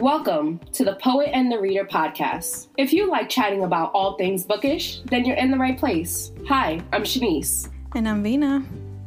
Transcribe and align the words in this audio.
Welcome 0.00 0.60
to 0.74 0.84
the 0.84 0.96
Poet 0.96 1.30
and 1.32 1.50
the 1.50 1.58
Reader 1.58 1.86
podcast. 1.86 2.68
If 2.76 2.92
you 2.92 3.08
like 3.10 3.30
chatting 3.30 3.64
about 3.64 3.92
all 3.94 4.18
things 4.18 4.44
bookish, 4.44 5.00
then 5.06 5.24
you're 5.24 5.38
in 5.38 5.50
the 5.50 5.56
right 5.56 5.78
place. 5.78 6.32
Hi, 6.46 6.82
I'm 6.92 7.02
Chanice. 7.02 7.70
And 7.94 8.06
I'm 8.06 8.22
Vina. 8.22 8.62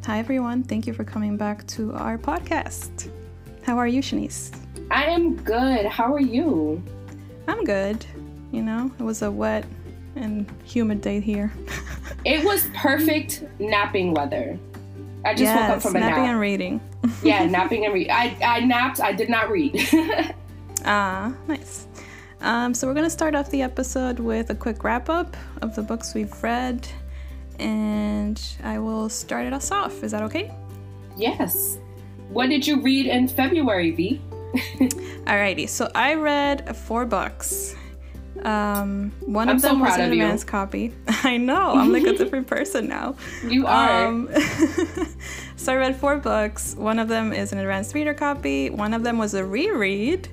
Hi, 0.08 0.18
everyone. 0.18 0.64
Thank 0.64 0.88
you 0.88 0.94
for 0.94 1.04
coming 1.04 1.38
back 1.38 1.68
to 1.68 1.94
our 1.94 2.18
podcast. 2.18 3.12
How 3.62 3.78
are 3.78 3.88
you, 3.88 4.02
Chanice? 4.02 4.52
I 4.90 5.04
am 5.04 5.36
good. 5.36 5.86
How 5.86 6.12
are 6.12 6.20
you? 6.20 6.82
I'm 7.48 7.64
good. 7.64 8.04
You 8.52 8.64
know, 8.64 8.92
it 8.98 9.04
was 9.04 9.22
a 9.22 9.30
wet 9.30 9.66
and 10.16 10.52
humid 10.64 11.02
day 11.02 11.20
here. 11.20 11.54
it 12.26 12.44
was 12.44 12.68
perfect 12.74 13.44
napping 13.60 14.16
weather. 14.16 14.58
I 15.24 15.34
just 15.34 15.44
yes, 15.44 15.70
woke 15.70 15.78
up 15.78 15.82
from 15.84 15.98
a 15.98 16.00
napping 16.00 16.24
nap. 16.24 16.32
and 16.32 16.40
reading. 16.40 16.82
yeah, 17.22 17.46
napping 17.46 17.86
and 17.86 17.94
reading. 17.94 18.12
I, 18.12 18.36
I 18.42 18.60
napped. 18.62 19.00
I 19.00 19.14
did 19.14 19.30
not 19.30 19.52
read. 19.52 19.80
ah, 20.86 21.34
nice. 21.48 21.88
Um, 22.42 22.74
so 22.74 22.88
we're 22.88 22.94
gonna 22.94 23.10
start 23.10 23.36
off 23.36 23.50
the 23.52 23.62
episode 23.62 24.20
with 24.20 24.50
a 24.50 24.56
quick 24.56 24.84
wrap 24.84 25.10
up 25.10 25.36
of 25.62 25.76
the 25.76 25.82
books 25.82 26.14
we've 26.14 26.42
read, 26.42 26.88
and 27.60 28.42
I 28.64 28.80
will 28.80 29.10
start 29.10 29.46
it 29.46 29.54
us 29.54 29.72
off. 29.72 30.04
Is 30.04 30.12
that 30.12 30.24
okay? 30.24 30.52
Yes. 31.18 31.78
What 32.30 32.50
did 32.50 32.66
you 32.66 32.82
read 32.82 33.08
in 33.08 33.28
February, 33.28 33.92
V? 33.92 34.22
Alrighty, 35.26 35.68
so 35.68 35.92
I 35.94 36.14
read 36.16 36.76
four 36.76 37.06
books. 37.06 37.76
Um, 38.44 39.12
one 39.20 39.50
I'm 39.50 39.58
of 39.58 39.62
them 39.62 39.78
so 39.78 39.84
was 39.84 39.96
an 39.98 40.12
advanced 40.14 40.48
copy. 40.48 40.94
I 41.08 41.38
know, 41.38 41.74
I'm 41.74 41.92
like 41.92 42.06
a 42.06 42.14
different 42.18 42.48
person 42.48 42.88
now. 42.88 43.16
You 43.44 43.68
are. 43.68 44.08
Um, 44.08 44.30
so 45.58 45.74
I 45.74 45.76
read 45.76 45.96
four 45.98 46.18
books. 46.18 46.76
One 46.76 47.00
of 47.00 47.10
them 47.10 47.34
is 47.34 47.52
an 47.52 47.58
advanced 47.58 47.94
reader 47.94 48.14
copy. 48.14 48.70
One 48.70 48.94
of 48.94 49.04
them 49.04 49.18
was 49.18 49.34
a 49.34 49.44
reread, 49.44 50.30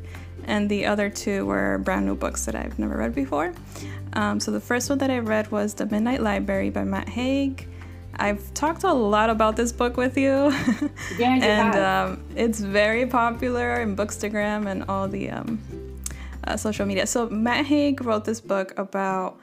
and 0.46 0.70
the 0.70 0.86
other 0.86 1.10
two 1.10 1.44
were 1.44 1.78
brand 1.78 2.06
new 2.06 2.14
books 2.14 2.46
that 2.46 2.54
I've 2.54 2.78
never 2.78 2.96
read 2.96 3.14
before. 3.14 3.52
Um, 4.14 4.40
so 4.40 4.50
the 4.50 4.60
first 4.60 4.88
one 4.88 4.98
that 4.98 5.10
I 5.10 5.18
read 5.18 5.50
was 5.50 5.74
The 5.74 5.86
Midnight 5.86 6.22
Library 6.22 6.70
by 6.70 6.84
Matt 6.84 7.08
Haig. 7.08 7.68
I've 8.18 8.54
talked 8.54 8.84
a 8.84 8.92
lot 8.92 9.28
about 9.28 9.56
this 9.56 9.72
book 9.72 9.96
with 9.96 10.16
you. 10.16 10.52
Yeah, 11.18 11.36
you 11.36 11.42
and. 11.42 11.76
Um, 11.76 12.24
it's 12.34 12.60
very 12.60 13.06
popular 13.06 13.80
in 13.80 13.96
Bookstagram 13.96 14.66
and 14.66 14.84
all 14.88 15.08
the 15.08 15.30
um, 15.30 15.60
uh, 16.44 16.56
social 16.56 16.86
media. 16.86 17.06
So 17.06 17.28
Matt 17.28 17.66
Haig 17.66 18.02
wrote 18.04 18.24
this 18.24 18.40
book 18.40 18.72
about 18.78 19.38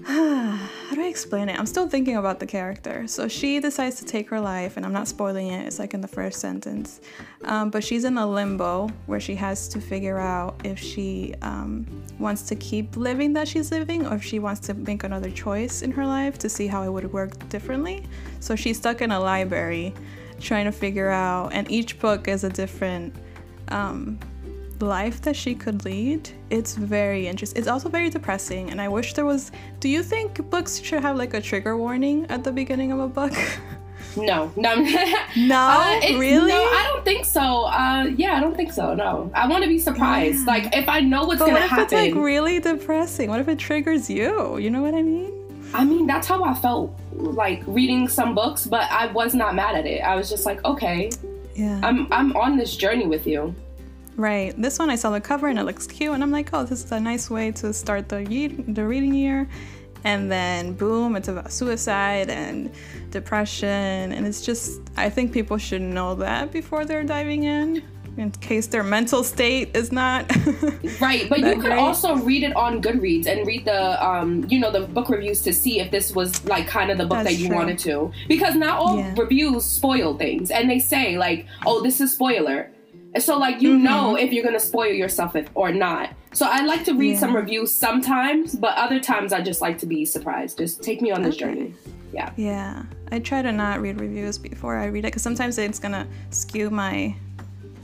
how 0.04 0.94
do 0.94 1.02
I 1.02 1.06
explain 1.06 1.48
it? 1.48 1.58
I'm 1.58 1.66
still 1.66 1.88
thinking 1.88 2.16
about 2.16 2.38
the 2.38 2.46
character. 2.46 3.08
So 3.08 3.26
she 3.26 3.58
decides 3.58 3.96
to 3.96 4.04
take 4.04 4.28
her 4.30 4.40
life, 4.40 4.76
and 4.76 4.86
I'm 4.86 4.92
not 4.92 5.08
spoiling 5.08 5.48
it, 5.48 5.66
it's 5.66 5.80
like 5.80 5.92
in 5.92 6.00
the 6.00 6.08
first 6.08 6.40
sentence. 6.40 7.00
Um, 7.44 7.70
but 7.70 7.82
she's 7.82 8.04
in 8.04 8.16
a 8.16 8.26
limbo 8.26 8.88
where 9.06 9.18
she 9.18 9.34
has 9.34 9.66
to 9.68 9.80
figure 9.80 10.18
out 10.18 10.60
if 10.62 10.78
she 10.78 11.34
um, 11.42 11.84
wants 12.18 12.42
to 12.42 12.54
keep 12.54 12.96
living 12.96 13.32
that 13.32 13.48
she's 13.48 13.72
living 13.72 14.06
or 14.06 14.14
if 14.14 14.22
she 14.22 14.38
wants 14.38 14.60
to 14.68 14.74
make 14.74 15.02
another 15.02 15.30
choice 15.30 15.82
in 15.82 15.90
her 15.90 16.06
life 16.06 16.38
to 16.38 16.48
see 16.48 16.68
how 16.68 16.84
it 16.84 16.92
would 16.92 17.12
work 17.12 17.48
differently. 17.48 18.04
So 18.38 18.54
she's 18.54 18.76
stuck 18.76 19.00
in 19.02 19.10
a 19.10 19.18
library 19.18 19.94
trying 20.40 20.66
to 20.66 20.72
figure 20.72 21.10
out, 21.10 21.52
and 21.52 21.68
each 21.68 21.98
book 21.98 22.28
is 22.28 22.44
a 22.44 22.48
different. 22.48 23.14
Um, 23.68 24.20
life 24.82 25.20
that 25.22 25.36
she 25.36 25.54
could 25.54 25.84
lead 25.84 26.28
it's 26.50 26.74
very 26.74 27.26
interesting 27.26 27.58
it's 27.58 27.68
also 27.68 27.88
very 27.88 28.10
depressing 28.10 28.70
and 28.70 28.80
i 28.80 28.88
wish 28.88 29.14
there 29.14 29.24
was 29.24 29.50
do 29.80 29.88
you 29.88 30.02
think 30.02 30.48
books 30.50 30.80
should 30.80 31.02
have 31.02 31.16
like 31.16 31.34
a 31.34 31.40
trigger 31.40 31.76
warning 31.76 32.26
at 32.26 32.44
the 32.44 32.52
beginning 32.52 32.92
of 32.92 33.00
a 33.00 33.08
book? 33.08 33.32
No 34.16 34.50
no. 34.56 34.74
No? 35.36 35.56
Uh, 35.56 36.00
really? 36.18 36.48
no 36.48 36.56
i 36.56 36.82
don't 36.90 37.04
think 37.04 37.24
so. 37.24 37.64
Uh 37.64 38.04
yeah 38.16 38.36
i 38.36 38.40
don't 38.40 38.56
think 38.56 38.72
so 38.72 38.94
no. 38.94 39.30
I 39.34 39.46
want 39.46 39.62
to 39.62 39.68
be 39.68 39.78
surprised. 39.78 40.40
Yeah. 40.46 40.52
like 40.54 40.74
if 40.74 40.88
i 40.88 41.00
know 41.00 41.24
what's 41.24 41.38
but 41.38 41.46
gonna 41.46 41.60
what 41.60 41.64
if 41.64 41.70
happen 41.70 41.84
it's 41.84 41.92
like 41.92 42.14
really 42.14 42.58
depressing? 42.58 43.28
What 43.28 43.38
if 43.40 43.48
it 43.48 43.58
triggers 43.58 44.08
you? 44.10 44.56
You 44.56 44.70
know 44.70 44.82
what 44.82 44.94
i 44.94 45.02
mean? 45.02 45.32
I 45.74 45.84
mean, 45.84 46.06
that's 46.06 46.26
how 46.26 46.42
I 46.44 46.54
felt 46.54 46.98
like 47.12 47.62
reading 47.66 48.08
some 48.08 48.34
books, 48.34 48.66
but 48.66 48.90
I 48.90 49.08
was 49.08 49.34
not 49.34 49.54
mad 49.54 49.74
at 49.74 49.86
it. 49.86 50.00
I 50.00 50.16
was 50.16 50.30
just 50.30 50.46
like, 50.46 50.64
okay, 50.64 51.10
yeah, 51.54 51.78
I'm 51.82 52.10
I'm 52.12 52.34
on 52.36 52.56
this 52.56 52.74
journey 52.76 53.06
with 53.06 53.26
you. 53.26 53.54
Right. 54.18 54.52
This 54.60 54.80
one 54.80 54.90
I 54.90 54.96
saw 54.96 55.10
the 55.10 55.20
cover 55.20 55.46
and 55.46 55.60
it 55.60 55.62
looks 55.62 55.86
cute, 55.86 56.12
and 56.12 56.24
I'm 56.24 56.32
like, 56.32 56.50
oh, 56.52 56.64
this 56.64 56.84
is 56.84 56.90
a 56.90 56.98
nice 56.98 57.30
way 57.30 57.52
to 57.52 57.72
start 57.72 58.08
the 58.08 58.24
the 58.66 58.84
reading 58.84 59.14
year. 59.14 59.48
And 60.02 60.30
then 60.30 60.72
boom, 60.72 61.14
it's 61.14 61.28
about 61.28 61.52
suicide 61.52 62.28
and 62.28 62.72
depression, 63.10 63.68
and 64.12 64.26
it's 64.26 64.44
just 64.44 64.80
I 64.96 65.08
think 65.08 65.32
people 65.32 65.56
should 65.56 65.82
know 65.82 66.16
that 66.16 66.50
before 66.50 66.84
they're 66.84 67.04
diving 67.04 67.44
in. 67.44 67.84
In 68.16 68.32
case 68.32 68.66
their 68.66 68.82
mental 68.82 69.22
state 69.22 69.76
is 69.76 69.92
not 69.92 70.28
right, 71.00 71.28
but 71.28 71.38
you 71.38 71.52
could 71.52 71.60
great. 71.60 71.78
also 71.78 72.16
read 72.16 72.42
it 72.42 72.56
on 72.56 72.82
Goodreads 72.82 73.28
and 73.28 73.46
read 73.46 73.64
the, 73.64 74.04
um, 74.04 74.44
you 74.48 74.58
know, 74.58 74.72
the 74.72 74.80
book 74.80 75.08
reviews 75.08 75.40
to 75.42 75.52
see 75.52 75.78
if 75.78 75.92
this 75.92 76.12
was 76.12 76.44
like 76.44 76.66
kind 76.66 76.90
of 76.90 76.98
the 76.98 77.04
book 77.04 77.18
That's 77.18 77.28
that 77.28 77.40
you 77.40 77.46
true. 77.46 77.56
wanted 77.56 77.78
to, 77.80 78.10
because 78.26 78.56
not 78.56 78.80
all 78.80 78.98
yeah. 78.98 79.14
reviews 79.16 79.64
spoil 79.64 80.18
things, 80.18 80.50
and 80.50 80.68
they 80.68 80.80
say 80.80 81.16
like, 81.16 81.46
oh, 81.64 81.80
this 81.80 82.00
is 82.00 82.12
spoiler, 82.12 82.72
so 83.18 83.38
like 83.38 83.60
you 83.60 83.74
mm-hmm. 83.74 83.84
know 83.84 84.16
if 84.16 84.32
you're 84.32 84.44
gonna 84.44 84.60
spoil 84.60 84.92
yourself 84.92 85.36
or 85.54 85.72
not. 85.72 86.10
So 86.32 86.46
I 86.48 86.64
like 86.64 86.84
to 86.84 86.94
read 86.94 87.12
yeah. 87.12 87.20
some 87.20 87.34
reviews 87.34 87.74
sometimes, 87.74 88.54
but 88.54 88.76
other 88.76 89.00
times 89.00 89.32
I 89.32 89.40
just 89.40 89.60
like 89.60 89.78
to 89.78 89.86
be 89.86 90.04
surprised. 90.04 90.58
Just 90.58 90.82
take 90.82 91.00
me 91.00 91.10
on 91.10 91.22
this 91.22 91.34
okay. 91.34 91.44
journey. 91.44 91.74
Yeah. 92.12 92.32
Yeah. 92.36 92.82
I 93.10 93.18
try 93.18 93.42
to 93.42 93.52
not 93.52 93.80
read 93.80 94.00
reviews 94.00 94.38
before 94.38 94.76
I 94.76 94.86
read 94.86 95.00
it 95.00 95.08
because 95.08 95.22
sometimes 95.22 95.58
it's 95.58 95.78
gonna 95.78 96.06
skew 96.30 96.70
my 96.70 97.14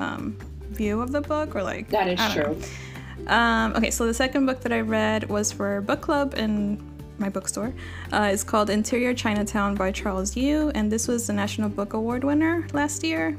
um, 0.00 0.37
view 0.71 1.00
of 1.00 1.12
the 1.12 1.21
book 1.21 1.55
or 1.55 1.62
like 1.62 1.89
that 1.89 2.09
is 2.09 2.33
true. 2.33 2.59
Um, 3.27 3.75
okay, 3.75 3.91
so 3.91 4.06
the 4.06 4.15
second 4.15 4.45
book 4.47 4.61
that 4.61 4.72
I 4.72 4.81
read 4.81 5.28
was 5.31 5.51
for 5.51 5.81
book 5.81 6.03
club 6.03 6.34
in 6.37 6.83
my 7.19 7.28
bookstore. 7.28 7.72
Uh, 8.12 8.31
it's 8.33 8.45
called 8.45 8.71
Interior 8.71 9.15
Chinatown 9.15 9.75
by 9.75 9.93
Charles 9.93 10.37
Yu, 10.37 10.71
and 10.75 10.91
this 10.91 11.09
was 11.09 11.27
the 11.27 11.33
National 11.33 11.69
Book 11.69 11.95
Award 11.95 12.25
winner 12.25 12.66
last 12.72 13.05
year. 13.05 13.37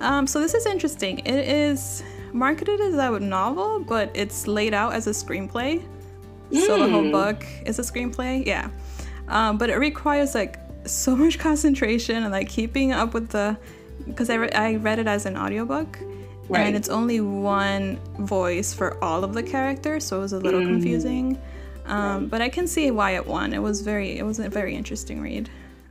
Um, 0.00 0.26
so 0.26 0.40
this 0.40 0.54
is 0.54 0.66
interesting. 0.66 1.18
It 1.20 1.48
is 1.48 2.02
marketed 2.32 2.80
as 2.80 2.94
a 2.94 3.18
novel, 3.20 3.80
but 3.80 4.10
it's 4.14 4.46
laid 4.46 4.74
out 4.74 4.92
as 4.92 5.06
a 5.06 5.10
screenplay. 5.10 5.82
Mm. 6.50 6.66
So 6.66 6.78
the 6.78 6.88
whole 6.88 7.04
hmm. 7.04 7.10
book 7.10 7.44
is 7.66 7.78
a 7.78 7.82
screenplay. 7.82 8.46
Yeah. 8.46 8.70
Um, 9.28 9.58
but 9.58 9.70
it 9.70 9.76
requires 9.76 10.34
like 10.34 10.58
so 10.86 11.14
much 11.14 11.38
concentration 11.48 12.22
and 12.22 12.32
like 12.32 12.48
keeping 12.48 12.92
up 12.92 13.14
with 13.14 13.28
the 13.30 13.56
because 14.06 14.30
I, 14.30 14.34
re- 14.34 14.52
I 14.52 14.76
read 14.76 14.98
it 14.98 15.06
as 15.06 15.26
an 15.26 15.36
audiobook 15.36 15.98
right. 16.48 16.66
and 16.66 16.76
it's 16.76 16.88
only 16.88 17.20
one 17.20 17.98
voice 18.18 18.72
for 18.72 19.02
all 19.02 19.24
of 19.24 19.34
the 19.34 19.42
characters 19.42 20.04
so 20.04 20.18
it 20.18 20.20
was 20.20 20.32
a 20.32 20.38
little 20.38 20.60
mm. 20.60 20.66
confusing 20.66 21.38
um, 21.86 22.26
but 22.26 22.40
i 22.40 22.48
can 22.48 22.66
see 22.66 22.90
why 22.90 23.12
it 23.12 23.26
won 23.26 23.52
it 23.52 23.60
was 23.60 23.80
very 23.80 24.18
it 24.18 24.24
was 24.24 24.38
a 24.38 24.48
very 24.48 24.74
interesting 24.74 25.20
read 25.20 25.50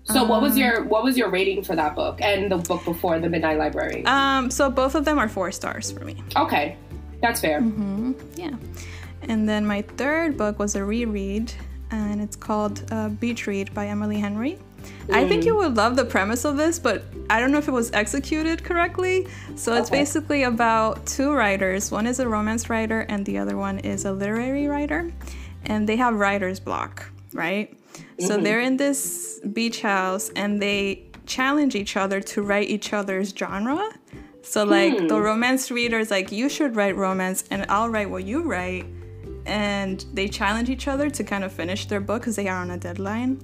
so 0.09 0.21
um, 0.21 0.29
what 0.29 0.41
was 0.41 0.57
your 0.57 0.83
what 0.85 1.03
was 1.03 1.17
your 1.17 1.29
rating 1.29 1.63
for 1.63 1.75
that 1.75 1.95
book 1.95 2.19
and 2.21 2.51
the 2.51 2.57
book 2.57 2.83
before, 2.85 3.19
The 3.19 3.29
Midnight 3.29 3.57
Library? 3.57 4.05
Um, 4.05 4.49
so 4.49 4.69
both 4.69 4.95
of 4.95 5.05
them 5.05 5.19
are 5.19 5.27
four 5.27 5.51
stars 5.51 5.91
for 5.91 6.05
me. 6.05 6.23
Okay, 6.35 6.77
that's 7.21 7.41
fair. 7.41 7.61
Mm-hmm. 7.61 8.13
Yeah, 8.35 8.55
and 9.23 9.47
then 9.47 9.65
my 9.65 9.81
third 9.81 10.37
book 10.37 10.59
was 10.59 10.75
a 10.75 10.83
reread, 10.83 11.51
and 11.91 12.21
it's 12.21 12.35
called 12.35 12.83
uh, 12.91 13.09
Beach 13.09 13.47
Read 13.47 13.73
by 13.73 13.87
Emily 13.87 14.17
Henry. 14.17 14.59
Mm. 15.07 15.15
I 15.15 15.27
think 15.27 15.43
you 15.43 15.53
mm. 15.53 15.57
would 15.57 15.75
love 15.75 15.95
the 15.95 16.05
premise 16.05 16.45
of 16.45 16.55
this, 16.55 16.79
but 16.79 17.03
I 17.29 17.39
don't 17.39 17.51
know 17.51 17.57
if 17.57 17.67
it 17.67 17.71
was 17.71 17.91
executed 17.91 18.63
correctly. 18.63 19.27
So 19.55 19.73
it's 19.73 19.89
okay. 19.89 19.99
basically 19.99 20.43
about 20.43 21.05
two 21.05 21.33
writers. 21.33 21.91
One 21.91 22.07
is 22.07 22.19
a 22.19 22.27
romance 22.27 22.69
writer, 22.69 23.01
and 23.09 23.25
the 23.25 23.37
other 23.37 23.57
one 23.57 23.79
is 23.79 24.05
a 24.05 24.11
literary 24.11 24.67
writer, 24.67 25.11
and 25.65 25.87
they 25.87 25.97
have 25.97 26.15
writer's 26.15 26.59
block, 26.61 27.09
right? 27.33 27.77
So 28.19 28.29
mm-hmm. 28.29 28.43
they're 28.43 28.61
in 28.61 28.77
this 28.77 29.39
beach 29.53 29.81
house 29.81 30.29
and 30.35 30.61
they 30.61 31.07
challenge 31.25 31.75
each 31.75 31.97
other 31.97 32.21
to 32.21 32.41
write 32.41 32.69
each 32.69 32.93
other's 32.93 33.33
genre. 33.37 33.91
So 34.41 34.63
like 34.63 34.97
hmm. 34.97 35.07
the 35.07 35.19
romance 35.19 35.69
readers 35.71 36.09
like 36.09 36.31
you 36.31 36.47
should 36.47 36.75
write 36.75 36.95
romance 36.95 37.43
and 37.51 37.65
I'll 37.67 37.89
write 37.89 38.09
what 38.09 38.23
you 38.23 38.43
write 38.43 38.85
and 39.45 40.05
they 40.13 40.27
challenge 40.27 40.69
each 40.69 40.87
other 40.87 41.09
to 41.09 41.23
kind 41.23 41.43
of 41.43 41.51
finish 41.51 41.85
their 41.87 41.99
book 41.99 42.21
because 42.21 42.35
they 42.35 42.47
are 42.47 42.61
on 42.61 42.71
a 42.71 42.77
deadline. 42.77 43.41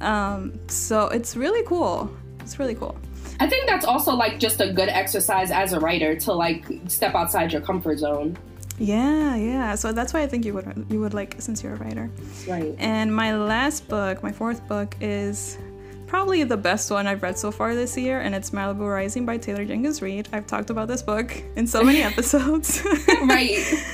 Um, 0.00 0.58
so 0.68 1.08
it's 1.08 1.36
really 1.36 1.62
cool. 1.66 2.10
It's 2.40 2.58
really 2.58 2.74
cool. 2.74 2.96
I 3.38 3.48
think 3.48 3.66
that's 3.66 3.86
also 3.86 4.14
like 4.14 4.38
just 4.38 4.60
a 4.60 4.72
good 4.72 4.88
exercise 4.88 5.50
as 5.50 5.72
a 5.72 5.80
writer 5.80 6.14
to 6.16 6.32
like 6.32 6.64
step 6.88 7.14
outside 7.14 7.52
your 7.52 7.62
comfort 7.62 7.98
zone. 7.98 8.36
Yeah, 8.80 9.36
yeah. 9.36 9.74
So 9.74 9.92
that's 9.92 10.14
why 10.14 10.22
I 10.22 10.26
think 10.26 10.46
you 10.46 10.54
would 10.54 10.86
you 10.88 11.00
would 11.00 11.12
like 11.12 11.36
since 11.38 11.62
you're 11.62 11.74
a 11.74 11.76
writer. 11.76 12.10
Right. 12.48 12.74
And 12.78 13.14
my 13.14 13.36
last 13.36 13.86
book, 13.88 14.22
my 14.22 14.32
fourth 14.32 14.66
book, 14.66 14.96
is 15.02 15.58
probably 16.06 16.42
the 16.44 16.56
best 16.56 16.90
one 16.90 17.06
I've 17.06 17.22
read 17.22 17.38
so 17.38 17.50
far 17.50 17.74
this 17.74 17.96
year, 17.96 18.20
and 18.20 18.34
it's 18.34 18.50
Malibu 18.50 18.90
Rising 18.90 19.26
by 19.26 19.36
Taylor 19.36 19.66
Jenkins 19.66 20.00
Reid. 20.00 20.30
I've 20.32 20.46
talked 20.46 20.70
about 20.70 20.88
this 20.88 21.02
book 21.02 21.30
in 21.56 21.66
so 21.66 21.84
many 21.84 22.02
episodes. 22.10 22.82
right. 23.22 23.58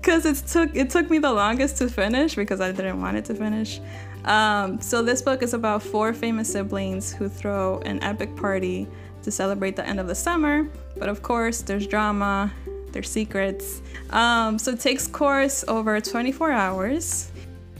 Because 0.00 0.24
it 0.24 0.36
took 0.46 0.74
it 0.74 0.88
took 0.88 1.10
me 1.10 1.18
the 1.18 1.32
longest 1.32 1.76
to 1.78 1.88
finish 1.90 2.34
because 2.34 2.62
I 2.62 2.72
didn't 2.72 2.98
want 3.02 3.18
it 3.18 3.26
to 3.26 3.34
finish. 3.34 3.78
Um, 4.24 4.80
so 4.80 5.02
this 5.02 5.20
book 5.20 5.42
is 5.42 5.52
about 5.52 5.82
four 5.82 6.14
famous 6.14 6.50
siblings 6.50 7.12
who 7.12 7.28
throw 7.28 7.80
an 7.80 8.02
epic 8.02 8.34
party 8.36 8.86
to 9.22 9.30
celebrate 9.30 9.76
the 9.76 9.86
end 9.86 10.00
of 10.00 10.06
the 10.06 10.14
summer. 10.14 10.66
But 10.96 11.10
of 11.10 11.22
course, 11.22 11.60
there's 11.60 11.86
drama 11.86 12.50
their 12.92 13.02
secrets. 13.02 13.82
Um, 14.10 14.58
so 14.58 14.72
it 14.72 14.80
takes 14.80 15.06
course 15.06 15.64
over 15.68 16.00
24 16.00 16.52
hours. 16.52 17.30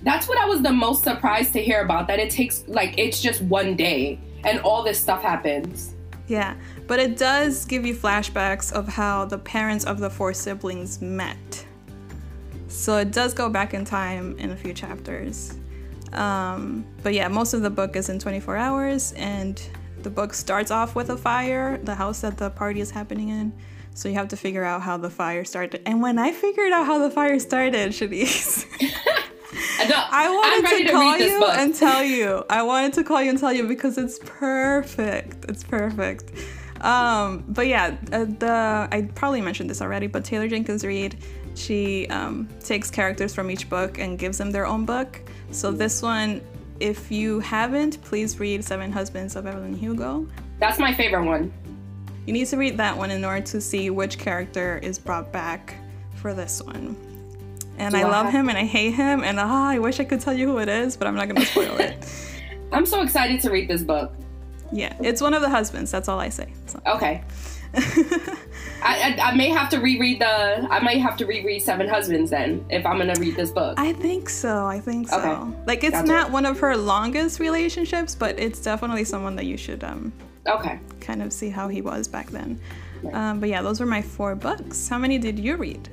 That's 0.02 0.28
what 0.28 0.38
I 0.38 0.44
was 0.46 0.62
the 0.62 0.72
most 0.72 1.02
surprised 1.02 1.52
to 1.54 1.62
hear 1.62 1.82
about. 1.82 2.06
That 2.06 2.18
it 2.18 2.30
takes 2.30 2.64
like 2.68 2.94
it's 2.98 3.20
just 3.20 3.42
one 3.42 3.76
day 3.76 4.20
and 4.44 4.60
all 4.60 4.82
this 4.82 5.00
stuff 5.00 5.22
happens. 5.22 5.94
Yeah, 6.28 6.54
but 6.86 7.00
it 7.00 7.16
does 7.16 7.64
give 7.64 7.86
you 7.86 7.94
flashbacks 7.94 8.72
of 8.72 8.86
how 8.86 9.24
the 9.24 9.38
parents 9.38 9.84
of 9.84 9.98
the 9.98 10.10
four 10.10 10.34
siblings 10.34 11.00
met. 11.00 11.66
So 12.68 12.98
it 12.98 13.12
does 13.12 13.32
go 13.32 13.48
back 13.48 13.72
in 13.72 13.84
time 13.84 14.38
in 14.38 14.50
a 14.50 14.56
few 14.56 14.74
chapters. 14.74 15.56
Um, 16.12 16.86
but 17.02 17.14
yeah, 17.14 17.28
most 17.28 17.54
of 17.54 17.62
the 17.62 17.70
book 17.70 17.96
is 17.96 18.08
in 18.08 18.18
24 18.18 18.56
hours, 18.56 19.12
and 19.12 19.60
the 20.02 20.10
book 20.10 20.34
starts 20.34 20.70
off 20.70 20.94
with 20.94 21.10
a 21.10 21.16
fire, 21.16 21.78
the 21.78 21.94
house 21.94 22.20
that 22.20 22.36
the 22.36 22.50
party 22.50 22.80
is 22.80 22.90
happening 22.90 23.30
in. 23.30 23.52
So 23.98 24.08
you 24.08 24.14
have 24.14 24.28
to 24.28 24.36
figure 24.36 24.62
out 24.62 24.82
how 24.82 24.96
the 24.96 25.10
fire 25.10 25.44
started. 25.44 25.82
And 25.84 26.00
when 26.00 26.20
I 26.20 26.30
figured 26.30 26.70
out 26.70 26.86
how 26.86 27.00
the 27.00 27.10
fire 27.10 27.40
started, 27.40 27.90
Chanice, 27.90 28.64
I 29.80 30.28
wanted 30.30 30.68
to, 30.68 30.84
to 30.84 30.92
call 30.92 31.18
you 31.18 31.40
book. 31.40 31.58
and 31.58 31.74
tell 31.74 32.04
you. 32.04 32.44
I 32.48 32.62
wanted 32.62 32.92
to 32.92 33.02
call 33.02 33.20
you 33.20 33.30
and 33.30 33.38
tell 33.40 33.52
you 33.52 33.66
because 33.66 33.98
it's 33.98 34.20
perfect. 34.20 35.46
It's 35.48 35.64
perfect. 35.64 36.30
Um, 36.80 37.42
but 37.48 37.66
yeah, 37.66 37.96
uh, 38.12 38.26
the 38.26 38.88
I 38.92 39.10
probably 39.16 39.40
mentioned 39.40 39.68
this 39.68 39.82
already, 39.82 40.06
but 40.06 40.24
Taylor 40.24 40.46
Jenkins 40.46 40.84
Reid, 40.84 41.18
she 41.56 42.06
um, 42.06 42.48
takes 42.60 42.92
characters 42.92 43.34
from 43.34 43.50
each 43.50 43.68
book 43.68 43.98
and 43.98 44.16
gives 44.16 44.38
them 44.38 44.52
their 44.52 44.64
own 44.64 44.84
book. 44.84 45.20
So 45.50 45.72
this 45.72 46.02
one, 46.02 46.40
if 46.78 47.10
you 47.10 47.40
haven't, 47.40 48.00
please 48.02 48.38
read 48.38 48.64
Seven 48.64 48.92
Husbands 48.92 49.34
of 49.34 49.44
Evelyn 49.44 49.74
Hugo. 49.74 50.28
That's 50.60 50.78
my 50.78 50.94
favorite 50.94 51.24
one. 51.24 51.52
You 52.28 52.34
need 52.34 52.46
to 52.48 52.58
read 52.58 52.76
that 52.76 52.94
one 52.94 53.10
in 53.10 53.24
order 53.24 53.40
to 53.46 53.58
see 53.58 53.88
which 53.88 54.18
character 54.18 54.78
is 54.82 54.98
brought 54.98 55.32
back 55.32 55.76
for 56.16 56.34
this 56.34 56.60
one. 56.60 56.94
And 57.78 57.94
Do 57.94 58.00
I, 58.00 58.02
I 58.02 58.04
love 58.04 58.30
him 58.30 58.50
and 58.50 58.58
I 58.58 58.66
hate 58.66 58.90
him, 58.92 59.24
and 59.24 59.40
ah, 59.40 59.70
I 59.70 59.78
wish 59.78 59.98
I 59.98 60.04
could 60.04 60.20
tell 60.20 60.34
you 60.34 60.46
who 60.46 60.58
it 60.58 60.68
is, 60.68 60.94
but 60.94 61.06
I'm 61.06 61.14
not 61.14 61.28
gonna 61.28 61.46
spoil 61.46 61.78
it. 61.78 62.06
I'm 62.72 62.84
so 62.84 63.00
excited 63.00 63.40
to 63.40 63.50
read 63.50 63.66
this 63.66 63.82
book. 63.82 64.12
Yeah, 64.70 64.94
it's 65.00 65.22
one 65.22 65.32
of 65.32 65.40
the 65.40 65.48
husbands. 65.48 65.90
That's 65.90 66.06
all 66.06 66.20
I 66.20 66.28
say. 66.28 66.52
So. 66.66 66.82
Okay. 66.86 67.24
I, 67.74 68.36
I, 68.82 69.18
I, 69.22 69.34
may 69.34 69.48
have 69.48 69.70
to 69.70 69.78
reread 69.78 70.20
the. 70.20 70.26
I 70.70 70.80
might 70.80 71.00
have 71.00 71.16
to 71.18 71.24
reread 71.24 71.62
Seven 71.62 71.88
Husbands 71.88 72.30
then 72.30 72.62
if 72.68 72.84
I'm 72.84 72.98
gonna 72.98 73.14
read 73.18 73.36
this 73.36 73.50
book. 73.50 73.80
I 73.80 73.94
think 73.94 74.28
so. 74.28 74.66
I 74.66 74.80
think 74.80 75.08
so. 75.08 75.18
Okay. 75.18 75.56
Like 75.66 75.82
it's 75.82 75.92
That's 75.92 76.06
not 76.06 76.30
one 76.30 76.44
of 76.44 76.60
her 76.60 76.76
longest 76.76 77.40
relationships, 77.40 78.14
but 78.14 78.38
it's 78.38 78.60
definitely 78.60 79.04
someone 79.04 79.34
that 79.36 79.46
you 79.46 79.56
should 79.56 79.82
um. 79.82 80.12
Okay. 80.48 80.80
Kind 81.00 81.22
of 81.22 81.32
see 81.32 81.50
how 81.50 81.68
he 81.68 81.82
was 81.82 82.08
back 82.08 82.30
then. 82.30 82.60
Um, 83.12 83.38
but 83.40 83.48
yeah, 83.48 83.62
those 83.62 83.80
were 83.80 83.86
my 83.86 84.02
four 84.02 84.34
books. 84.34 84.88
How 84.88 84.98
many 84.98 85.18
did 85.18 85.38
you 85.38 85.56
read? 85.56 85.88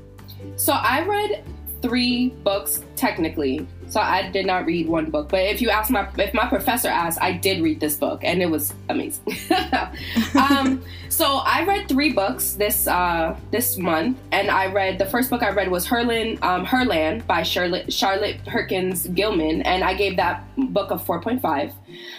So 0.56 0.74
I 0.74 1.06
read 1.06 1.44
three 1.82 2.30
books 2.30 2.84
technically. 2.96 3.68
So 3.88 4.00
I 4.00 4.30
did 4.30 4.46
not 4.46 4.66
read 4.66 4.88
one 4.88 5.10
book, 5.10 5.30
but 5.30 5.42
if 5.42 5.62
you 5.62 5.70
ask 5.70 5.90
my 5.90 6.08
if 6.18 6.34
my 6.34 6.48
professor 6.48 6.88
asked, 6.88 7.22
I 7.22 7.32
did 7.34 7.62
read 7.62 7.80
this 7.80 7.96
book 7.96 8.22
and 8.24 8.42
it 8.42 8.50
was 8.50 8.74
amazing. 8.90 9.38
um, 10.36 10.84
so 11.10 11.38
I 11.38 11.64
read 11.66 11.88
three 11.88 12.12
books 12.12 12.54
this 12.54 12.88
uh, 12.88 13.38
this 13.52 13.78
month, 13.78 14.18
and 14.32 14.52
I 14.52 14.68
read 14.68 14.98
the 14.98 15.06
first 15.06 15.30
book 15.30 15.44
I 15.44 15.52
read 15.52 15.72
was 15.72 15.88
Herland 15.88 16.44
um, 16.44 16.66
Herland 16.66 17.26
by 17.26 17.44
Charlotte 17.44 17.94
Charlotte 17.94 18.44
Perkins 18.46 19.08
Gilman, 19.08 19.62
and 19.62 19.84
I 19.84 19.94
gave 19.94 20.18
that 20.18 20.44
book 20.58 20.92
a 20.92 21.00
four 21.00 21.22
point 21.22 21.42
five. 21.42 21.72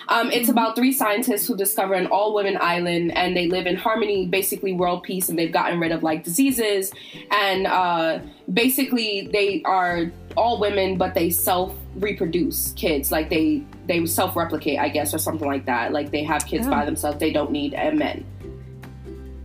Um, 0.08 0.30
it's 0.30 0.48
about 0.48 0.76
three 0.76 0.92
scientists 0.92 1.46
who 1.46 1.56
discover 1.56 1.94
an 1.94 2.06
all 2.06 2.34
women 2.34 2.56
island, 2.60 3.14
and 3.16 3.36
they 3.36 3.48
live 3.48 3.66
in 3.66 3.76
harmony, 3.76 4.26
basically 4.26 4.72
world 4.72 5.02
peace, 5.02 5.28
and 5.28 5.38
they've 5.38 5.52
gotten 5.52 5.78
rid 5.78 5.92
of 5.92 6.02
like 6.02 6.24
diseases, 6.24 6.92
and 7.30 7.66
uh, 7.66 8.20
basically 8.50 9.28
they 9.32 9.62
are 9.64 10.10
all 10.36 10.60
women, 10.60 10.96
but 10.96 11.14
they 11.14 11.30
self 11.30 11.74
reproduce 11.96 12.72
kids. 12.72 13.10
Like 13.10 13.28
they 13.28 13.62
they 13.86 14.04
self 14.06 14.36
replicate, 14.36 14.78
I 14.78 14.88
guess, 14.88 15.14
or 15.14 15.18
something 15.18 15.46
like 15.46 15.66
that. 15.66 15.92
Like 15.92 16.10
they 16.10 16.24
have 16.24 16.46
kids 16.46 16.66
oh. 16.66 16.70
by 16.70 16.84
themselves. 16.84 17.18
They 17.18 17.32
don't 17.32 17.50
need 17.50 17.74
a 17.74 17.92
men. 17.92 18.24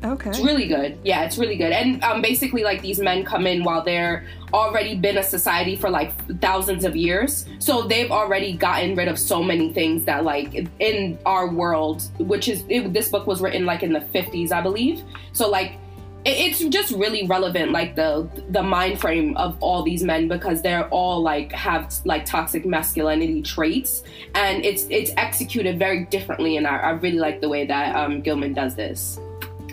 Okay. 0.03 0.31
It's 0.31 0.39
really 0.39 0.67
good. 0.67 0.97
Yeah, 1.03 1.23
it's 1.25 1.37
really 1.37 1.57
good. 1.57 1.71
And 1.71 2.03
um, 2.03 2.21
basically, 2.23 2.63
like 2.63 2.81
these 2.81 2.99
men 2.99 3.23
come 3.23 3.45
in 3.45 3.63
while 3.63 3.83
they're 3.83 4.25
already 4.51 4.95
been 4.95 5.17
a 5.17 5.23
society 5.23 5.75
for 5.75 5.89
like 5.91 6.11
thousands 6.39 6.85
of 6.85 6.95
years. 6.95 7.45
So 7.59 7.83
they've 7.83 8.09
already 8.09 8.53
gotten 8.53 8.95
rid 8.95 9.07
of 9.07 9.19
so 9.19 9.43
many 9.43 9.71
things 9.71 10.05
that, 10.05 10.23
like, 10.23 10.67
in 10.79 11.19
our 11.25 11.47
world, 11.47 12.01
which 12.17 12.47
is 12.47 12.63
it, 12.67 12.91
this 12.93 13.09
book 13.09 13.27
was 13.27 13.41
written 13.41 13.65
like 13.65 13.83
in 13.83 13.93
the 13.93 13.99
50s, 13.99 14.51
I 14.51 14.61
believe. 14.61 15.03
So 15.33 15.49
like 15.49 15.73
it's 16.23 16.63
just 16.65 16.91
really 16.91 17.25
relevant 17.25 17.71
like 17.71 17.95
the 17.95 18.29
the 18.49 18.61
mind 18.61 18.99
frame 18.99 19.35
of 19.37 19.57
all 19.59 19.81
these 19.81 20.03
men 20.03 20.27
because 20.27 20.61
they're 20.61 20.87
all 20.89 21.21
like 21.21 21.51
have 21.51 21.93
like 22.05 22.25
toxic 22.25 22.65
masculinity 22.65 23.41
traits. 23.41 24.03
And 24.35 24.63
it's 24.63 24.85
it's 24.89 25.11
executed 25.17 25.79
very 25.79 26.05
differently. 26.05 26.57
And 26.57 26.67
i, 26.67 26.77
I 26.77 26.89
really 26.91 27.17
like 27.17 27.41
the 27.41 27.49
way 27.49 27.65
that 27.65 27.95
um, 27.95 28.21
gilman 28.21 28.53
does 28.53 28.75
this. 28.75 29.19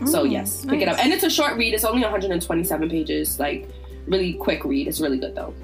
So 0.07 0.25
yes 0.25 0.65
pick 0.65 0.81
nice. 0.81 0.83
it 0.83 0.89
up. 0.89 0.99
and 1.01 1.13
it's 1.13 1.25
a 1.25 1.31
short 1.31 1.57
read. 1.57 1.75
It's 1.75 1.85
only 1.85 2.03
127 2.03 2.89
pages. 2.89 3.39
Like 3.39 3.69
really 4.07 4.35
quick 4.35 4.65
read. 4.65 4.89
It's 4.89 5.01
really 5.01 5.19
good 5.19 5.35
though. 5.35 5.55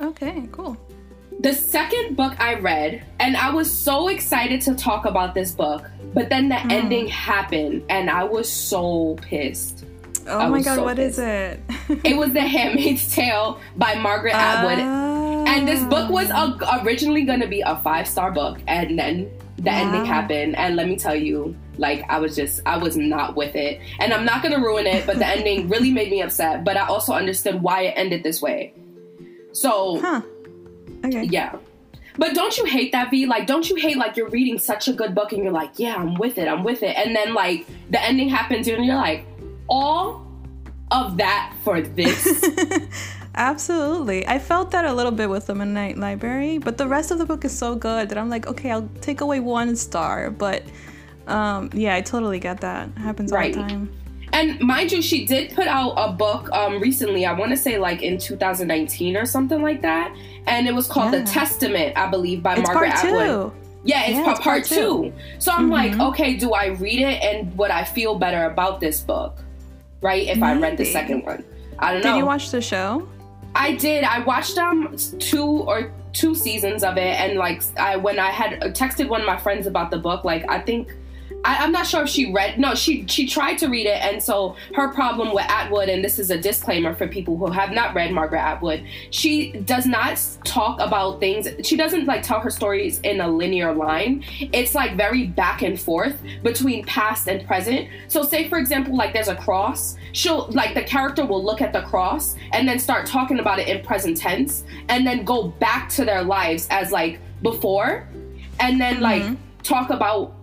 Okay 0.00 0.48
cool. 0.52 0.76
The 1.40 1.52
second 1.52 2.16
book 2.16 2.34
I 2.40 2.54
read, 2.54 3.04
and 3.20 3.36
I 3.36 3.50
was 3.50 3.70
so 3.70 4.08
excited 4.08 4.62
to 4.62 4.74
talk 4.74 5.04
about 5.04 5.34
this 5.34 5.52
book, 5.52 5.84
but 6.14 6.30
then 6.30 6.48
the 6.48 6.54
mm. 6.54 6.72
ending 6.72 7.08
happened, 7.08 7.84
and 7.90 8.08
I 8.08 8.24
was 8.24 8.50
so 8.50 9.16
pissed. 9.20 9.84
Oh 10.28 10.38
I 10.38 10.48
my 10.48 10.62
god, 10.62 10.76
so 10.76 10.84
what 10.84 10.96
pissed. 10.96 11.18
is 11.18 11.24
it? 11.24 11.60
it 12.04 12.16
was 12.16 12.32
The 12.32 12.40
Handmaid's 12.40 13.12
Tale 13.14 13.60
by 13.76 13.94
Margaret 13.94 14.34
Atwood. 14.34 14.78
And 14.78 15.66
this 15.66 15.82
book 15.84 16.08
ah. 16.08 16.12
was 16.12 16.30
a, 16.30 16.84
originally 16.84 17.24
going 17.24 17.40
to 17.40 17.46
be 17.46 17.60
a 17.60 17.76
five 17.76 18.08
star 18.08 18.32
book, 18.32 18.58
and 18.66 18.98
then 18.98 19.30
the 19.58 19.70
wow. 19.70 19.76
ending 19.76 20.04
happened. 20.04 20.56
And 20.56 20.76
let 20.76 20.88
me 20.88 20.96
tell 20.96 21.14
you, 21.14 21.56
like, 21.78 22.04
I 22.08 22.18
was 22.18 22.34
just, 22.34 22.60
I 22.66 22.76
was 22.76 22.96
not 22.96 23.36
with 23.36 23.54
it. 23.54 23.80
And 24.00 24.12
I'm 24.12 24.24
not 24.24 24.42
going 24.42 24.54
to 24.54 24.60
ruin 24.60 24.86
it, 24.86 25.06
but 25.06 25.18
the 25.18 25.26
ending 25.26 25.68
really 25.70 25.92
made 25.92 26.10
me 26.10 26.22
upset. 26.22 26.64
But 26.64 26.76
I 26.76 26.86
also 26.86 27.12
understood 27.12 27.62
why 27.62 27.82
it 27.82 27.94
ended 27.96 28.22
this 28.22 28.42
way. 28.42 28.74
So, 29.52 30.00
huh. 30.00 30.22
okay. 31.04 31.24
yeah. 31.24 31.56
But 32.18 32.34
don't 32.34 32.56
you 32.56 32.64
hate 32.64 32.92
that, 32.92 33.10
V? 33.10 33.26
Like, 33.26 33.46
don't 33.46 33.68
you 33.68 33.76
hate 33.76 33.96
like 33.96 34.16
you're 34.16 34.28
reading 34.28 34.58
such 34.58 34.88
a 34.88 34.92
good 34.92 35.14
book 35.14 35.32
and 35.32 35.42
you're 35.42 35.52
like, 35.52 35.78
yeah, 35.78 35.96
I'm 35.96 36.14
with 36.14 36.38
it, 36.38 36.48
I'm 36.48 36.64
with 36.64 36.82
it, 36.82 36.96
and 36.96 37.14
then 37.14 37.34
like 37.34 37.66
the 37.90 38.02
ending 38.02 38.28
happens 38.28 38.66
and 38.68 38.84
you're 38.84 38.96
like, 38.96 39.26
all 39.68 40.26
of 40.90 41.16
that 41.16 41.54
for 41.62 41.80
this. 41.80 42.44
Absolutely. 43.34 44.26
I 44.26 44.38
felt 44.38 44.70
that 44.70 44.86
a 44.86 44.92
little 44.92 45.12
bit 45.12 45.28
with 45.28 45.46
the 45.46 45.54
Midnight 45.54 45.98
Library, 45.98 46.58
but 46.58 46.78
the 46.78 46.88
rest 46.88 47.10
of 47.10 47.18
the 47.18 47.26
book 47.26 47.44
is 47.44 47.56
so 47.56 47.74
good 47.74 48.08
that 48.08 48.16
I'm 48.16 48.30
like, 48.30 48.46
okay, 48.46 48.70
I'll 48.70 48.88
take 49.02 49.20
away 49.20 49.40
one 49.40 49.76
star. 49.76 50.30
But 50.30 50.62
um, 51.26 51.70
yeah, 51.74 51.94
I 51.94 52.00
totally 52.00 52.38
get 52.38 52.60
that. 52.62 52.88
It 52.88 52.98
happens 52.98 53.32
right. 53.32 53.54
all 53.54 53.62
the 53.62 53.68
time. 53.68 53.92
And 54.32 54.60
mind 54.60 54.92
you, 54.92 55.02
she 55.02 55.24
did 55.26 55.54
put 55.54 55.66
out 55.66 55.92
a 55.96 56.12
book 56.12 56.50
um, 56.52 56.80
recently. 56.80 57.26
I 57.26 57.32
want 57.32 57.50
to 57.52 57.56
say 57.56 57.78
like 57.78 58.02
in 58.02 58.18
2019 58.18 59.16
or 59.16 59.26
something 59.26 59.62
like 59.62 59.82
that, 59.82 60.14
and 60.46 60.66
it 60.66 60.74
was 60.74 60.88
called 60.88 61.12
yeah. 61.12 61.20
The 61.20 61.26
Testament, 61.26 61.96
I 61.96 62.10
believe, 62.10 62.42
by 62.42 62.56
it's 62.56 62.68
Margaret 62.68 62.92
part 62.92 63.04
Atwood. 63.04 63.52
Two. 63.52 63.52
Yeah, 63.84 64.02
it's, 64.02 64.16
yeah, 64.16 64.24
part, 64.24 64.36
it's 64.36 64.44
part, 64.44 64.64
two. 64.64 64.74
two. 64.74 65.12
So 65.38 65.52
I'm 65.52 65.70
mm-hmm. 65.70 65.98
like, 65.98 66.12
okay, 66.12 66.36
do 66.36 66.52
I 66.52 66.66
read 66.66 67.00
it 67.00 67.22
and 67.22 67.56
would 67.56 67.70
I 67.70 67.84
feel 67.84 68.18
better 68.18 68.44
about 68.44 68.80
this 68.80 69.00
book? 69.00 69.38
Right? 70.06 70.26
If 70.28 70.38
Maybe. 70.38 70.58
I 70.58 70.60
read 70.60 70.76
the 70.78 70.84
second 70.84 71.24
one. 71.24 71.44
I 71.80 71.92
don't 71.92 72.02
know. 72.02 72.12
Did 72.12 72.18
you 72.18 72.26
watch 72.26 72.50
the 72.50 72.62
show? 72.62 73.08
I 73.54 73.74
did. 73.74 74.04
I 74.04 74.20
watched 74.20 74.56
um 74.56 74.96
two 75.18 75.50
or 75.70 75.92
two 76.12 76.34
seasons 76.34 76.84
of 76.84 76.96
it, 76.96 77.14
and 77.22 77.38
like 77.38 77.62
I 77.76 77.96
when 77.96 78.18
I 78.18 78.30
had 78.30 78.60
texted 78.82 79.08
one 79.08 79.20
of 79.20 79.26
my 79.26 79.36
friends 79.36 79.66
about 79.66 79.90
the 79.90 79.98
book, 79.98 80.24
like 80.24 80.44
I 80.48 80.58
think 80.60 80.94
I, 81.44 81.64
am 81.64 81.72
not 81.72 81.86
sure 81.86 82.02
if 82.02 82.08
she 82.08 82.32
read. 82.32 82.58
No, 82.58 82.74
she 82.74 83.06
she 83.06 83.26
tried 83.26 83.58
to 83.58 83.68
read 83.68 83.86
it, 83.86 84.02
and 84.02 84.22
so 84.22 84.56
her 84.74 84.88
problem 84.88 85.32
with 85.34 85.44
Atwood, 85.44 85.88
and 85.88 86.04
this 86.04 86.18
is 86.18 86.30
a 86.30 86.38
disclaimer 86.38 86.94
for 86.94 87.06
people 87.06 87.36
who 87.36 87.50
have 87.50 87.70
not 87.70 87.94
read 87.94 88.12
Margaret 88.12 88.40
Atwood. 88.40 88.84
She 89.10 89.52
does 89.52 89.86
not 89.86 90.20
talk 90.44 90.80
about 90.80 91.20
things. 91.20 91.48
She 91.64 91.76
doesn't 91.76 92.06
like 92.06 92.22
tell 92.22 92.40
her 92.40 92.50
stories 92.50 93.00
in 93.00 93.20
a 93.20 93.28
linear 93.28 93.72
line. 93.72 94.24
It's 94.52 94.74
like 94.74 94.96
very 94.96 95.26
back 95.26 95.62
and 95.62 95.80
forth 95.80 96.20
between 96.42 96.84
past 96.84 97.28
and 97.28 97.46
present. 97.46 97.88
So, 98.08 98.22
say 98.22 98.48
for 98.48 98.58
example, 98.58 98.96
like 98.96 99.12
there's 99.12 99.28
a 99.28 99.36
cross. 99.36 99.96
She'll 100.12 100.48
like 100.50 100.74
the 100.74 100.82
character 100.82 101.24
will 101.24 101.44
look 101.44 101.60
at 101.60 101.72
the 101.72 101.82
cross 101.82 102.36
and 102.52 102.68
then 102.68 102.78
start 102.78 103.06
talking 103.06 103.38
about 103.38 103.58
it 103.58 103.68
in 103.68 103.84
present 103.84 104.16
tense, 104.16 104.64
and 104.88 105.06
then 105.06 105.24
go 105.24 105.48
back 105.48 105.88
to 105.90 106.04
their 106.04 106.22
lives 106.22 106.66
as 106.70 106.92
like 106.92 107.20
before, 107.42 108.08
and 108.60 108.80
then 108.80 109.00
like 109.00 109.22
mm-hmm. 109.22 109.62
talk 109.62 109.90
about 109.90 110.35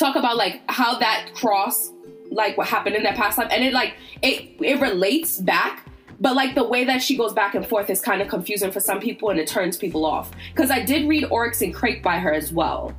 talk 0.00 0.16
about 0.16 0.36
like 0.36 0.62
how 0.68 0.98
that 0.98 1.30
cross 1.34 1.92
like 2.30 2.56
what 2.56 2.66
happened 2.66 2.96
in 2.96 3.02
that 3.02 3.16
past 3.16 3.38
life. 3.38 3.48
And 3.50 3.62
it 3.62 3.72
like 3.72 3.94
it 4.22 4.50
it 4.60 4.80
relates 4.80 5.38
back 5.38 5.86
but 6.20 6.36
like 6.36 6.54
the 6.54 6.64
way 6.64 6.84
that 6.84 7.00
she 7.00 7.16
goes 7.16 7.32
back 7.32 7.54
and 7.54 7.66
forth 7.66 7.88
is 7.88 8.02
kind 8.02 8.20
of 8.20 8.28
confusing 8.28 8.70
for 8.70 8.80
some 8.80 9.00
people 9.00 9.30
and 9.30 9.40
it 9.40 9.46
turns 9.48 9.76
people 9.76 10.04
off. 10.04 10.30
Because 10.52 10.70
i 10.70 10.82
did 10.82 11.08
read 11.08 11.24
oryx 11.30 11.62
and 11.62 11.74
crake 11.74 12.02
by 12.02 12.18
her 12.18 12.32
as 12.32 12.52
well. 12.52 12.94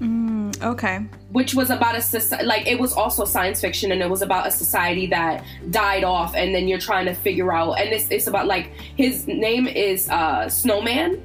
Mm, 0.00 0.60
okay. 0.62 1.06
Which 1.30 1.54
was 1.54 1.70
about 1.70 1.96
a 1.96 2.02
society 2.02 2.44
like 2.44 2.66
it 2.66 2.78
was 2.78 2.92
also 2.92 3.24
science 3.24 3.60
fiction 3.60 3.92
and 3.92 4.02
it 4.02 4.10
was 4.10 4.22
about 4.22 4.46
a 4.46 4.50
society 4.50 5.06
that 5.06 5.44
died 5.70 6.04
off 6.04 6.34
and 6.34 6.54
then 6.54 6.68
you're 6.68 6.80
trying 6.80 7.06
to 7.06 7.14
figure 7.14 7.52
out 7.52 7.74
and 7.74 7.90
it's, 7.90 8.10
it's 8.10 8.26
about 8.26 8.46
like 8.46 8.72
his 8.96 9.26
name 9.26 9.66
is 9.66 10.08
uh 10.10 10.48
snowman 10.48 11.22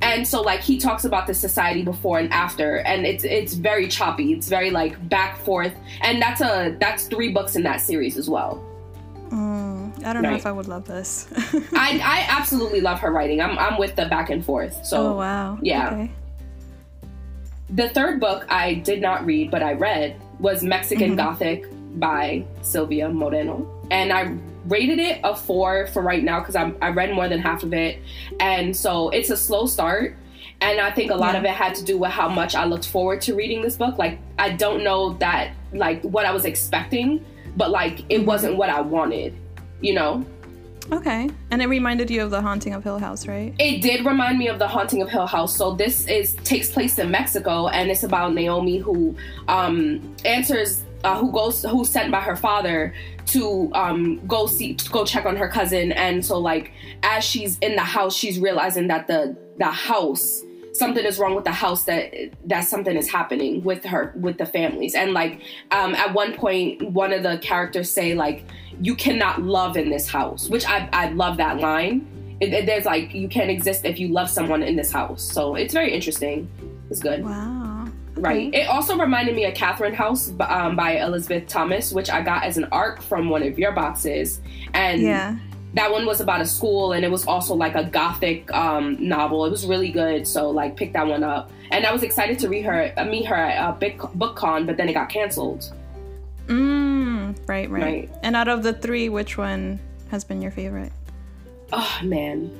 and 0.00 0.26
so 0.26 0.40
like 0.40 0.60
he 0.60 0.78
talks 0.78 1.04
about 1.04 1.26
the 1.26 1.34
society 1.34 1.82
before 1.82 2.18
and 2.18 2.32
after 2.32 2.78
and 2.78 3.04
it's 3.04 3.24
it's 3.24 3.54
very 3.54 3.88
choppy. 3.88 4.32
It's 4.32 4.48
very 4.48 4.70
like 4.70 5.08
back 5.08 5.38
forth. 5.38 5.74
And 6.02 6.22
that's 6.22 6.40
a 6.40 6.76
that's 6.80 7.06
three 7.06 7.32
books 7.32 7.56
in 7.56 7.62
that 7.64 7.80
series 7.80 8.16
as 8.16 8.30
well. 8.30 8.64
Mm, 9.30 10.04
i 10.04 10.12
don't 10.14 10.22
right. 10.22 10.30
know 10.30 10.36
if 10.36 10.46
i 10.46 10.52
would 10.52 10.68
love 10.68 10.86
this. 10.86 11.28
I, 11.74 12.00
I 12.02 12.26
absolutely 12.28 12.80
love 12.80 13.00
her 13.00 13.10
writing. 13.10 13.40
I'm, 13.40 13.58
I'm 13.58 13.78
with 13.78 13.96
the 13.96 14.06
back 14.06 14.30
and 14.30 14.44
forth. 14.44 14.86
So 14.86 15.08
oh 15.08 15.16
wow. 15.16 15.58
yeah. 15.62 15.90
Okay. 15.90 16.10
the 17.70 17.88
third 17.90 18.20
book 18.20 18.46
i 18.48 18.74
did 18.74 19.02
not 19.02 19.26
read 19.26 19.50
but 19.50 19.62
i 19.62 19.72
read 19.72 20.18
was 20.38 20.62
mexican 20.62 21.08
mm-hmm. 21.08 21.16
gothic 21.16 21.66
by 21.98 22.44
silvia 22.62 23.08
moreno. 23.08 23.66
And 23.90 24.12
i 24.12 24.34
rated 24.68 24.98
it 24.98 25.20
a 25.24 25.34
four 25.34 25.86
for 25.88 26.02
right 26.02 26.22
now 26.22 26.40
because 26.40 26.56
I 26.56 26.90
read 26.90 27.12
more 27.12 27.28
than 27.28 27.40
half 27.40 27.62
of 27.62 27.72
it, 27.72 28.00
and 28.40 28.76
so 28.76 29.10
it's 29.10 29.30
a 29.30 29.36
slow 29.36 29.66
start. 29.66 30.16
And 30.60 30.80
I 30.80 30.90
think 30.90 31.12
a 31.12 31.14
lot 31.14 31.34
yeah. 31.34 31.38
of 31.38 31.44
it 31.44 31.50
had 31.50 31.76
to 31.76 31.84
do 31.84 31.98
with 31.98 32.10
how 32.10 32.28
much 32.28 32.56
I 32.56 32.64
looked 32.64 32.88
forward 32.88 33.20
to 33.22 33.34
reading 33.34 33.62
this 33.62 33.76
book. 33.76 33.96
Like 33.96 34.18
I 34.38 34.50
don't 34.50 34.82
know 34.82 35.14
that 35.14 35.54
like 35.72 36.02
what 36.02 36.24
I 36.26 36.32
was 36.32 36.44
expecting, 36.44 37.24
but 37.56 37.70
like 37.70 38.00
it 38.00 38.18
mm-hmm. 38.18 38.24
wasn't 38.24 38.56
what 38.56 38.70
I 38.70 38.80
wanted, 38.80 39.36
you 39.80 39.94
know. 39.94 40.24
Okay. 40.90 41.28
And 41.50 41.60
it 41.60 41.66
reminded 41.66 42.10
you 42.10 42.22
of 42.22 42.30
the 42.30 42.40
haunting 42.40 42.74
of 42.74 42.82
Hill 42.82 42.98
House, 42.98 43.26
right? 43.26 43.54
It 43.58 43.82
did 43.82 44.06
remind 44.06 44.38
me 44.38 44.48
of 44.48 44.58
the 44.58 44.66
haunting 44.66 45.02
of 45.02 45.10
Hill 45.10 45.26
House. 45.26 45.54
So 45.54 45.74
this 45.74 46.06
is 46.06 46.34
takes 46.44 46.70
place 46.70 46.98
in 46.98 47.10
Mexico 47.10 47.68
and 47.68 47.90
it's 47.90 48.02
about 48.02 48.34
Naomi 48.34 48.78
who 48.78 49.14
um 49.48 50.16
answers 50.24 50.82
uh, 51.04 51.18
who 51.18 51.30
goes 51.32 51.62
who's 51.62 51.88
sent 51.88 52.10
by 52.10 52.20
her 52.20 52.36
father 52.36 52.94
to 53.26 53.70
um, 53.74 54.24
go 54.26 54.46
see 54.46 54.76
go 54.90 55.04
check 55.04 55.26
on 55.26 55.36
her 55.36 55.48
cousin. 55.48 55.92
And 55.92 56.24
so 56.24 56.38
like 56.38 56.72
as 57.02 57.24
she's 57.24 57.58
in 57.58 57.76
the 57.76 57.82
house 57.82 58.16
she's 58.16 58.38
realizing 58.38 58.88
that 58.88 59.06
the 59.06 59.36
the 59.58 59.66
house 59.66 60.42
something 60.72 61.04
is 61.04 61.18
wrong 61.18 61.34
with 61.34 61.44
the 61.44 61.52
house 61.52 61.84
that 61.84 62.14
that 62.44 62.60
something 62.62 62.96
is 62.96 63.10
happening 63.10 63.62
with 63.62 63.84
her 63.84 64.14
with 64.16 64.38
the 64.38 64.46
families. 64.46 64.94
And 64.94 65.12
like 65.12 65.42
um, 65.70 65.94
at 65.94 66.14
one 66.14 66.34
point 66.34 66.90
one 66.90 67.12
of 67.12 67.22
the 67.22 67.38
characters 67.38 67.90
say 67.90 68.14
like 68.14 68.44
you 68.80 68.94
cannot 68.94 69.42
love 69.42 69.76
in 69.76 69.90
this 69.90 70.08
house 70.08 70.48
which 70.48 70.64
i 70.66 70.88
i 70.92 71.10
love 71.10 71.36
that 71.36 71.58
line. 71.58 72.06
It, 72.40 72.52
it, 72.52 72.66
there's 72.66 72.84
like 72.84 73.14
you 73.14 73.28
can't 73.28 73.50
exist 73.50 73.84
if 73.84 73.98
you 73.98 74.08
love 74.08 74.30
someone 74.30 74.62
in 74.62 74.76
this 74.76 74.92
house. 74.92 75.22
So 75.22 75.54
it's 75.56 75.74
very 75.74 75.92
interesting. 75.92 76.48
It's 76.88 77.00
good. 77.00 77.24
Wow 77.24 77.67
Right. 78.20 78.52
It 78.54 78.68
also 78.68 78.96
reminded 78.96 79.34
me 79.34 79.44
of 79.44 79.54
Catherine 79.54 79.94
House 79.94 80.32
um, 80.40 80.76
by 80.76 80.98
Elisabeth 80.98 81.46
Thomas, 81.46 81.92
which 81.92 82.10
I 82.10 82.22
got 82.22 82.44
as 82.44 82.56
an 82.56 82.64
ARC 82.72 83.02
from 83.02 83.28
one 83.28 83.42
of 83.42 83.58
your 83.58 83.72
boxes. 83.72 84.40
And 84.74 85.00
yeah. 85.00 85.36
that 85.74 85.90
one 85.90 86.06
was 86.06 86.20
about 86.20 86.40
a 86.40 86.46
school 86.46 86.92
and 86.92 87.04
it 87.04 87.10
was 87.10 87.26
also 87.26 87.54
like 87.54 87.74
a 87.74 87.84
gothic 87.84 88.52
um, 88.52 88.96
novel. 89.00 89.44
It 89.46 89.50
was 89.50 89.66
really 89.66 89.90
good. 89.90 90.26
So 90.26 90.50
like 90.50 90.76
pick 90.76 90.92
that 90.92 91.06
one 91.06 91.22
up. 91.22 91.50
And 91.70 91.84
I 91.86 91.92
was 91.92 92.02
excited 92.02 92.38
to 92.40 92.48
read 92.48 92.64
her, 92.64 92.92
uh, 92.96 93.04
meet 93.04 93.26
her 93.26 93.34
at 93.34 93.70
a 93.70 93.72
big 93.72 94.00
book 94.14 94.36
con, 94.36 94.66
but 94.66 94.76
then 94.76 94.88
it 94.88 94.94
got 94.94 95.08
canceled. 95.08 95.72
Mm, 96.46 97.36
right, 97.46 97.68
right, 97.70 97.82
right. 97.82 98.10
And 98.22 98.34
out 98.34 98.48
of 98.48 98.62
the 98.62 98.72
three, 98.72 99.10
which 99.10 99.36
one 99.36 99.78
has 100.10 100.24
been 100.24 100.40
your 100.40 100.50
favorite? 100.50 100.92
Oh 101.72 101.98
man, 102.02 102.50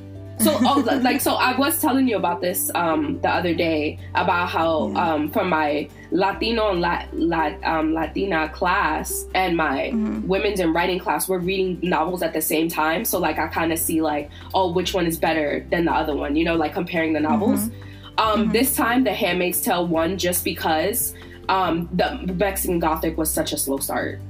so 0.40 0.56
oh, 0.62 1.00
like 1.02 1.20
so 1.20 1.34
i 1.34 1.56
was 1.56 1.80
telling 1.80 2.06
you 2.06 2.16
about 2.16 2.40
this 2.40 2.70
um, 2.74 3.20
the 3.20 3.28
other 3.28 3.54
day 3.54 3.98
about 4.14 4.48
how 4.48 4.88
yeah. 4.88 5.12
um, 5.12 5.30
for 5.30 5.44
my 5.44 5.88
latino 6.10 6.70
and 6.70 6.80
La- 6.80 7.04
La- 7.12 7.56
um, 7.64 7.92
latina 7.92 8.48
class 8.50 9.26
and 9.34 9.56
my 9.56 9.90
mm-hmm. 9.92 10.26
women's 10.26 10.60
and 10.60 10.74
writing 10.74 10.98
class 10.98 11.28
we're 11.28 11.38
reading 11.38 11.78
novels 11.82 12.22
at 12.22 12.32
the 12.32 12.40
same 12.40 12.68
time 12.68 13.04
so 13.04 13.18
like 13.18 13.38
i 13.38 13.46
kind 13.48 13.72
of 13.72 13.78
see 13.78 14.00
like 14.00 14.30
oh 14.54 14.70
which 14.72 14.94
one 14.94 15.06
is 15.06 15.18
better 15.18 15.66
than 15.70 15.84
the 15.84 15.92
other 15.92 16.14
one 16.14 16.36
you 16.36 16.44
know 16.44 16.56
like 16.56 16.72
comparing 16.72 17.12
the 17.12 17.20
novels 17.20 17.68
mm-hmm. 17.68 17.84
Um, 18.18 18.42
mm-hmm. 18.42 18.52
this 18.52 18.74
time 18.74 19.04
the 19.04 19.14
handmaid's 19.14 19.60
tale 19.60 19.86
won 19.86 20.18
just 20.18 20.42
because 20.42 21.14
um, 21.48 21.88
the 21.92 22.34
mexican 22.34 22.78
gothic 22.78 23.16
was 23.16 23.30
such 23.30 23.52
a 23.52 23.58
slow 23.58 23.78
start 23.78 24.20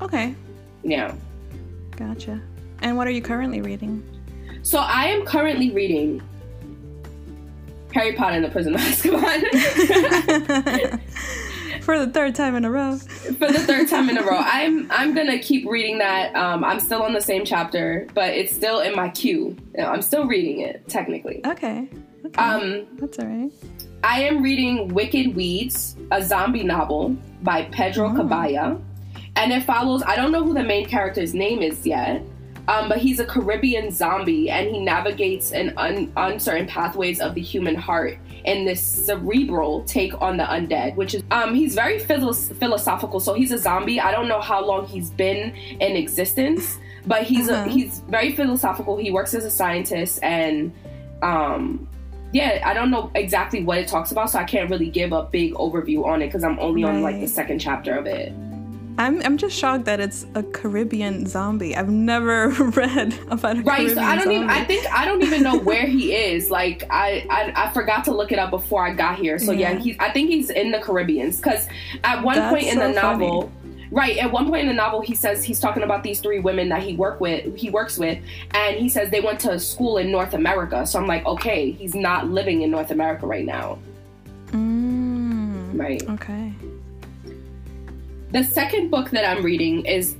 okay 0.00 0.34
yeah 0.82 1.14
gotcha 1.96 2.40
and 2.82 2.96
what 2.96 3.06
are 3.06 3.10
you 3.10 3.22
currently 3.22 3.60
reading 3.60 4.02
so 4.64 4.78
I 4.78 5.04
am 5.06 5.24
currently 5.24 5.70
reading 5.70 6.20
Harry 7.92 8.14
Potter 8.14 8.36
and 8.36 8.44
the 8.44 8.48
Prison 8.48 8.74
of 8.76 8.80
Azkaban. 8.80 9.40
For 11.82 11.98
the 11.98 12.10
third 12.10 12.34
time 12.34 12.56
in 12.56 12.64
a 12.64 12.70
row. 12.70 12.96
For 12.96 13.52
the 13.52 13.58
third 13.58 13.88
time 13.88 14.08
in 14.08 14.16
a 14.16 14.22
row. 14.22 14.38
I'm 14.38 14.90
I'm 14.90 15.14
gonna 15.14 15.38
keep 15.38 15.68
reading 15.68 15.98
that. 15.98 16.34
Um, 16.34 16.64
I'm 16.64 16.80
still 16.80 17.02
on 17.02 17.12
the 17.12 17.20
same 17.20 17.44
chapter, 17.44 18.08
but 18.14 18.30
it's 18.30 18.54
still 18.54 18.80
in 18.80 18.96
my 18.96 19.10
queue. 19.10 19.54
I'm 19.78 20.00
still 20.00 20.26
reading 20.26 20.60
it, 20.60 20.88
technically. 20.88 21.42
Okay. 21.46 21.86
okay. 22.24 22.42
Um 22.42 22.86
that's 22.96 23.18
alright. 23.18 23.52
I 24.02 24.22
am 24.22 24.42
reading 24.42 24.88
Wicked 24.88 25.36
Weeds, 25.36 25.96
a 26.10 26.22
zombie 26.22 26.64
novel 26.64 27.14
by 27.42 27.64
Pedro 27.64 28.08
oh. 28.08 28.14
Cabiya. 28.14 28.82
And 29.36 29.52
it 29.52 29.64
follows 29.64 30.02
I 30.06 30.16
don't 30.16 30.32
know 30.32 30.42
who 30.42 30.54
the 30.54 30.64
main 30.64 30.86
character's 30.86 31.34
name 31.34 31.60
is 31.60 31.86
yet. 31.86 32.22
Um, 32.66 32.88
but 32.88 32.98
he's 32.98 33.20
a 33.20 33.26
Caribbean 33.26 33.90
zombie 33.90 34.50
and 34.50 34.68
he 34.68 34.80
navigates 34.80 35.52
an 35.52 35.74
un- 35.76 36.12
uncertain 36.16 36.66
pathways 36.66 37.20
of 37.20 37.34
the 37.34 37.42
human 37.42 37.74
heart 37.74 38.18
in 38.44 38.64
this 38.64 38.82
cerebral 38.82 39.84
take 39.84 40.20
on 40.20 40.36
the 40.36 40.44
undead, 40.44 40.96
which 40.96 41.14
is 41.14 41.22
um, 41.30 41.54
he's 41.54 41.74
very 41.74 41.98
philo- 41.98 42.32
philosophical. 42.32 43.20
So 43.20 43.34
he's 43.34 43.52
a 43.52 43.58
zombie. 43.58 44.00
I 44.00 44.10
don't 44.10 44.28
know 44.28 44.40
how 44.40 44.64
long 44.64 44.86
he's 44.86 45.10
been 45.10 45.54
in 45.54 45.96
existence, 45.96 46.78
but 47.06 47.24
he's 47.24 47.48
uh-huh. 47.48 47.68
a, 47.68 47.72
he's 47.72 48.00
very 48.08 48.32
philosophical. 48.34 48.96
He 48.96 49.10
works 49.10 49.34
as 49.34 49.44
a 49.44 49.50
scientist 49.50 50.20
and 50.22 50.72
um, 51.22 51.88
yeah, 52.32 52.62
I 52.64 52.74
don't 52.74 52.90
know 52.90 53.12
exactly 53.14 53.62
what 53.62 53.78
it 53.78 53.86
talks 53.86 54.10
about, 54.10 54.28
so 54.28 54.40
I 54.40 54.44
can't 54.44 54.68
really 54.68 54.90
give 54.90 55.12
a 55.12 55.22
big 55.22 55.54
overview 55.54 56.04
on 56.04 56.20
it 56.20 56.26
because 56.26 56.42
I'm 56.42 56.58
only 56.58 56.82
right. 56.82 56.96
on 56.96 57.02
like 57.02 57.20
the 57.20 57.28
second 57.28 57.60
chapter 57.60 57.94
of 57.96 58.06
it. 58.06 58.32
I'm 58.96 59.20
I'm 59.22 59.36
just 59.36 59.56
shocked 59.56 59.86
that 59.86 59.98
it's 59.98 60.24
a 60.34 60.42
Caribbean 60.42 61.26
zombie. 61.26 61.76
I've 61.76 61.88
never 61.88 62.48
read 62.76 63.18
about 63.28 63.58
a 63.58 63.62
right, 63.62 63.76
Caribbean 63.78 63.94
so 63.96 64.02
I 64.02 64.14
don't 64.14 64.24
zombie. 64.24 64.36
even 64.36 64.50
I 64.50 64.64
think 64.64 64.86
I 64.92 65.04
don't 65.04 65.22
even 65.22 65.42
know 65.42 65.58
where 65.70 65.86
he 65.86 66.14
is. 66.14 66.50
Like 66.50 66.84
I, 66.90 67.26
I, 67.28 67.66
I 67.66 67.72
forgot 67.72 68.04
to 68.04 68.12
look 68.12 68.30
it 68.30 68.38
up 68.38 68.50
before 68.50 68.86
I 68.86 68.94
got 68.94 69.18
here. 69.18 69.38
So 69.38 69.50
yeah, 69.52 69.72
yeah 69.72 69.78
he's 69.78 69.96
I 69.98 70.10
think 70.10 70.30
he's 70.30 70.50
in 70.50 70.70
the 70.70 70.78
Caribbeans 70.78 71.38
because 71.38 71.68
at 72.04 72.22
one 72.22 72.36
That's 72.36 72.54
point 72.54 72.66
in 72.68 72.74
so 72.74 72.88
the 72.88 72.94
novel. 72.94 73.42
Funny. 73.42 73.60
Right. 73.90 74.16
At 74.16 74.32
one 74.32 74.48
point 74.48 74.62
in 74.62 74.68
the 74.68 74.74
novel, 74.74 75.02
he 75.02 75.14
says 75.14 75.44
he's 75.44 75.60
talking 75.60 75.84
about 75.84 76.02
these 76.02 76.20
three 76.20 76.40
women 76.40 76.68
that 76.70 76.82
he 76.82 76.96
work 76.96 77.20
with. 77.20 77.54
He 77.54 77.70
works 77.70 77.96
with, 77.96 78.18
and 78.50 78.76
he 78.76 78.88
says 78.88 79.10
they 79.10 79.20
went 79.20 79.38
to 79.40 79.60
school 79.60 79.98
in 79.98 80.10
North 80.10 80.34
America. 80.34 80.84
So 80.84 80.98
I'm 80.98 81.06
like, 81.06 81.24
okay, 81.26 81.70
he's 81.70 81.94
not 81.94 82.28
living 82.28 82.62
in 82.62 82.72
North 82.72 82.90
America 82.90 83.26
right 83.26 83.44
now. 83.44 83.78
Mm, 84.48 85.78
right. 85.78 86.02
Okay. 86.10 86.52
The 88.34 88.42
second 88.42 88.90
book 88.90 89.10
that 89.10 89.24
I'm 89.24 89.44
reading 89.44 89.86
is 89.86 90.16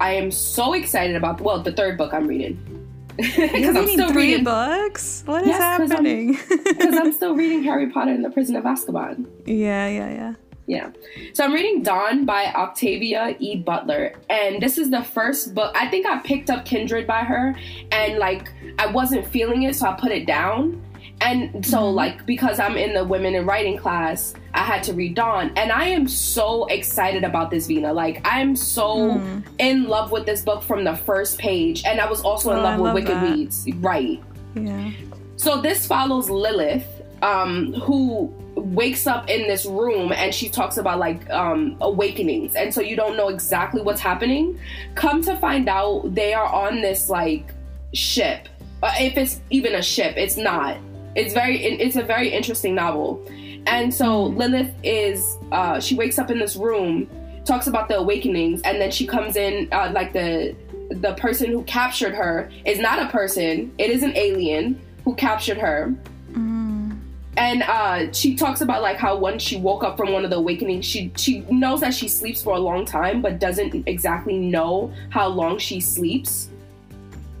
I 0.00 0.14
am 0.14 0.30
so 0.30 0.72
excited 0.72 1.14
about. 1.14 1.42
Well, 1.42 1.62
the 1.62 1.72
third 1.72 1.98
book 1.98 2.14
I'm 2.14 2.26
reading 2.26 2.56
because 3.18 3.76
I'm 3.76 3.86
still 3.86 4.08
three 4.08 4.30
reading 4.30 4.44
books. 4.44 5.22
What 5.26 5.42
is 5.42 5.48
yes, 5.48 5.58
happening? 5.58 6.38
Because 6.48 6.94
I'm, 6.94 7.08
I'm, 7.08 7.12
still 7.12 7.36
reading 7.36 7.62
Harry 7.64 7.90
Potter 7.90 8.12
and 8.12 8.24
the 8.24 8.30
Prison 8.30 8.56
of 8.56 8.64
Azkaban. 8.64 9.26
Yeah, 9.44 9.88
yeah, 9.88 10.10
yeah. 10.10 10.34
Yeah. 10.66 10.90
So 11.34 11.44
I'm 11.44 11.52
reading 11.52 11.82
Dawn 11.82 12.24
by 12.24 12.46
Octavia 12.46 13.36
E. 13.38 13.56
Butler. 13.56 14.14
And 14.30 14.62
this 14.62 14.78
is 14.78 14.88
the 14.88 15.02
first 15.02 15.54
book. 15.54 15.76
I 15.78 15.86
think 15.88 16.06
I 16.06 16.18
picked 16.20 16.48
up 16.48 16.64
Kindred 16.64 17.06
by 17.06 17.24
her 17.24 17.54
and 17.92 18.16
like 18.16 18.50
I 18.78 18.86
wasn't 18.86 19.26
feeling 19.26 19.64
it, 19.64 19.76
so 19.76 19.86
I 19.86 20.00
put 20.00 20.12
it 20.12 20.24
down. 20.26 20.82
And 21.20 21.64
so, 21.64 21.78
mm-hmm. 21.78 21.96
like, 21.96 22.26
because 22.26 22.58
I'm 22.58 22.76
in 22.76 22.94
the 22.94 23.04
women 23.04 23.34
in 23.34 23.44
writing 23.44 23.76
class, 23.76 24.32
I 24.54 24.60
had 24.60 24.82
to 24.84 24.94
read 24.94 25.14
Dawn. 25.14 25.52
And 25.56 25.70
I 25.70 25.84
am 25.88 26.08
so 26.08 26.66
excited 26.66 27.24
about 27.24 27.50
this, 27.50 27.66
Vina. 27.66 27.92
Like, 27.92 28.22
I'm 28.24 28.56
so 28.56 29.18
mm. 29.18 29.44
in 29.58 29.84
love 29.84 30.12
with 30.12 30.24
this 30.24 30.42
book 30.42 30.62
from 30.62 30.84
the 30.84 30.96
first 30.96 31.38
page. 31.38 31.84
And 31.84 32.00
I 32.00 32.08
was 32.08 32.22
also 32.22 32.52
in 32.52 32.58
oh, 32.58 32.62
love 32.62 32.72
I 32.72 32.76
with 32.76 32.84
love 32.84 32.94
Wicked 32.94 33.16
that. 33.16 33.36
Weeds. 33.36 33.68
Right. 33.76 34.22
Yeah. 34.54 34.92
So, 35.36 35.60
this 35.60 35.86
follows 35.86 36.30
Lilith, 36.30 36.88
um, 37.20 37.74
who 37.74 38.32
wakes 38.54 39.06
up 39.06 39.28
in 39.28 39.46
this 39.46 39.64
room 39.66 40.12
and 40.12 40.34
she 40.34 40.48
talks 40.48 40.76
about 40.78 40.98
like 40.98 41.28
um, 41.30 41.76
awakenings. 41.82 42.54
And 42.56 42.72
so, 42.72 42.80
you 42.80 42.96
don't 42.96 43.18
know 43.18 43.28
exactly 43.28 43.82
what's 43.82 44.00
happening. 44.00 44.58
Come 44.94 45.22
to 45.24 45.36
find 45.36 45.68
out, 45.68 46.14
they 46.14 46.32
are 46.32 46.46
on 46.46 46.80
this 46.80 47.10
like 47.10 47.52
ship. 47.92 48.48
Uh, 48.82 48.94
if 48.98 49.18
it's 49.18 49.42
even 49.50 49.74
a 49.74 49.82
ship, 49.82 50.14
it's 50.16 50.38
not 50.38 50.78
it's 51.14 51.34
very 51.34 51.62
it's 51.62 51.96
a 51.96 52.02
very 52.02 52.28
interesting 52.28 52.74
novel 52.74 53.24
and 53.66 53.92
so 53.92 54.24
lilith 54.24 54.72
is 54.82 55.36
uh, 55.52 55.80
she 55.80 55.94
wakes 55.94 56.18
up 56.18 56.30
in 56.30 56.38
this 56.38 56.56
room 56.56 57.08
talks 57.44 57.66
about 57.66 57.88
the 57.88 57.96
awakenings 57.96 58.60
and 58.62 58.80
then 58.80 58.90
she 58.90 59.06
comes 59.06 59.36
in 59.36 59.68
uh, 59.72 59.90
like 59.92 60.12
the 60.12 60.54
the 60.90 61.14
person 61.14 61.50
who 61.50 61.62
captured 61.64 62.14
her 62.14 62.50
is 62.64 62.78
not 62.78 62.98
a 63.00 63.08
person 63.08 63.72
it 63.78 63.90
is 63.90 64.02
an 64.02 64.16
alien 64.16 64.80
who 65.04 65.14
captured 65.14 65.58
her 65.58 65.94
mm. 66.32 66.96
and 67.36 67.62
uh, 67.62 68.12
she 68.12 68.34
talks 68.34 68.60
about 68.60 68.82
like 68.82 68.96
how 68.96 69.16
once 69.16 69.42
she 69.42 69.56
woke 69.56 69.82
up 69.84 69.96
from 69.96 70.12
one 70.12 70.24
of 70.24 70.30
the 70.30 70.36
awakenings, 70.36 70.84
she 70.84 71.12
she 71.16 71.40
knows 71.50 71.80
that 71.80 71.94
she 71.94 72.08
sleeps 72.08 72.42
for 72.42 72.54
a 72.54 72.58
long 72.58 72.84
time, 72.84 73.22
but 73.22 73.38
doesn't 73.38 73.86
exactly 73.86 74.36
know 74.36 74.92
how 75.10 75.28
long 75.28 75.58
she 75.58 75.80
sleeps. 75.80 76.48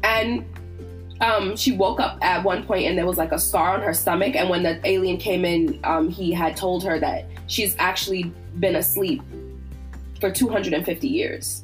And 0.02 0.44
um, 1.20 1.56
she 1.56 1.72
woke 1.72 2.00
up 2.00 2.18
at 2.22 2.42
one 2.42 2.64
point 2.64 2.86
and 2.86 2.96
there 2.96 3.06
was 3.06 3.18
like 3.18 3.32
a 3.32 3.38
scar 3.38 3.74
on 3.74 3.82
her 3.82 3.92
stomach. 3.94 4.34
And 4.34 4.48
when 4.48 4.62
the 4.62 4.80
alien 4.88 5.18
came 5.18 5.44
in, 5.44 5.78
um, 5.84 6.08
he 6.08 6.32
had 6.32 6.56
told 6.56 6.82
her 6.84 6.98
that 6.98 7.26
she's 7.46 7.76
actually 7.78 8.32
been 8.58 8.76
asleep 8.76 9.22
for 10.20 10.30
250 10.30 11.08
years. 11.08 11.62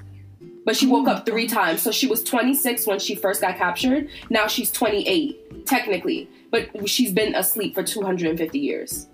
But 0.64 0.76
she 0.76 0.86
woke 0.86 1.06
up 1.08 1.24
three 1.24 1.46
times. 1.46 1.80
So 1.80 1.92
she 1.92 2.06
was 2.06 2.24
26 2.24 2.86
when 2.86 2.98
she 2.98 3.14
first 3.14 3.40
got 3.40 3.56
captured. 3.56 4.08
Now 4.30 4.46
she's 4.48 4.70
28, 4.72 5.64
technically. 5.66 6.28
But 6.50 6.88
she's 6.88 7.12
been 7.12 7.34
asleep 7.34 7.74
for 7.74 7.82
250 7.82 8.58
years. 8.58 9.06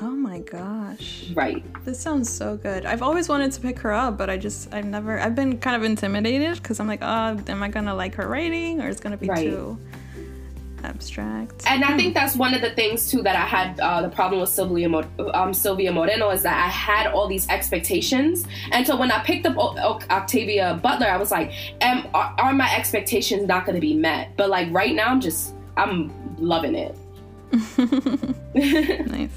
Oh 0.00 0.10
my 0.10 0.40
gosh. 0.40 1.30
Right. 1.34 1.64
This 1.84 2.00
sounds 2.00 2.28
so 2.28 2.56
good. 2.56 2.84
I've 2.84 3.02
always 3.02 3.28
wanted 3.28 3.52
to 3.52 3.60
pick 3.60 3.78
her 3.80 3.92
up, 3.92 4.18
but 4.18 4.28
I 4.28 4.36
just, 4.36 4.72
I've 4.74 4.84
never, 4.84 5.20
I've 5.20 5.34
been 5.34 5.58
kind 5.58 5.76
of 5.76 5.84
intimidated 5.84 6.56
because 6.56 6.80
I'm 6.80 6.88
like, 6.88 7.02
oh, 7.02 7.38
am 7.46 7.62
I 7.62 7.68
going 7.68 7.86
to 7.86 7.94
like 7.94 8.14
her 8.16 8.26
writing 8.26 8.80
or 8.80 8.88
it's 8.88 9.00
going 9.00 9.12
to 9.12 9.16
be 9.18 9.28
right. 9.28 9.50
too 9.50 9.78
abstract? 10.82 11.62
And 11.66 11.84
I 11.84 11.96
think 11.96 12.12
that's 12.12 12.34
one 12.34 12.54
of 12.54 12.60
the 12.60 12.70
things 12.70 13.08
too 13.08 13.22
that 13.22 13.36
I 13.36 13.46
had 13.46 13.78
uh, 13.78 14.02
the 14.02 14.08
problem 14.08 14.40
with 14.40 14.50
Silvia, 14.50 14.88
um, 15.32 15.54
Silvia 15.54 15.92
Moreno 15.92 16.30
is 16.30 16.42
that 16.42 16.56
I 16.56 16.68
had 16.68 17.06
all 17.12 17.28
these 17.28 17.48
expectations. 17.48 18.46
And 18.72 18.84
so 18.84 18.96
when 18.96 19.12
I 19.12 19.22
picked 19.22 19.46
up 19.46 19.56
o- 19.56 19.78
o- 19.78 20.00
Octavia 20.10 20.80
Butler, 20.82 21.06
I 21.06 21.16
was 21.16 21.30
like, 21.30 21.52
am, 21.80 22.08
are, 22.14 22.34
are 22.38 22.52
my 22.52 22.74
expectations 22.74 23.46
not 23.46 23.64
going 23.64 23.76
to 23.76 23.80
be 23.80 23.94
met? 23.94 24.36
But 24.36 24.50
like 24.50 24.72
right 24.72 24.94
now, 24.94 25.08
I'm 25.08 25.20
just, 25.20 25.54
I'm 25.76 26.12
loving 26.38 26.74
it. 26.74 26.96
nice. 29.06 29.30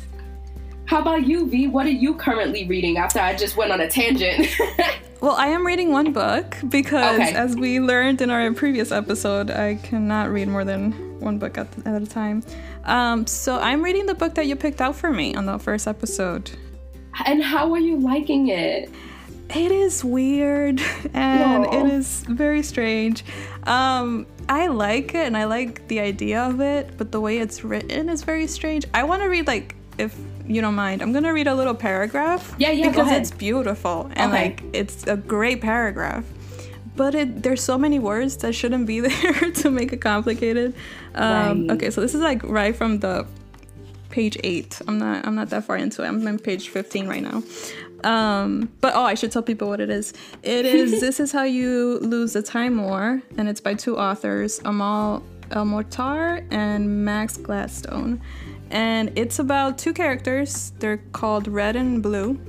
How 0.88 1.02
about 1.02 1.28
you, 1.28 1.46
V? 1.50 1.68
What 1.68 1.86
are 1.86 1.90
you 1.90 2.16
currently 2.16 2.66
reading 2.66 2.98
after 2.98 3.20
I 3.20 3.36
just 3.36 3.58
went 3.58 3.74
on 3.74 3.82
a 3.82 3.90
tangent? 3.90 4.48
well, 5.22 5.36
I 5.36 5.48
am 5.48 5.68
reading 5.68 5.92
one 5.92 6.14
book 6.14 6.56
because, 6.70 7.20
okay. 7.20 7.34
as 7.34 7.58
we 7.58 7.82
learned 7.82 8.22
in 8.22 8.30
our 8.30 8.54
previous 8.54 8.94
episode, 8.94 9.52
I 9.52 9.76
cannot 9.76 10.30
read 10.30 10.48
more 10.48 10.64
than 10.64 10.94
one 11.20 11.40
book 11.40 11.58
at, 11.58 11.68
at 11.86 12.02
a 12.02 12.08
time. 12.08 12.42
Um, 12.86 13.28
so 13.28 13.60
I'm 13.60 13.84
reading 13.84 14.06
the 14.06 14.16
book 14.16 14.36
that 14.36 14.48
you 14.48 14.56
picked 14.56 14.80
out 14.80 14.96
for 14.96 15.12
me 15.12 15.36
on 15.36 15.46
the 15.46 15.60
first 15.60 15.88
episode. 15.88 16.52
And 17.26 17.44
how 17.44 17.74
are 17.74 17.80
you 17.80 17.98
liking 17.98 18.48
it? 18.48 18.90
It 19.50 19.72
is 19.74 20.06
weird 20.06 20.82
and 21.14 21.66
it 21.66 21.92
is 21.92 22.24
very 22.30 22.64
strange. 22.64 23.26
Um, 23.64 24.26
I 24.48 24.68
like 24.68 25.10
it 25.10 25.28
and 25.28 25.36
I 25.36 25.46
like 25.46 25.86
the 25.90 26.00
idea 26.00 26.44
of 26.44 26.62
it, 26.62 26.98
but 26.98 27.12
the 27.12 27.20
way 27.20 27.40
it's 27.40 27.66
written 27.66 28.08
is 28.08 28.24
very 28.24 28.48
strange. 28.48 28.86
I 28.94 29.04
want 29.04 29.22
to 29.22 29.28
read 29.28 29.48
like 29.48 29.76
if 29.98 30.16
you 30.46 30.62
don't 30.62 30.76
mind, 30.76 31.02
I'm 31.02 31.12
gonna 31.12 31.34
read 31.34 31.48
a 31.48 31.56
little 31.56 31.76
paragraph. 31.76 32.56
Yeah, 32.58 32.72
yeah. 32.72 32.90
Because 32.90 33.12
it's 33.12 33.32
beautiful 33.32 34.10
and 34.14 34.32
okay. 34.32 34.50
like 34.50 34.64
it's 34.74 35.06
a 35.08 35.18
great 35.18 35.62
paragraph. 35.62 36.26
But 36.96 37.14
it, 37.14 37.44
there's 37.44 37.62
so 37.62 37.78
many 37.78 38.00
words 38.00 38.38
that 38.38 38.54
shouldn't 38.54 38.88
be 38.88 39.00
there 39.08 39.52
to 39.52 39.70
make 39.70 39.94
it 39.94 40.02
complicated. 40.02 40.74
Um, 41.14 41.68
right. 41.68 41.76
Okay, 41.76 41.92
so 41.92 42.02
this 42.02 42.16
is 42.16 42.22
like 42.22 42.44
right 42.44 42.76
from 42.76 43.00
the 43.00 43.28
page 44.10 44.38
eight. 44.44 44.82
I'm 44.88 44.98
not 44.98 45.26
I'm 45.28 45.36
not 45.36 45.50
that 45.50 45.66
far 45.66 45.78
into 45.78 46.04
it. 46.04 46.08
I'm 46.08 46.26
on 46.26 46.40
page 46.40 46.70
15 46.70 47.08
right 47.08 47.24
now. 47.24 47.44
Um, 48.04 48.70
but 48.80 48.94
oh, 48.96 49.04
I 49.04 49.16
should 49.16 49.32
tell 49.32 49.42
people 49.42 49.68
what 49.68 49.80
it 49.80 49.90
is. 49.90 50.14
It 50.44 50.66
is 50.82 51.02
This 51.02 51.20
Is 51.20 51.32
How 51.32 51.44
You 51.44 52.00
Lose 52.00 52.34
the 52.34 52.44
Time 52.44 52.82
War, 52.84 53.22
and 53.38 53.50
it's 53.50 53.60
by 53.60 53.74
two 53.74 53.98
authors, 53.98 54.62
Amal 54.64 55.24
El-Mohtar 55.52 56.46
and 56.52 57.06
Max 57.06 57.38
Gladstone 57.38 58.22
and 58.72 59.12
it's 59.16 59.40
about 59.40 59.78
two 59.78 59.94
characters. 59.94 60.72
They're 60.80 60.98
called 61.14 61.48
Red 61.48 61.76
and 61.76 62.02
Blue, 62.02 62.40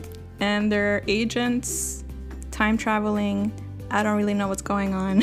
and 0.40 0.70
they're 0.70 1.02
agents, 1.06 2.04
time 2.50 2.76
traveling. 2.76 3.52
I 3.90 4.02
don't 4.02 4.16
really 4.16 4.34
know 4.34 4.48
what's 4.48 4.62
going 4.62 4.92
on. 4.92 5.22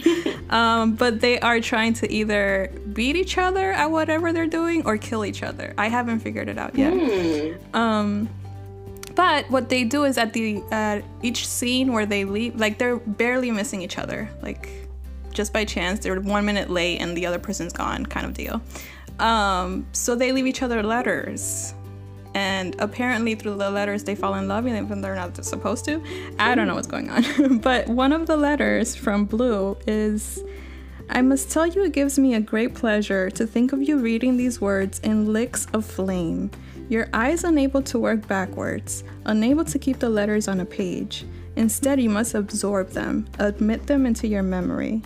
um, 0.50 0.94
but 0.96 1.20
they 1.20 1.38
are 1.40 1.60
trying 1.60 1.94
to 1.94 2.12
either 2.12 2.72
beat 2.92 3.16
each 3.16 3.38
other 3.38 3.72
at 3.72 3.90
whatever 3.90 4.32
they're 4.32 4.46
doing 4.46 4.84
or 4.84 4.98
kill 4.98 5.24
each 5.24 5.42
other. 5.42 5.74
I 5.78 5.88
haven't 5.88 6.20
figured 6.20 6.48
it 6.48 6.58
out 6.58 6.76
yet. 6.76 6.92
Mm. 6.92 7.74
Um, 7.74 8.28
but 9.14 9.48
what 9.50 9.68
they 9.68 9.84
do 9.84 10.04
is 10.04 10.18
at 10.18 10.32
the 10.32 10.62
uh, 10.72 11.00
each 11.22 11.46
scene 11.46 11.92
where 11.92 12.06
they 12.06 12.24
leave, 12.24 12.56
like 12.56 12.78
they're 12.78 12.96
barely 12.96 13.50
missing 13.50 13.82
each 13.82 13.98
other, 13.98 14.28
like 14.42 14.68
just 15.32 15.52
by 15.52 15.64
chance 15.64 16.00
they're 16.00 16.20
one 16.20 16.44
minute 16.44 16.70
late 16.70 16.98
and 17.00 17.16
the 17.16 17.26
other 17.26 17.38
person's 17.38 17.72
gone, 17.72 18.06
kind 18.06 18.26
of 18.26 18.34
deal. 18.34 18.60
Um, 19.20 19.86
so 19.92 20.14
they 20.14 20.32
leave 20.32 20.46
each 20.46 20.62
other 20.62 20.82
letters. 20.82 21.74
And 22.34 22.76
apparently, 22.78 23.34
through 23.34 23.56
the 23.56 23.70
letters, 23.70 24.04
they 24.04 24.14
fall 24.14 24.34
in 24.34 24.46
love 24.46 24.66
even 24.66 25.00
they're 25.00 25.16
not 25.16 25.44
supposed 25.44 25.84
to. 25.86 26.02
I 26.38 26.54
don't 26.54 26.68
know 26.68 26.76
what's 26.76 26.86
going 26.86 27.10
on. 27.10 27.58
but 27.58 27.88
one 27.88 28.12
of 28.12 28.26
the 28.26 28.36
letters 28.36 28.94
from 28.94 29.24
Blue 29.24 29.76
is 29.86 30.42
I 31.12 31.22
must 31.22 31.50
tell 31.50 31.66
you, 31.66 31.82
it 31.84 31.92
gives 31.92 32.20
me 32.20 32.34
a 32.34 32.40
great 32.40 32.72
pleasure 32.74 33.30
to 33.30 33.44
think 33.44 33.72
of 33.72 33.82
you 33.82 33.98
reading 33.98 34.36
these 34.36 34.60
words 34.60 35.00
in 35.00 35.32
licks 35.32 35.66
of 35.72 35.84
flame. 35.84 36.52
Your 36.88 37.08
eyes 37.12 37.42
unable 37.42 37.82
to 37.82 37.98
work 37.98 38.28
backwards, 38.28 39.02
unable 39.24 39.64
to 39.64 39.78
keep 39.78 39.98
the 39.98 40.08
letters 40.08 40.46
on 40.46 40.60
a 40.60 40.64
page. 40.64 41.24
Instead, 41.56 42.00
you 42.00 42.10
must 42.10 42.34
absorb 42.34 42.90
them, 42.90 43.28
admit 43.40 43.88
them 43.88 44.06
into 44.06 44.28
your 44.28 44.44
memory. 44.44 45.02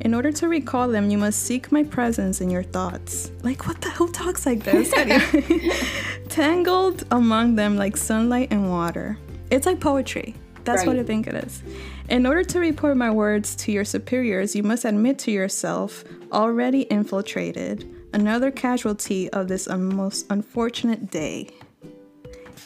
In 0.00 0.14
order 0.14 0.30
to 0.30 0.48
recall 0.48 0.88
them, 0.88 1.10
you 1.10 1.18
must 1.18 1.42
seek 1.42 1.72
my 1.72 1.82
presence 1.82 2.40
in 2.40 2.50
your 2.50 2.62
thoughts. 2.62 3.30
Like, 3.42 3.66
what 3.66 3.80
the? 3.80 3.90
Who 3.90 4.10
talks 4.12 4.46
like 4.46 4.62
this? 4.62 4.92
Tangled 6.28 7.04
among 7.10 7.54
them 7.56 7.76
like 7.76 7.96
sunlight 7.96 8.48
and 8.50 8.70
water. 8.70 9.18
It's 9.50 9.66
like 9.66 9.80
poetry. 9.80 10.34
That's 10.64 10.80
right. 10.80 10.88
what 10.88 10.98
I 10.98 11.04
think 11.04 11.28
it 11.28 11.34
is. 11.34 11.62
In 12.08 12.26
order 12.26 12.42
to 12.44 12.58
report 12.58 12.96
my 12.96 13.10
words 13.10 13.54
to 13.56 13.72
your 13.72 13.84
superiors, 13.84 14.54
you 14.54 14.62
must 14.62 14.84
admit 14.84 15.18
to 15.20 15.30
yourself, 15.30 16.04
already 16.32 16.82
infiltrated, 16.82 17.88
another 18.12 18.50
casualty 18.50 19.30
of 19.30 19.48
this 19.48 19.68
most 19.68 20.26
unfortunate 20.30 21.10
day. 21.10 21.50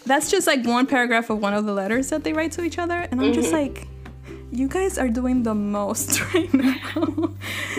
That's 0.07 0.31
just 0.31 0.47
like 0.47 0.65
one 0.65 0.87
paragraph 0.87 1.31
of 1.31 1.41
one 1.41 1.53
of 1.53 1.67
the 1.67 1.73
letters 1.73 2.09
that 2.09 2.25
they 2.25 2.33
write 2.33 2.53
to 2.53 2.65
each 2.65 2.79
other, 2.79 3.01
and 3.11 3.21
I'm 3.21 3.27
mm-hmm. 3.27 3.35
just 3.35 3.53
like, 3.53 3.87
you 4.53 4.69
guys 4.69 4.99
are 4.99 5.09
doing 5.09 5.43
the 5.43 5.55
most 5.55 6.21
right 6.35 6.53
now. 6.53 7.31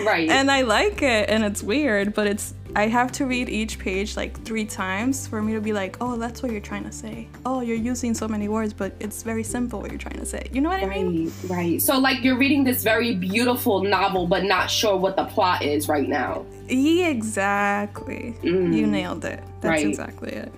right. 0.04 0.28
And 0.30 0.50
I 0.50 0.62
like 0.62 1.02
it 1.02 1.28
and 1.28 1.44
it's 1.44 1.62
weird, 1.62 2.14
but 2.14 2.26
it's 2.26 2.54
I 2.74 2.86
have 2.86 3.12
to 3.12 3.26
read 3.26 3.50
each 3.50 3.78
page 3.78 4.16
like 4.16 4.42
three 4.44 4.64
times 4.64 5.26
for 5.26 5.42
me 5.42 5.52
to 5.52 5.60
be 5.60 5.74
like, 5.74 5.98
oh, 6.00 6.16
that's 6.16 6.42
what 6.42 6.50
you're 6.50 6.62
trying 6.62 6.84
to 6.84 6.92
say. 6.92 7.28
Oh, 7.44 7.60
you're 7.60 7.76
using 7.76 8.14
so 8.14 8.26
many 8.26 8.48
words, 8.48 8.72
but 8.72 8.94
it's 8.98 9.22
very 9.22 9.44
simple 9.44 9.80
what 9.80 9.90
you're 9.90 9.98
trying 9.98 10.18
to 10.18 10.24
say. 10.24 10.48
You 10.52 10.62
know 10.62 10.70
what 10.70 10.82
right, 10.82 11.00
I 11.00 11.02
mean? 11.02 11.32
Right. 11.48 11.82
So 11.82 11.98
like 11.98 12.24
you're 12.24 12.38
reading 12.38 12.64
this 12.64 12.82
very 12.82 13.14
beautiful 13.14 13.82
novel, 13.82 14.26
but 14.26 14.44
not 14.44 14.70
sure 14.70 14.96
what 14.96 15.16
the 15.16 15.24
plot 15.26 15.62
is 15.62 15.88
right 15.88 16.08
now. 16.08 16.46
Exactly. 16.68 18.34
Mm. 18.42 18.74
You 18.74 18.86
nailed 18.86 19.26
it. 19.26 19.42
That's 19.60 19.82
right. 19.82 19.86
exactly 19.86 20.32
it. 20.32 20.52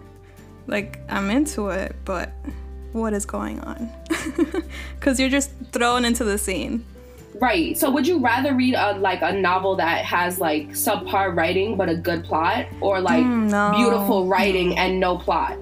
Like 0.69 1.01
I'm 1.09 1.31
into 1.31 1.71
it, 1.71 1.97
but 2.05 2.33
what 2.95 3.13
is 3.13 3.27
going 3.27 3.61
on. 3.61 3.91
Because 4.95 5.21
you're 5.21 5.29
just 5.29 5.51
thrown 5.73 6.05
into 6.05 6.25
the 6.25 6.39
scene. 6.39 6.85
Right. 7.41 7.77
So 7.77 7.91
would 7.91 8.07
you 8.07 8.21
rather 8.21 8.55
read 8.55 8.75
a 8.75 8.97
like 8.99 9.21
a 9.21 9.33
novel 9.33 9.77
that 9.77 10.05
has 10.05 10.39
like 10.39 10.69
subpar 10.71 11.37
writing 11.37 11.77
but 11.77 11.89
a 11.89 11.97
good 11.97 12.25
plot 12.25 12.67
or 12.81 13.01
like 13.01 13.25
mm, 13.25 13.51
no. 13.51 13.73
beautiful 13.77 14.27
writing 14.27 14.79
and 14.79 14.99
no 14.99 15.19
plot? 15.19 15.59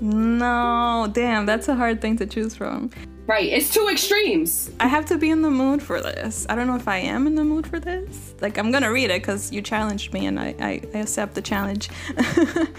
No. 0.00 1.10
Damn 1.12 1.44
that's 1.44 1.68
a 1.68 1.74
hard 1.74 2.00
thing 2.00 2.16
to 2.18 2.26
choose 2.26 2.56
from. 2.56 2.90
Right. 3.26 3.52
It's 3.52 3.74
two 3.74 3.88
extremes. 3.90 4.70
I 4.80 4.86
have 4.86 5.04
to 5.06 5.18
be 5.18 5.28
in 5.28 5.42
the 5.42 5.50
mood 5.50 5.82
for 5.82 6.00
this. 6.00 6.46
I 6.48 6.54
don't 6.54 6.66
know 6.66 6.76
if 6.76 6.88
i 6.88 6.96
am 6.96 7.26
in 7.26 7.34
the 7.34 7.44
mood 7.44 7.66
for 7.66 7.80
this. 7.80 8.34
Like 8.40 8.56
i'm 8.56 8.70
gonna 8.70 8.92
read 8.92 9.10
it 9.10 9.20
because 9.20 9.52
you 9.52 9.60
challenged 9.60 10.12
me 10.12 10.26
and 10.26 10.38
i 10.38 10.54
i, 10.60 10.80
I 10.94 10.98
accept 10.98 11.34
the 11.34 11.42
challenge. 11.42 11.90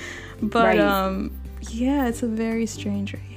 But 0.41 0.65
right. 0.65 0.79
um 0.79 1.31
yeah 1.69 2.07
it's 2.07 2.23
a 2.23 2.27
very 2.27 2.65
strange 2.65 3.13
read 3.13 3.28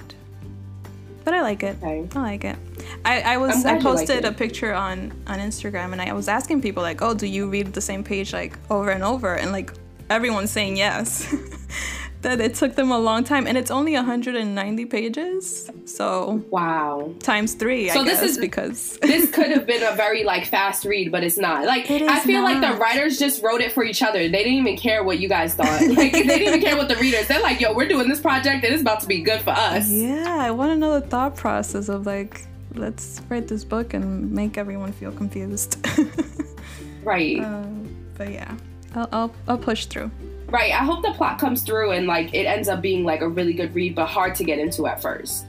but 1.24 1.34
I 1.34 1.42
like 1.42 1.62
it. 1.62 1.76
Okay. 1.82 2.08
I 2.14 2.20
like 2.20 2.44
it. 2.44 2.56
I, 3.04 3.20
I 3.20 3.36
was 3.38 3.64
I 3.64 3.80
posted 3.80 4.24
like 4.24 4.32
a 4.32 4.36
picture 4.36 4.72
on 4.72 5.12
on 5.26 5.38
Instagram 5.38 5.92
and 5.92 6.00
I 6.00 6.12
was 6.12 6.28
asking 6.28 6.62
people 6.62 6.82
like, 6.82 7.02
oh, 7.02 7.14
do 7.14 7.26
you 7.26 7.48
read 7.48 7.72
the 7.72 7.80
same 7.80 8.04
page 8.04 8.32
like 8.32 8.58
over 8.70 8.90
and 8.90 9.02
over? 9.02 9.34
And 9.34 9.52
like 9.52 9.72
everyone's 10.10 10.50
saying 10.50 10.76
yes. 10.76 11.34
that 12.22 12.40
it 12.40 12.54
took 12.54 12.74
them 12.74 12.90
a 12.90 12.98
long 12.98 13.24
time 13.24 13.46
and 13.46 13.58
it's 13.58 13.70
only 13.70 13.94
190 13.94 14.86
pages 14.86 15.70
so 15.84 16.42
wow. 16.50 17.12
times 17.18 17.54
three 17.54 17.88
so 17.88 18.00
I 18.00 18.04
this 18.04 18.22
is 18.22 18.38
because 18.38 18.98
this 19.02 19.30
could 19.34 19.50
have 19.50 19.66
been 19.66 19.82
a 19.82 19.94
very 19.94 20.24
like 20.24 20.46
fast 20.46 20.84
read 20.84 21.12
but 21.12 21.24
it's 21.24 21.36
not. 21.36 21.64
Like 21.64 21.90
i 21.90 22.20
feel 22.20 22.42
not. 22.42 22.62
like 22.62 22.72
the 22.72 22.78
writers 22.78 23.18
just 23.18 23.42
wrote 23.42 23.60
it 23.60 23.72
for 23.72 23.84
each 23.84 24.02
other. 24.02 24.20
They 24.20 24.44
didn't 24.44 24.54
even 24.54 24.76
care 24.76 25.04
what 25.04 25.18
you 25.18 25.28
guys 25.28 25.54
thought. 25.54 25.80
Like 25.92 26.12
they 26.12 26.22
didn't 26.22 26.48
even 26.48 26.60
care 26.62 26.76
what 26.76 26.88
the 26.88 26.96
readers 26.96 27.26
they're 27.28 27.42
like 27.42 27.60
yo 27.60 27.74
we're 27.74 27.88
doing 27.88 28.08
this 28.08 28.20
project 28.20 28.64
and 28.64 28.72
it's 28.72 28.82
about 28.82 29.00
to 29.00 29.06
be 29.06 29.20
good 29.20 29.40
for 29.42 29.50
us. 29.50 29.90
Yeah 29.90 30.36
i 30.38 30.50
want 30.50 30.70
to 30.70 30.76
know 30.76 30.98
the 30.98 31.06
thought 31.06 31.36
process 31.36 31.88
of 31.88 32.06
like 32.06 32.46
let's 32.74 33.20
write 33.28 33.48
this 33.48 33.64
book 33.64 33.94
and 33.94 34.30
make 34.30 34.56
everyone 34.56 34.92
feel 34.92 35.12
confused. 35.12 35.76
Right. 37.04 37.40
Um, 37.40 37.88
but 38.16 38.30
yeah 38.30 38.56
I'll, 38.94 39.08
I'll, 39.12 39.34
I'll 39.48 39.58
push 39.58 39.86
through 39.86 40.10
Right. 40.52 40.70
I 40.72 40.84
hope 40.84 41.02
the 41.02 41.12
plot 41.12 41.38
comes 41.38 41.62
through 41.62 41.92
and 41.92 42.06
like 42.06 42.34
it 42.34 42.44
ends 42.44 42.68
up 42.68 42.82
being 42.82 43.04
like 43.04 43.22
a 43.22 43.28
really 43.28 43.54
good 43.54 43.74
read, 43.74 43.94
but 43.94 44.06
hard 44.06 44.34
to 44.36 44.44
get 44.44 44.58
into 44.58 44.86
at 44.86 45.00
first. 45.00 45.46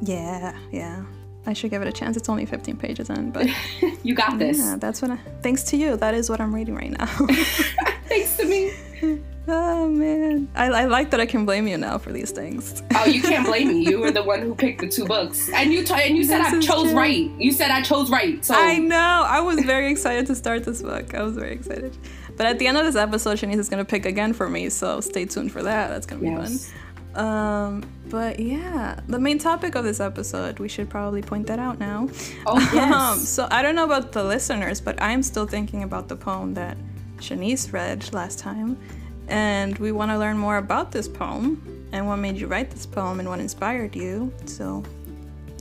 Yeah, 0.00 0.56
yeah. 0.70 1.04
I 1.46 1.52
should 1.52 1.70
give 1.70 1.82
it 1.82 1.88
a 1.88 1.92
chance. 1.92 2.16
It's 2.16 2.28
only 2.28 2.46
15 2.46 2.76
pages 2.76 3.10
in, 3.10 3.30
but 3.30 3.46
you 4.02 4.14
got 4.14 4.38
this. 4.38 4.58
Yeah, 4.58 4.76
that's 4.78 5.02
what. 5.02 5.10
I, 5.10 5.18
thanks 5.42 5.64
to 5.64 5.76
you, 5.76 5.96
that 5.96 6.14
is 6.14 6.30
what 6.30 6.40
I'm 6.40 6.54
reading 6.54 6.74
right 6.74 6.90
now. 6.90 7.06
thanks 8.06 8.36
to 8.38 8.44
me. 8.46 8.72
Oh 9.48 9.88
man, 9.88 10.48
I, 10.54 10.66
I 10.68 10.84
like 10.84 11.10
that 11.10 11.18
I 11.18 11.26
can 11.26 11.44
blame 11.44 11.66
you 11.66 11.76
now 11.76 11.98
for 11.98 12.12
these 12.12 12.30
things. 12.30 12.80
oh, 12.94 13.06
you 13.06 13.20
can't 13.20 13.44
blame 13.44 13.68
me. 13.68 13.80
You 13.80 13.98
were 13.98 14.12
the 14.12 14.22
one 14.22 14.40
who 14.40 14.54
picked 14.54 14.80
the 14.82 14.88
two 14.88 15.04
books, 15.04 15.50
and 15.52 15.72
you 15.72 15.82
t- 15.82 15.92
and 15.94 16.16
you 16.16 16.22
said 16.22 16.44
this 16.44 16.52
I 16.52 16.60
chose 16.60 16.90
true. 16.90 16.96
right. 16.96 17.28
You 17.38 17.50
said 17.50 17.72
I 17.72 17.82
chose 17.82 18.08
right. 18.08 18.44
So 18.44 18.54
I 18.54 18.78
know. 18.78 19.24
I 19.26 19.40
was 19.40 19.58
very 19.64 19.90
excited 19.90 20.26
to 20.28 20.36
start 20.36 20.62
this 20.62 20.80
book. 20.80 21.12
I 21.14 21.24
was 21.24 21.34
very 21.34 21.54
excited. 21.54 21.96
But 22.42 22.50
at 22.50 22.58
the 22.58 22.66
end 22.66 22.76
of 22.76 22.84
this 22.84 22.96
episode, 22.96 23.38
Chanice 23.38 23.58
is 23.58 23.68
gonna 23.68 23.84
pick 23.84 24.04
again 24.04 24.32
for 24.32 24.48
me. 24.48 24.68
So 24.68 25.00
stay 25.00 25.26
tuned 25.26 25.52
for 25.52 25.62
that. 25.62 25.90
That's 25.90 26.06
gonna 26.06 26.22
be 26.22 26.26
yes. 26.26 26.72
fun. 27.14 27.24
Um, 27.24 27.90
but 28.10 28.40
yeah, 28.40 28.98
the 29.06 29.20
main 29.20 29.38
topic 29.38 29.76
of 29.76 29.84
this 29.84 30.00
episode, 30.00 30.58
we 30.58 30.66
should 30.66 30.90
probably 30.90 31.22
point 31.22 31.46
that 31.46 31.60
out 31.60 31.78
now. 31.78 32.08
Oh, 32.44 32.58
yes. 32.74 32.92
Um, 32.92 33.18
so 33.20 33.46
I 33.52 33.62
don't 33.62 33.76
know 33.76 33.84
about 33.84 34.10
the 34.10 34.24
listeners, 34.24 34.80
but 34.80 35.00
I'm 35.00 35.22
still 35.22 35.46
thinking 35.46 35.84
about 35.84 36.08
the 36.08 36.16
poem 36.16 36.52
that 36.54 36.76
Chanice 37.18 37.72
read 37.72 38.12
last 38.12 38.40
time. 38.40 38.76
And 39.28 39.78
we 39.78 39.92
want 39.92 40.10
to 40.10 40.18
learn 40.18 40.36
more 40.36 40.56
about 40.56 40.90
this 40.90 41.06
poem 41.06 41.88
and 41.92 42.08
what 42.08 42.16
made 42.16 42.36
you 42.38 42.48
write 42.48 42.72
this 42.72 42.86
poem 42.86 43.20
and 43.20 43.28
what 43.28 43.38
inspired 43.38 43.94
you. 43.94 44.34
So 44.46 44.82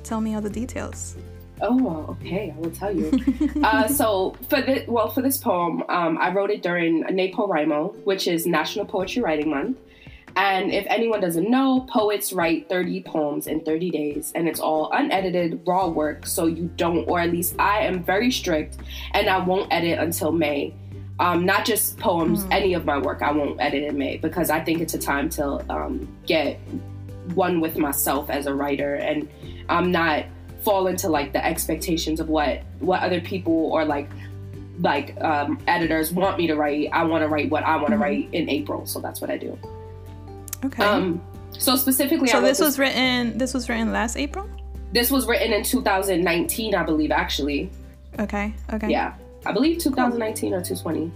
tell 0.04 0.20
me 0.20 0.34
all 0.34 0.42
the 0.42 0.50
details. 0.50 1.16
Oh, 1.62 2.18
okay. 2.22 2.54
I 2.56 2.60
will 2.60 2.72
tell 2.72 2.96
you. 2.96 3.12
uh, 3.64 3.88
so 3.88 4.36
for 4.50 4.62
this, 4.62 4.88
well, 4.88 5.10
for 5.10 5.22
this 5.22 5.38
poem, 5.38 5.84
um, 5.90 6.18
I 6.18 6.32
wrote 6.32 6.50
it 6.50 6.64
during 6.64 7.04
NaPoWriMo, 7.04 8.04
which 8.04 8.28
is 8.28 8.46
National 8.46 8.86
Poetry 8.86 9.22
Writing 9.22 9.50
Month. 9.50 9.78
And 10.36 10.72
if 10.72 10.86
anyone 10.88 11.20
doesn't 11.20 11.50
know, 11.50 11.82
poets 11.90 12.32
write 12.32 12.70
30 12.70 13.04
poems 13.04 13.48
in 13.48 13.62
30 13.62 13.90
days, 13.92 14.32
and 14.34 14.48
it's 14.48 14.60
all 14.60 14.90
unedited, 14.94 15.62
raw 15.66 15.88
work. 15.88 16.26
So 16.26 16.46
you 16.46 16.72
don't, 16.78 17.08
or 17.08 17.20
at 17.20 17.32
least 17.32 17.56
I 17.60 17.80
am 17.82 18.04
very 18.04 18.32
strict, 18.32 18.78
and 19.14 19.30
I 19.30 19.38
won't 19.40 19.72
edit 19.72 20.00
until 20.00 20.32
May. 20.32 20.74
Um, 21.20 21.46
not 21.46 21.66
just 21.66 21.98
poems, 21.98 22.46
mm. 22.46 22.52
any 22.52 22.74
of 22.74 22.86
my 22.86 22.98
work, 22.98 23.22
I 23.22 23.32
won't 23.32 23.60
edit 23.60 23.84
in 23.84 23.98
May 23.98 24.18
because 24.18 24.50
I 24.50 24.60
think 24.62 24.82
it's 24.82 24.94
a 24.94 25.00
time 25.00 25.30
to 25.32 25.64
um, 25.72 26.08
get 26.26 26.60
one 27.36 27.60
with 27.60 27.78
myself 27.78 28.30
as 28.30 28.48
a 28.48 28.54
writer, 28.54 28.96
and 28.96 29.30
I'm 29.70 29.92
not 29.92 30.26
fall 30.64 30.88
into 30.88 31.10
like 31.10 31.34
the 31.34 31.44
expectations 31.46 32.20
of 32.20 32.30
what 32.30 32.64
what 32.80 33.02
other 33.02 33.22
people 33.22 33.72
or 33.72 33.86
like 33.86 34.10
like 34.80 35.20
um, 35.22 35.60
editors 35.68 36.12
want 36.12 36.38
me 36.38 36.48
to 36.48 36.56
write. 36.56 36.90
I 36.92 37.04
want 37.04 37.24
to 37.24 37.28
write 37.28 37.50
what 37.50 37.64
I 37.64 37.76
want 37.76 37.88
to 37.88 37.94
mm-hmm. 37.94 38.02
write 38.02 38.30
in 38.34 38.50
April, 38.50 38.86
so 38.86 39.00
that's 39.00 39.22
what 39.22 39.30
I 39.30 39.38
do. 39.38 39.58
Okay. 40.66 40.84
Um, 40.84 41.22
so 41.58 41.76
specifically, 41.76 42.28
so 42.28 42.42
this 42.42 42.60
was 42.60 42.80
written. 42.80 43.38
This 43.38 43.54
was 43.54 43.70
written 43.70 43.92
last 43.92 44.18
April. 44.18 44.50
This 44.94 45.10
was 45.10 45.26
written 45.26 45.54
in 45.54 45.64
2019, 45.64 46.76
I 46.76 46.84
believe. 46.84 47.12
Actually. 47.12 47.70
Okay. 48.20 48.54
Okay. 48.74 48.90
Yeah, 48.90 49.14
I 49.46 49.52
believe 49.52 49.80
2019 49.80 50.54
or 50.54 50.58
2020. 50.58 51.12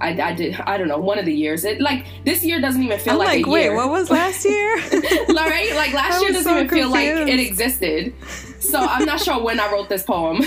I, 0.00 0.10
I 0.20 0.32
did. 0.32 0.54
I 0.60 0.78
don't 0.78 0.88
know. 0.88 0.98
One 0.98 1.18
of 1.18 1.24
the 1.24 1.34
years. 1.34 1.64
It 1.64 1.80
like 1.80 2.06
this 2.24 2.44
year 2.44 2.60
doesn't 2.60 2.82
even 2.82 2.98
feel 2.98 3.14
I'm 3.14 3.18
like, 3.18 3.28
like 3.28 3.46
a 3.46 3.50
wait, 3.50 3.62
year. 3.64 3.76
what 3.76 3.90
was 3.90 4.10
last 4.10 4.44
year? 4.48 4.76
right? 4.76 5.72
Like 5.74 5.92
last 5.92 6.20
year 6.20 6.30
doesn't 6.30 6.44
so 6.44 6.56
even 6.56 6.68
confused. 6.68 6.72
feel 6.72 6.90
like 6.90 7.28
it 7.28 7.40
existed. 7.40 8.14
So 8.60 8.78
I'm 8.78 9.04
not 9.04 9.20
sure 9.20 9.42
when 9.42 9.60
I 9.60 9.70
wrote 9.72 9.88
this 9.88 10.02
poem. 10.02 10.38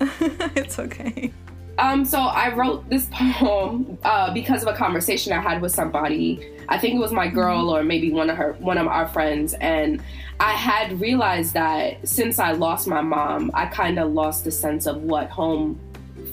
it's 0.00 0.78
okay. 0.78 1.32
Um, 1.78 2.04
so 2.04 2.18
I 2.20 2.54
wrote 2.54 2.88
this 2.88 3.08
poem 3.12 3.98
uh, 4.04 4.32
because 4.32 4.62
of 4.62 4.68
a 4.68 4.76
conversation 4.76 5.32
I 5.32 5.40
had 5.40 5.60
with 5.60 5.72
somebody. 5.72 6.48
I 6.68 6.78
think 6.78 6.94
it 6.94 6.98
was 6.98 7.12
my 7.12 7.28
girl 7.28 7.68
or 7.68 7.82
maybe 7.82 8.12
one 8.12 8.30
of 8.30 8.36
her, 8.36 8.52
one 8.54 8.78
of 8.78 8.86
our 8.86 9.08
friends, 9.08 9.54
and 9.54 10.02
I 10.40 10.52
had 10.52 11.00
realized 11.00 11.52
that 11.54 12.06
since 12.08 12.38
I 12.38 12.52
lost 12.52 12.86
my 12.86 13.00
mom, 13.02 13.50
I 13.54 13.66
kind 13.66 13.98
of 13.98 14.12
lost 14.12 14.44
the 14.44 14.50
sense 14.50 14.86
of 14.86 15.02
what 15.02 15.30
home 15.30 15.78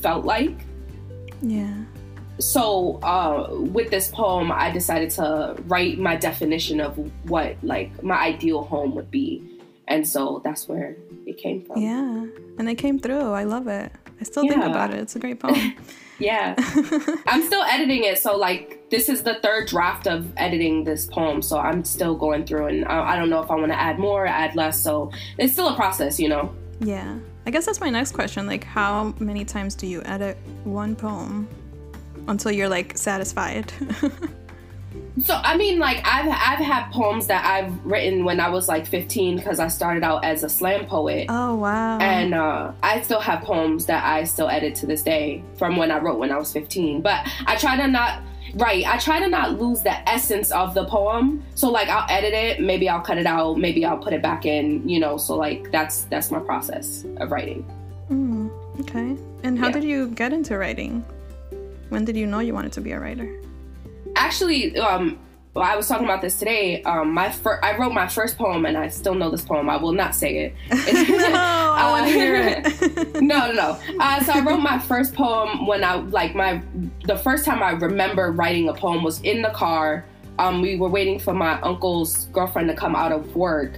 felt 0.01 0.25
like. 0.25 0.65
Yeah. 1.41 1.73
So 2.41 2.99
uh, 3.04 3.47
with 3.51 3.91
this 3.91 4.10
poem, 4.10 4.51
I 4.51 4.71
decided 4.71 5.12
to 5.12 5.56
write 5.67 5.99
my 5.99 6.15
definition 6.15 6.82
of 6.82 6.97
what 7.30 7.56
like 7.63 8.04
my 8.04 8.19
ideal 8.19 8.63
home 8.63 8.95
would 8.95 9.12
be, 9.12 9.60
and 9.88 10.08
so 10.08 10.41
that's 10.43 10.67
where 10.67 10.97
it 11.25 11.38
came 11.38 11.63
from. 11.63 11.82
Yeah, 11.82 12.25
and 12.58 12.69
it 12.69 12.75
came 12.75 12.99
through. 12.99 13.32
I 13.32 13.43
love 13.43 13.67
it. 13.67 13.91
I 14.19 14.23
still 14.23 14.45
yeah. 14.45 14.51
think 14.51 14.65
about 14.65 14.91
it. 14.91 14.99
It's 14.99 15.15
a 15.15 15.19
great 15.19 15.39
poem. 15.39 15.75
yeah. 16.19 16.54
I'm 17.25 17.41
still 17.43 17.63
editing 17.63 18.04
it. 18.04 18.19
So, 18.19 18.38
like, 18.38 18.89
this 18.91 19.10
is 19.10 19.23
the 19.23 19.36
third 19.41 19.67
draft 19.67 20.06
of 20.06 20.32
editing 20.38 20.84
this 20.84 21.08
poem. 21.08 21.41
So, 21.41 21.58
I'm 21.58 21.84
still 21.84 22.15
going 22.15 22.45
through, 22.45 22.67
and 22.67 22.86
I, 22.86 23.13
I 23.13 23.15
don't 23.17 23.32
know 23.32 23.41
if 23.41 23.49
I 23.49 23.56
want 23.56 23.71
to 23.71 23.80
add 23.80 23.97
more, 23.97 24.25
or 24.25 24.27
add 24.27 24.56
less. 24.56 24.80
So, 24.80 25.12
it's 25.39 25.54
still 25.54 25.69
a 25.69 25.75
process, 25.75 26.19
you 26.19 26.30
know? 26.30 26.54
Yeah. 26.80 27.17
I 27.47 27.49
guess 27.49 27.65
that's 27.65 27.80
my 27.80 27.89
next 27.89 28.12
question. 28.12 28.45
Like, 28.45 28.63
how 28.63 29.15
many 29.19 29.43
times 29.43 29.73
do 29.73 29.88
you 29.88 30.04
edit 30.06 30.38
one 30.63 30.95
poem 30.95 31.47
until 32.27 32.51
you're, 32.51 32.69
like, 32.69 32.97
satisfied? 32.97 33.71
So 35.23 35.36
I 35.36 35.57
mean, 35.57 35.77
like 35.77 35.97
I've 36.05 36.27
I've 36.27 36.65
had 36.65 36.89
poems 36.91 37.27
that 37.27 37.45
I've 37.45 37.86
written 37.86 38.23
when 38.23 38.39
I 38.39 38.49
was 38.49 38.67
like 38.67 38.86
15 38.86 39.38
because 39.38 39.60
I 39.60 39.67
started 39.67 40.03
out 40.03 40.23
as 40.23 40.43
a 40.43 40.49
slam 40.49 40.86
poet. 40.86 41.27
Oh 41.29 41.55
wow! 41.55 41.99
And 41.99 42.34
uh, 42.34 42.71
I 42.81 43.01
still 43.01 43.19
have 43.19 43.43
poems 43.43 43.86
that 43.88 44.03
I 44.03 44.23
still 44.23 44.49
edit 44.49 44.73
to 44.75 44.86
this 44.86 45.03
day 45.03 45.43
from 45.57 45.75
when 45.75 45.91
I 45.91 45.99
wrote 45.99 46.17
when 46.17 46.31
I 46.31 46.38
was 46.38 46.51
15. 46.53 47.01
But 47.01 47.27
I 47.45 47.57
try 47.57 47.75
to 47.77 47.88
not 47.88 48.21
right. 48.55 48.86
I 48.86 48.97
try 48.97 49.19
to 49.19 49.27
not 49.27 49.60
lose 49.60 49.81
the 49.81 50.10
essence 50.10 50.49
of 50.51 50.73
the 50.73 50.86
poem. 50.86 51.43
So 51.55 51.69
like 51.69 51.89
I'll 51.89 52.10
edit 52.10 52.34
it, 52.34 52.62
maybe 52.62 52.88
I'll 52.88 53.01
cut 53.01 53.17
it 53.17 53.25
out, 53.25 53.57
maybe 53.57 53.86
I'll 53.86 53.99
put 53.99 54.13
it 54.13 54.21
back 54.21 54.45
in. 54.45 54.88
You 54.88 54.99
know, 55.01 55.17
so 55.17 55.36
like 55.36 55.71
that's 55.71 56.03
that's 56.05 56.31
my 56.31 56.39
process 56.39 57.05
of 57.17 57.31
writing. 57.31 57.65
Mm, 58.10 58.49
okay. 58.79 59.17
And 59.43 59.60
how 59.60 59.67
yeah. 59.67 59.73
did 59.73 59.84
you 59.84 60.07
get 60.07 60.31
into 60.31 60.57
writing? 60.57 61.05
When 61.91 62.06
did 62.06 62.15
you 62.15 62.25
know 62.25 62.39
you 62.39 62.54
wanted 62.54 62.71
to 62.73 62.82
be 62.82 62.91
a 62.91 62.99
writer? 62.99 63.30
actually, 64.15 64.77
um, 64.77 65.19
well, 65.54 65.65
I 65.65 65.75
was 65.75 65.88
talking 65.88 66.06
about 66.06 66.21
this 66.21 66.39
today. 66.39 66.82
Um, 66.84 67.12
my 67.12 67.30
fir- 67.30 67.60
I 67.62 67.77
wrote 67.77 67.91
my 67.91 68.08
first 68.08 68.38
poem, 68.38 68.65
and 68.65 68.77
I 68.77 68.88
still 68.88 69.13
know 69.13 69.30
this 69.30 69.41
poem. 69.41 69.69
I 69.69 69.75
will 69.75 69.91
not 69.91 70.15
say 70.15 70.38
it. 70.38 70.54
no, 70.69 71.36
I 71.36 71.91
want 71.91 72.06
to 72.08 72.13
hear 72.13 72.36
it. 72.36 73.21
no, 73.21 73.51
no, 73.51 73.54
no. 73.54 73.80
Uh, 73.99 74.23
so 74.23 74.32
I 74.32 74.39
wrote 74.39 74.62
my 74.62 74.80
first 74.80 75.13
poem 75.13 75.67
when 75.67 75.84
I 75.84 75.95
like 75.95 76.34
my 76.34 76.62
the 77.04 77.17
first 77.17 77.43
time 77.43 77.62
I 77.62 77.71
remember 77.71 78.32
writing 78.32 78.69
a 78.69 78.73
poem 78.73 79.04
was 79.04 79.19
in 79.21 79.41
the 79.41 79.49
car. 79.49 80.06
Um, 80.39 80.62
we 80.62 80.77
were 80.77 80.89
waiting 80.89 81.19
for 81.19 81.34
my 81.34 81.60
uncle's 81.62 82.25
girlfriend 82.27 82.69
to 82.69 82.75
come 82.75 82.95
out 82.95 83.12
of 83.12 83.36
work, 83.36 83.77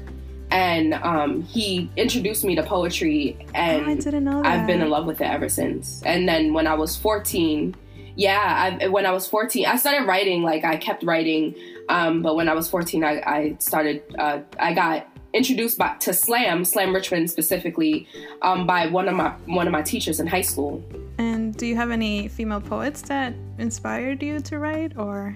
and 0.52 0.94
um, 0.94 1.42
he 1.42 1.90
introduced 1.98 2.44
me 2.44 2.54
to 2.56 2.64
poetry, 2.64 3.36
and 3.56 3.86
oh, 3.88 3.90
I 3.90 3.96
didn't 3.96 4.24
know 4.24 4.44
that. 4.44 4.46
I've 4.46 4.68
been 4.68 4.82
in 4.82 4.92
love 4.92 5.08
with 5.08 5.20
it 5.20 5.26
ever 5.26 5.50
since. 5.50 6.04
And 6.04 6.30
then 6.30 6.54
when 6.54 6.68
I 6.68 6.76
was 6.76 6.96
fourteen 6.96 7.76
yeah, 8.16 8.78
I, 8.82 8.88
when 8.88 9.06
I 9.06 9.12
was 9.12 9.28
14, 9.28 9.66
I 9.66 9.76
started 9.76 10.08
writing. 10.08 10.44
Like 10.44 10.64
I 10.64 10.78
kept 10.78 11.04
writing, 11.04 11.56
um, 11.90 12.22
but 12.22 12.36
when 12.36 12.48
I 12.48 12.54
was 12.54 12.70
14, 12.70 13.04
I, 13.04 13.22
I 13.22 13.56
started. 13.60 14.04
Uh, 14.18 14.42
I 14.60 14.74
got 14.74 15.08
introduced 15.34 15.80
by, 15.80 15.96
to 15.98 16.14
slam, 16.14 16.64
slam 16.64 16.94
Richmond 16.94 17.30
specifically, 17.30 18.08
um, 18.44 18.68
by 18.68 18.88
one 18.88 19.08
of 19.08 19.16
my 19.16 19.32
one 19.46 19.68
of 19.68 19.74
my 19.74 19.82
teachers 19.82 20.20
in 20.20 20.28
high 20.28 20.42
school. 20.42 20.84
And 21.18 21.56
do 21.56 21.66
you 21.66 21.76
have 21.76 21.92
any 21.92 22.28
female 22.28 22.62
poets 22.62 23.02
that 23.04 23.34
inspired 23.58 24.22
you 24.22 24.40
to 24.42 24.60
write, 24.60 24.98
or? 24.98 25.36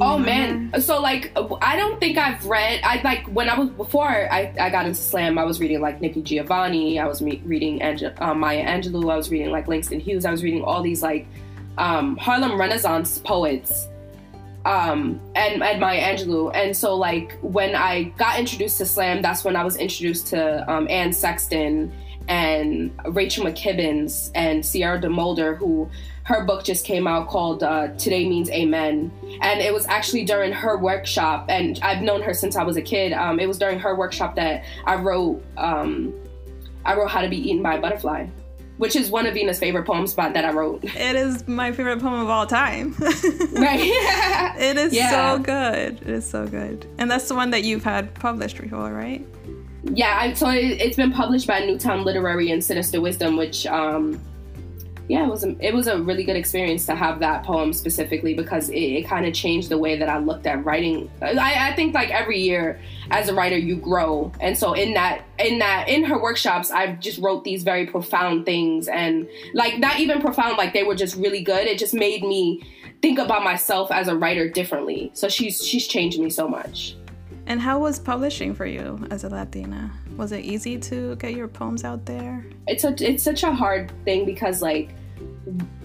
oh 0.00 0.18
man 0.18 0.72
so 0.80 1.00
like 1.00 1.32
i 1.62 1.74
don't 1.74 1.98
think 1.98 2.16
i've 2.16 2.44
read 2.46 2.80
i 2.84 3.00
like 3.02 3.26
when 3.28 3.48
i 3.48 3.58
was 3.58 3.68
before 3.70 4.06
i, 4.06 4.52
I 4.60 4.70
got 4.70 4.86
into 4.86 5.00
slam 5.00 5.38
i 5.38 5.44
was 5.44 5.58
reading 5.58 5.80
like 5.80 6.00
nikki 6.00 6.22
giovanni 6.22 7.00
i 7.00 7.06
was 7.06 7.22
reading 7.22 7.82
Ange- 7.82 8.14
uh, 8.18 8.34
maya 8.34 8.64
angelou 8.64 9.10
i 9.10 9.16
was 9.16 9.30
reading 9.30 9.50
like 9.50 9.66
langston 9.66 9.98
hughes 9.98 10.24
i 10.24 10.30
was 10.30 10.44
reading 10.44 10.62
all 10.62 10.82
these 10.82 11.02
like 11.02 11.26
um, 11.78 12.16
Harlem 12.16 12.58
Renaissance 12.58 13.18
poets 13.18 13.88
um, 14.64 15.20
and, 15.34 15.62
and 15.62 15.80
Maya 15.80 16.00
Angelou. 16.00 16.54
And 16.54 16.76
so, 16.76 16.94
like, 16.96 17.38
when 17.40 17.74
I 17.74 18.04
got 18.18 18.38
introduced 18.38 18.78
to 18.78 18.86
slam, 18.86 19.22
that's 19.22 19.44
when 19.44 19.56
I 19.56 19.64
was 19.64 19.76
introduced 19.76 20.28
to 20.28 20.70
um, 20.70 20.86
Anne 20.90 21.12
Sexton 21.12 21.92
and 22.28 22.92
Rachel 23.08 23.44
McKibbens 23.44 24.30
and 24.34 24.64
Sierra 24.64 25.00
DeMulder, 25.00 25.56
who 25.56 25.90
her 26.24 26.44
book 26.44 26.62
just 26.64 26.84
came 26.84 27.06
out 27.06 27.28
called 27.28 27.62
uh, 27.62 27.88
Today 27.96 28.28
Means 28.28 28.50
Amen. 28.50 29.10
And 29.40 29.60
it 29.60 29.72
was 29.72 29.86
actually 29.86 30.24
during 30.24 30.52
her 30.52 30.76
workshop, 30.76 31.46
and 31.48 31.80
I've 31.82 32.02
known 32.02 32.22
her 32.22 32.34
since 32.34 32.54
I 32.54 32.62
was 32.62 32.76
a 32.76 32.82
kid. 32.82 33.12
Um, 33.12 33.40
it 33.40 33.48
was 33.48 33.58
during 33.58 33.80
her 33.80 33.96
workshop 33.96 34.36
that 34.36 34.64
I 34.84 34.96
wrote. 34.96 35.42
Um, 35.56 36.14
I 36.84 36.94
wrote 36.94 37.10
How 37.10 37.20
to 37.20 37.28
Be 37.28 37.36
Eaten 37.36 37.62
by 37.62 37.74
a 37.74 37.80
Butterfly 37.80 38.26
which 38.80 38.96
is 38.96 39.10
one 39.10 39.26
of 39.26 39.34
Vina's 39.34 39.58
favorite 39.58 39.84
poems 39.84 40.14
by, 40.14 40.30
that 40.30 40.42
I 40.42 40.52
wrote. 40.52 40.82
It 40.84 41.14
is 41.14 41.46
my 41.46 41.70
favorite 41.70 42.00
poem 42.00 42.18
of 42.22 42.30
all 42.30 42.46
time. 42.46 42.94
right. 43.52 43.78
it 44.58 44.78
is 44.78 44.94
yeah. 44.94 45.34
so 45.34 45.38
good. 45.38 46.00
It 46.00 46.08
is 46.08 46.26
so 46.26 46.46
good. 46.46 46.86
And 46.96 47.10
that's 47.10 47.28
the 47.28 47.34
one 47.34 47.50
that 47.50 47.62
you've 47.62 47.84
had 47.84 48.14
published 48.14 48.58
before, 48.58 48.90
right? 48.90 49.22
Yeah, 49.84 50.16
I, 50.18 50.32
so 50.32 50.48
it, 50.48 50.80
has 50.80 50.96
been 50.96 51.12
published 51.12 51.46
by 51.46 51.60
Newtown 51.60 52.04
Literary 52.04 52.50
and 52.52 52.64
Sinister 52.64 53.02
Wisdom, 53.02 53.36
which 53.36 53.66
um, 53.66 54.18
yeah, 55.10 55.26
it 55.26 55.28
was 55.28 55.42
a, 55.42 55.56
it 55.58 55.74
was 55.74 55.88
a 55.88 56.00
really 56.00 56.22
good 56.22 56.36
experience 56.36 56.86
to 56.86 56.94
have 56.94 57.18
that 57.18 57.42
poem 57.42 57.72
specifically 57.72 58.32
because 58.32 58.68
it, 58.68 58.78
it 58.78 59.08
kind 59.08 59.26
of 59.26 59.34
changed 59.34 59.68
the 59.68 59.76
way 59.76 59.98
that 59.98 60.08
I 60.08 60.18
looked 60.18 60.46
at 60.46 60.64
writing. 60.64 61.10
I, 61.20 61.70
I, 61.70 61.74
think 61.74 61.94
like 61.94 62.10
every 62.10 62.38
year 62.38 62.80
as 63.10 63.28
a 63.28 63.34
writer 63.34 63.58
you 63.58 63.74
grow, 63.74 64.30
and 64.38 64.56
so 64.56 64.72
in 64.72 64.94
that 64.94 65.24
in 65.40 65.58
that 65.58 65.88
in 65.88 66.04
her 66.04 66.22
workshops 66.22 66.70
I 66.70 66.92
just 66.92 67.18
wrote 67.18 67.42
these 67.42 67.64
very 67.64 67.86
profound 67.86 68.46
things 68.46 68.86
and 68.86 69.28
like 69.52 69.80
not 69.80 69.98
even 69.98 70.20
profound 70.20 70.58
like 70.58 70.72
they 70.74 70.84
were 70.84 70.94
just 70.94 71.16
really 71.16 71.42
good. 71.42 71.66
It 71.66 71.80
just 71.80 71.92
made 71.92 72.22
me 72.22 72.62
think 73.02 73.18
about 73.18 73.42
myself 73.42 73.90
as 73.90 74.06
a 74.06 74.14
writer 74.14 74.48
differently. 74.48 75.10
So 75.14 75.28
she's 75.28 75.66
she's 75.66 75.88
changed 75.88 76.20
me 76.20 76.30
so 76.30 76.46
much. 76.46 76.94
And 77.46 77.60
how 77.60 77.80
was 77.80 77.98
publishing 77.98 78.54
for 78.54 78.64
you 78.64 79.04
as 79.10 79.24
a 79.24 79.28
Latina? 79.28 79.90
Was 80.16 80.30
it 80.30 80.44
easy 80.44 80.78
to 80.78 81.16
get 81.16 81.34
your 81.34 81.48
poems 81.48 81.82
out 81.82 82.06
there? 82.06 82.46
It's 82.68 82.84
a 82.84 82.94
it's 83.04 83.24
such 83.24 83.42
a 83.42 83.50
hard 83.50 83.90
thing 84.04 84.24
because 84.24 84.62
like 84.62 84.90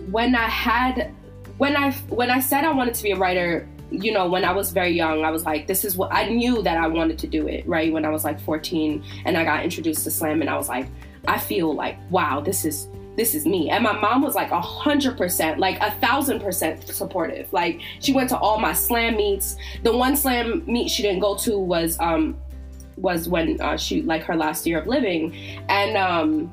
when 0.10 0.36
I 0.36 0.48
had 0.48 1.14
when 1.58 1.76
I 1.76 1.92
when 2.10 2.30
I 2.30 2.40
said 2.40 2.66
I 2.66 2.72
wanted 2.72 2.94
to 2.96 3.04
be 3.04 3.12
a 3.12 3.16
writer, 3.16 3.68
you 3.92 4.12
know, 4.12 4.28
when 4.28 4.44
I 4.44 4.52
was 4.52 4.72
very 4.72 4.92
young, 4.92 5.24
I 5.24 5.32
was 5.32 5.46
like, 5.46 5.68
this 5.68 5.86
is 5.86 5.96
what 5.96 6.14
I 6.14 6.30
knew 6.30 6.62
that 6.64 6.78
I 6.78 6.88
wanted 6.88 7.18
to 7.20 7.28
do 7.28 7.48
it, 7.48 7.68
right? 7.68 7.92
When 7.92 8.06
I 8.06 8.10
was 8.10 8.24
like 8.24 8.40
14 8.42 9.04
and 9.26 9.38
I 9.38 9.44
got 9.44 9.64
introduced 9.64 10.04
to 10.04 10.12
slam 10.12 10.42
and 10.42 10.50
I 10.50 10.58
was 10.58 10.68
like, 10.68 10.88
I 11.28 11.40
feel 11.40 11.74
like, 11.74 11.98
wow, 12.10 12.40
this 12.40 12.66
is 12.66 12.88
this 13.16 13.34
is 13.34 13.46
me. 13.46 13.70
And 13.70 13.84
my 13.84 13.94
mom 13.94 14.22
was 14.22 14.36
like 14.36 14.52
a 14.52 14.60
hundred 14.60 15.18
percent, 15.18 15.60
like 15.60 15.80
a 15.80 15.92
thousand 16.02 16.42
percent 16.42 16.86
supportive. 16.88 17.52
Like 17.54 17.82
she 18.00 18.12
went 18.12 18.30
to 18.30 18.38
all 18.38 18.60
my 18.60 18.74
slam 18.74 19.16
meets. 19.16 19.56
The 19.84 19.96
one 19.96 20.18
slam 20.18 20.64
meet 20.66 20.90
she 20.90 21.02
didn't 21.02 21.22
go 21.22 21.36
to 21.38 21.58
was 21.58 21.98
um 22.00 22.38
was 22.98 23.28
when 23.28 23.60
uh, 23.62 23.78
she 23.78 24.02
like 24.02 24.24
her 24.24 24.36
last 24.36 24.66
year 24.68 24.80
of 24.80 24.88
living, 24.88 25.34
and 25.70 25.96
um 25.96 26.52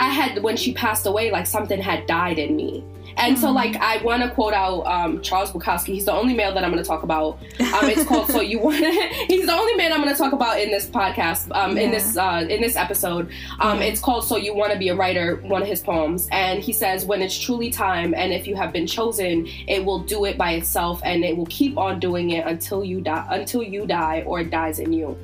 I 0.00 0.08
had 0.08 0.42
when 0.42 0.56
she 0.56 0.72
passed 0.72 1.06
away, 1.06 1.30
like 1.30 1.46
something 1.46 1.80
had 1.80 2.06
died 2.06 2.38
in 2.38 2.56
me. 2.56 2.84
And 3.16 3.34
mm-hmm. 3.34 3.42
so, 3.42 3.50
like, 3.50 3.76
I 3.76 3.98
want 4.02 4.22
to 4.22 4.30
quote 4.30 4.54
out 4.54 4.86
um, 4.86 5.20
Charles 5.20 5.52
Bukowski. 5.52 5.88
He's 5.88 6.06
the 6.06 6.12
only 6.12 6.32
male 6.32 6.54
that 6.54 6.64
I'm 6.64 6.70
going 6.70 6.82
to 6.82 6.88
talk 6.88 7.02
about. 7.02 7.38
Um, 7.60 7.90
it's 7.90 8.04
called 8.04 8.28
"So 8.28 8.40
You 8.40 8.60
Want." 8.60 8.78
To." 8.78 8.90
He's 9.28 9.46
the 9.46 9.52
only 9.52 9.74
man 9.74 9.92
I'm 9.92 10.00
going 10.00 10.12
to 10.12 10.18
talk 10.18 10.32
about 10.32 10.60
in 10.60 10.70
this 10.70 10.86
podcast, 10.86 11.54
um, 11.54 11.76
yeah. 11.76 11.82
in 11.82 11.90
this 11.90 12.16
uh, 12.16 12.46
in 12.48 12.62
this 12.62 12.76
episode. 12.76 13.30
Um, 13.58 13.82
It's 13.82 14.00
called 14.00 14.24
"So 14.24 14.36
You 14.36 14.54
Want 14.54 14.72
to 14.72 14.78
Be 14.78 14.88
a 14.88 14.94
Writer." 14.94 15.36
One 15.42 15.60
of 15.60 15.68
his 15.68 15.80
poems, 15.80 16.28
and 16.32 16.62
he 16.62 16.72
says, 16.72 17.04
"When 17.04 17.20
it's 17.20 17.38
truly 17.38 17.70
time, 17.70 18.14
and 18.14 18.32
if 18.32 18.46
you 18.46 18.56
have 18.56 18.72
been 18.72 18.86
chosen, 18.86 19.46
it 19.66 19.84
will 19.84 19.98
do 19.98 20.24
it 20.24 20.38
by 20.38 20.52
itself, 20.52 21.00
and 21.04 21.24
it 21.24 21.36
will 21.36 21.46
keep 21.46 21.76
on 21.76 22.00
doing 22.00 22.30
it 22.30 22.46
until 22.46 22.84
you 22.84 23.00
die, 23.00 23.26
until 23.28 23.62
you 23.62 23.86
die, 23.86 24.22
or 24.26 24.40
it 24.40 24.50
dies 24.50 24.78
in 24.78 24.92
you." 24.92 25.18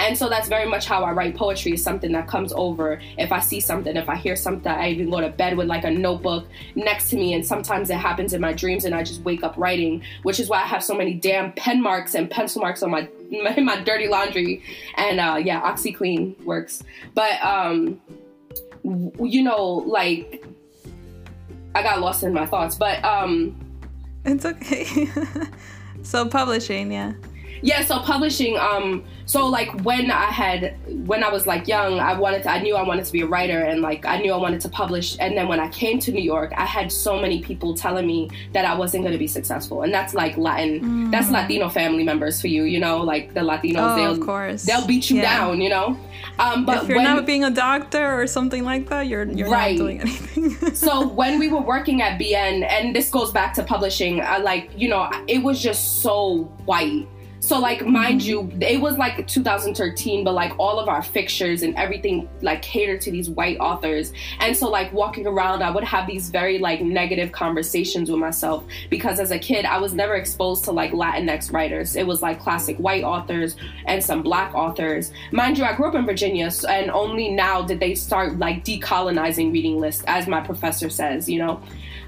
And 0.00 0.16
so 0.16 0.30
that's 0.30 0.48
very 0.48 0.66
much 0.66 0.86
how 0.86 1.04
I 1.04 1.12
write 1.12 1.36
poetry 1.36 1.72
is 1.72 1.82
something 1.82 2.12
that 2.12 2.26
comes 2.26 2.54
over. 2.54 3.00
If 3.18 3.32
I 3.32 3.40
see 3.40 3.60
something, 3.60 3.96
if 3.96 4.08
I 4.08 4.16
hear 4.16 4.34
something, 4.34 4.72
I 4.72 4.88
even 4.88 5.10
go 5.10 5.20
to 5.20 5.28
bed 5.28 5.58
with 5.58 5.66
like 5.66 5.84
a 5.84 5.90
notebook 5.90 6.46
next 6.74 7.10
to 7.10 7.16
me. 7.16 7.34
And 7.34 7.44
sometimes 7.46 7.90
it 7.90 7.98
happens 7.98 8.32
in 8.32 8.40
my 8.40 8.54
dreams 8.54 8.86
and 8.86 8.94
I 8.94 9.02
just 9.02 9.20
wake 9.22 9.42
up 9.42 9.54
writing, 9.58 10.02
which 10.22 10.40
is 10.40 10.48
why 10.48 10.62
I 10.62 10.66
have 10.66 10.82
so 10.82 10.94
many 10.94 11.12
damn 11.12 11.52
pen 11.52 11.82
marks 11.82 12.14
and 12.14 12.30
pencil 12.30 12.62
marks 12.62 12.82
on 12.82 12.90
my 12.90 13.08
my, 13.30 13.60
my 13.60 13.80
dirty 13.82 14.08
laundry. 14.08 14.62
And 14.96 15.20
uh, 15.20 15.36
yeah, 15.36 15.60
OxiClean 15.60 16.42
works. 16.44 16.82
But 17.14 17.40
um, 17.42 18.00
you 18.82 19.42
know, 19.42 19.64
like 19.64 20.46
I 21.74 21.82
got 21.82 22.00
lost 22.00 22.22
in 22.22 22.32
my 22.32 22.46
thoughts. 22.46 22.74
But 22.74 23.04
um, 23.04 23.54
it's 24.24 24.46
okay. 24.46 25.10
so 26.02 26.26
publishing, 26.26 26.90
yeah 26.90 27.12
yeah 27.62 27.82
so 27.82 27.98
publishing 28.00 28.56
um 28.58 29.04
so 29.26 29.46
like 29.46 29.68
when 29.84 30.10
i 30.10 30.26
had 30.26 30.76
when 31.06 31.22
i 31.22 31.28
was 31.28 31.46
like 31.46 31.68
young 31.68 31.98
i 32.00 32.16
wanted 32.18 32.42
to 32.42 32.50
i 32.50 32.60
knew 32.60 32.74
i 32.74 32.82
wanted 32.82 33.04
to 33.04 33.12
be 33.12 33.20
a 33.20 33.26
writer 33.26 33.60
and 33.60 33.80
like 33.82 34.04
i 34.06 34.18
knew 34.18 34.32
i 34.32 34.36
wanted 34.36 34.60
to 34.60 34.68
publish 34.68 35.16
and 35.20 35.36
then 35.36 35.48
when 35.48 35.60
i 35.60 35.68
came 35.68 35.98
to 35.98 36.12
new 36.12 36.22
york 36.22 36.52
i 36.56 36.64
had 36.64 36.90
so 36.90 37.20
many 37.20 37.42
people 37.42 37.74
telling 37.74 38.06
me 38.06 38.28
that 38.52 38.64
i 38.64 38.74
wasn't 38.74 39.02
going 39.02 39.12
to 39.12 39.18
be 39.18 39.28
successful 39.28 39.82
and 39.82 39.92
that's 39.92 40.14
like 40.14 40.36
latin 40.36 40.80
mm. 40.80 41.10
that's 41.10 41.30
latino 41.30 41.68
family 41.68 42.04
members 42.04 42.40
for 42.40 42.48
you 42.48 42.64
you 42.64 42.78
know 42.78 42.98
like 42.98 43.34
the 43.34 43.40
latinos 43.40 43.92
oh, 43.92 43.96
they'll 43.96 44.12
of 44.12 44.20
course 44.20 44.64
they'll 44.64 44.86
beat 44.86 45.10
you 45.10 45.16
yeah. 45.16 45.38
down 45.38 45.60
you 45.60 45.68
know 45.68 45.96
um, 46.38 46.64
but 46.64 46.82
if 46.82 46.88
you're 46.88 46.96
when, 46.96 47.04
not 47.04 47.26
being 47.26 47.44
a 47.44 47.50
doctor 47.50 48.20
or 48.20 48.26
something 48.26 48.64
like 48.64 48.88
that, 48.88 49.06
you're 49.06 49.24
you're 49.24 49.50
right. 49.50 49.76
not 49.76 49.82
doing 49.82 50.00
anything. 50.00 50.74
so 50.74 51.06
when 51.06 51.38
we 51.38 51.48
were 51.48 51.60
working 51.60 52.02
at 52.02 52.18
BN, 52.18 52.66
and 52.68 52.96
this 52.96 53.10
goes 53.10 53.30
back 53.30 53.52
to 53.54 53.62
publishing, 53.62 54.20
I, 54.20 54.38
like 54.38 54.70
you 54.76 54.88
know, 54.88 55.10
it 55.26 55.42
was 55.42 55.62
just 55.62 56.02
so 56.02 56.44
white 56.64 57.06
so 57.40 57.58
like 57.58 57.86
mind 57.86 58.22
you, 58.22 58.50
it 58.60 58.80
was 58.80 58.98
like 58.98 59.26
2013, 59.26 60.24
but 60.24 60.34
like 60.34 60.52
all 60.58 60.78
of 60.78 60.88
our 60.88 61.02
fixtures 61.02 61.62
and 61.62 61.74
everything 61.76 62.28
like 62.42 62.60
catered 62.60 63.00
to 63.00 63.10
these 63.10 63.30
white 63.30 63.56
authors. 63.58 64.12
And 64.40 64.54
so 64.54 64.68
like 64.68 64.92
walking 64.92 65.26
around, 65.26 65.62
I 65.62 65.70
would 65.70 65.82
have 65.84 66.06
these 66.06 66.28
very 66.28 66.58
like 66.58 66.82
negative 66.82 67.32
conversations 67.32 68.10
with 68.10 68.20
myself 68.20 68.64
because 68.90 69.18
as 69.18 69.30
a 69.30 69.38
kid, 69.38 69.64
I 69.64 69.78
was 69.78 69.94
never 69.94 70.16
exposed 70.16 70.64
to 70.64 70.72
like 70.72 70.92
Latinx 70.92 71.50
writers. 71.50 71.96
It 71.96 72.06
was 72.06 72.20
like 72.20 72.40
classic 72.40 72.76
white 72.76 73.04
authors 73.04 73.56
and 73.86 74.04
some 74.04 74.22
black 74.22 74.54
authors. 74.54 75.10
Mind 75.32 75.56
you, 75.56 75.64
I 75.64 75.74
grew 75.74 75.88
up 75.88 75.94
in 75.94 76.04
Virginia, 76.04 76.50
and 76.68 76.90
only 76.90 77.30
now 77.30 77.62
did 77.62 77.80
they 77.80 77.94
start 77.94 78.38
like 78.38 78.64
decolonizing 78.64 79.50
reading 79.50 79.80
lists, 79.80 80.04
as 80.06 80.26
my 80.26 80.40
professor 80.40 80.90
says, 80.90 81.28
you 81.28 81.38
know. 81.38 81.62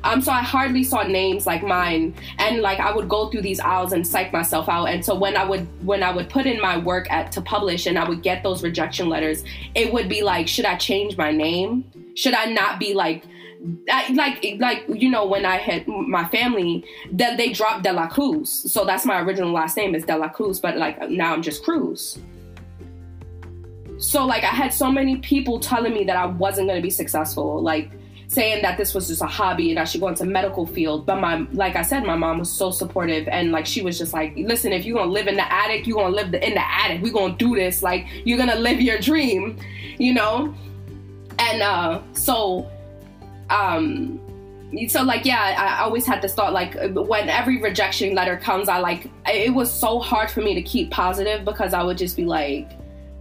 Um, 0.05 0.21
so 0.21 0.33
I 0.33 0.43
hardly 0.43 0.83
saw 0.83 1.05
names 1.05 1.47
like 1.47 1.63
mine, 1.63 2.15
and 2.39 2.61
like 2.61 2.81
I 2.81 2.93
would 2.95 3.09
go 3.09 3.31
through 3.31 3.43
these 3.43 3.61
aisles 3.61 3.93
and 3.93 4.07
psych 4.07 4.33
myself 4.33 4.69
out. 4.69 4.87
And 4.87 5.05
so 5.05 5.15
when 5.15 5.37
I 5.37 5.45
would 5.45 5.67
when 5.87 6.03
I 6.03 6.11
would 6.15 6.29
put 6.29 6.47
in 6.47 6.61
my 6.61 6.77
work 6.77 7.11
at 7.11 7.33
to 7.33 7.41
publish, 7.41 7.87
and 7.87 7.99
I 7.99 8.09
would 8.09 8.23
get 8.23 8.43
those 8.43 8.63
rejection 8.63 9.09
letters, 9.09 9.45
it 9.75 9.93
would 9.93 10.09
be 10.09 10.23
like, 10.23 10.49
should 10.49 10.65
I 10.65 10.77
change 10.77 11.17
my 11.17 11.31
name? 11.31 11.85
Should 12.15 12.35
I 12.35 12.47
not 12.47 12.79
be 12.79 12.95
like 12.95 13.25
I, 13.91 14.13
like 14.13 14.57
like 14.59 14.85
you 14.89 15.09
know 15.09 15.25
when 15.25 15.45
I 15.45 15.57
had 15.57 15.87
my 15.87 16.27
family 16.29 16.85
that 17.13 17.37
they 17.37 17.53
dropped 17.53 17.85
De 17.85 17.93
La 17.93 18.09
Cruz, 18.09 18.51
so 18.51 18.85
that's 18.85 19.05
my 19.05 19.21
original 19.21 19.53
last 19.53 19.77
name 19.77 19.95
is 19.95 20.05
De 20.05 20.17
La 20.17 20.29
Cruz, 20.29 20.59
but 20.59 20.77
like 20.77 21.09
now 21.11 21.33
I'm 21.33 21.43
just 21.43 21.65
Cruz. 21.65 22.19
So 23.99 24.27
like 24.27 24.43
I 24.43 24.49
had 24.49 24.73
so 24.73 24.91
many 24.91 25.19
people 25.19 25.61
telling 25.61 25.95
me 25.95 26.03
that 26.05 26.17
I 26.17 26.27
wasn't 26.27 26.69
gonna 26.69 26.81
be 26.81 26.91
successful, 26.91 27.63
like 27.63 27.93
saying 28.33 28.63
that 28.63 28.79
this 28.79 28.95
was 28.95 29.09
just 29.09 29.21
a 29.21 29.27
hobby 29.27 29.71
and 29.71 29.79
I 29.79 29.85
should 29.85 30.01
go 30.01 30.09
into 30.09 30.25
medical 30.25 30.67
field. 30.67 31.05
But 31.05 31.21
my, 31.21 31.47
like 31.53 31.77
I 31.77 31.83
said, 31.83 32.05
my 32.05 32.17
mom 32.17 32.39
was 32.39 32.51
so 32.51 32.71
supportive 32.71 33.29
and 33.29 33.53
like 33.53 33.67
she 33.67 33.83
was 33.83 33.99
just 33.99 34.15
like, 34.15 34.33
listen, 34.37 34.73
if 34.73 34.87
you're 34.87 34.97
gonna 34.97 35.11
live 35.11 35.27
in 35.27 35.37
the 35.37 35.53
attic, 35.53 35.87
you're 35.87 35.99
gonna 35.99 36.15
live 36.15 36.31
the, 36.31 36.45
in 36.45 36.55
the 36.55 36.67
attic. 36.67 37.03
We're 37.03 37.13
gonna 37.13 37.37
do 37.37 37.55
this. 37.55 37.83
Like 37.83 38.07
you're 38.25 38.39
gonna 38.39 38.57
live 38.57 38.81
your 38.81 38.99
dream, 38.99 39.59
you 39.99 40.15
know. 40.15 40.55
And 41.39 41.63
uh, 41.63 42.01
so, 42.13 42.71
um, 43.51 44.19
so 44.89 45.03
like 45.03 45.27
yeah, 45.27 45.77
I 45.79 45.83
always 45.83 46.07
had 46.07 46.23
this 46.23 46.35
thought 46.35 46.55
like 46.55 46.75
when 46.95 47.29
every 47.29 47.61
rejection 47.61 48.15
letter 48.15 48.39
comes, 48.39 48.69
I 48.69 48.79
like 48.79 49.11
it 49.27 49.53
was 49.53 49.71
so 49.71 49.99
hard 49.99 50.31
for 50.31 50.41
me 50.41 50.55
to 50.55 50.63
keep 50.63 50.91
positive 50.91 51.45
because 51.45 51.75
I 51.75 51.83
would 51.83 51.99
just 51.99 52.17
be 52.17 52.25
like 52.25 52.71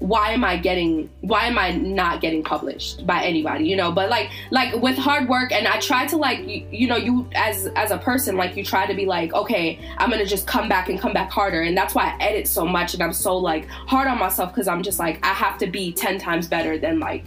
why 0.02 0.32
am 0.32 0.44
I 0.44 0.58
getting 0.58 1.12
why 1.22 1.46
am 1.46 1.60
I 1.60 1.74
not 1.74 2.22
getting 2.22 2.44
published 2.44 3.06
by 3.06 3.24
anybody 3.24 3.66
you 3.66 3.76
know? 3.76 3.92
But 3.92 4.10
like 4.10 4.32
like 4.50 4.74
with 4.82 4.98
hard 4.98 5.30
work 5.30 5.52
and 5.52 5.68
I 5.68 5.80
try 5.80 6.08
to 6.08 6.18
like 6.18 6.40
you, 6.48 6.66
you, 6.72 6.88
know 6.88 6.96
you 6.98 7.30
as 7.36 7.68
as 7.76 7.92
a 7.92 8.00
person 8.00 8.36
like 8.36 8.58
you 8.58 8.66
try 8.66 8.88
to 8.88 8.96
be 8.96 9.06
like 9.06 9.32
okay 9.34 9.78
I'm 10.00 10.10
gonna 10.10 10.26
just 10.26 10.48
come 10.48 10.68
back 10.68 10.90
and 10.90 11.00
come 11.00 11.14
back 11.14 11.30
harder. 11.30 11.62
And 11.62 11.78
that's 11.78 11.94
why 11.94 12.16
I 12.16 12.24
edit 12.24 12.48
so 12.48 12.66
much 12.66 12.96
and 12.96 13.04
I'm 13.04 13.14
so 13.14 13.38
like 13.38 13.68
hard 13.68 14.08
on 14.08 14.18
myself 14.18 14.52
because 14.52 14.68
I'm 14.68 14.82
just 14.82 14.98
like 14.98 15.24
I 15.24 15.34
have 15.34 15.60
to 15.60 15.68
be 15.68 15.94
10 15.94 16.18
times 16.18 16.48
better 16.48 16.80
than 16.80 17.00
like 17.00 17.26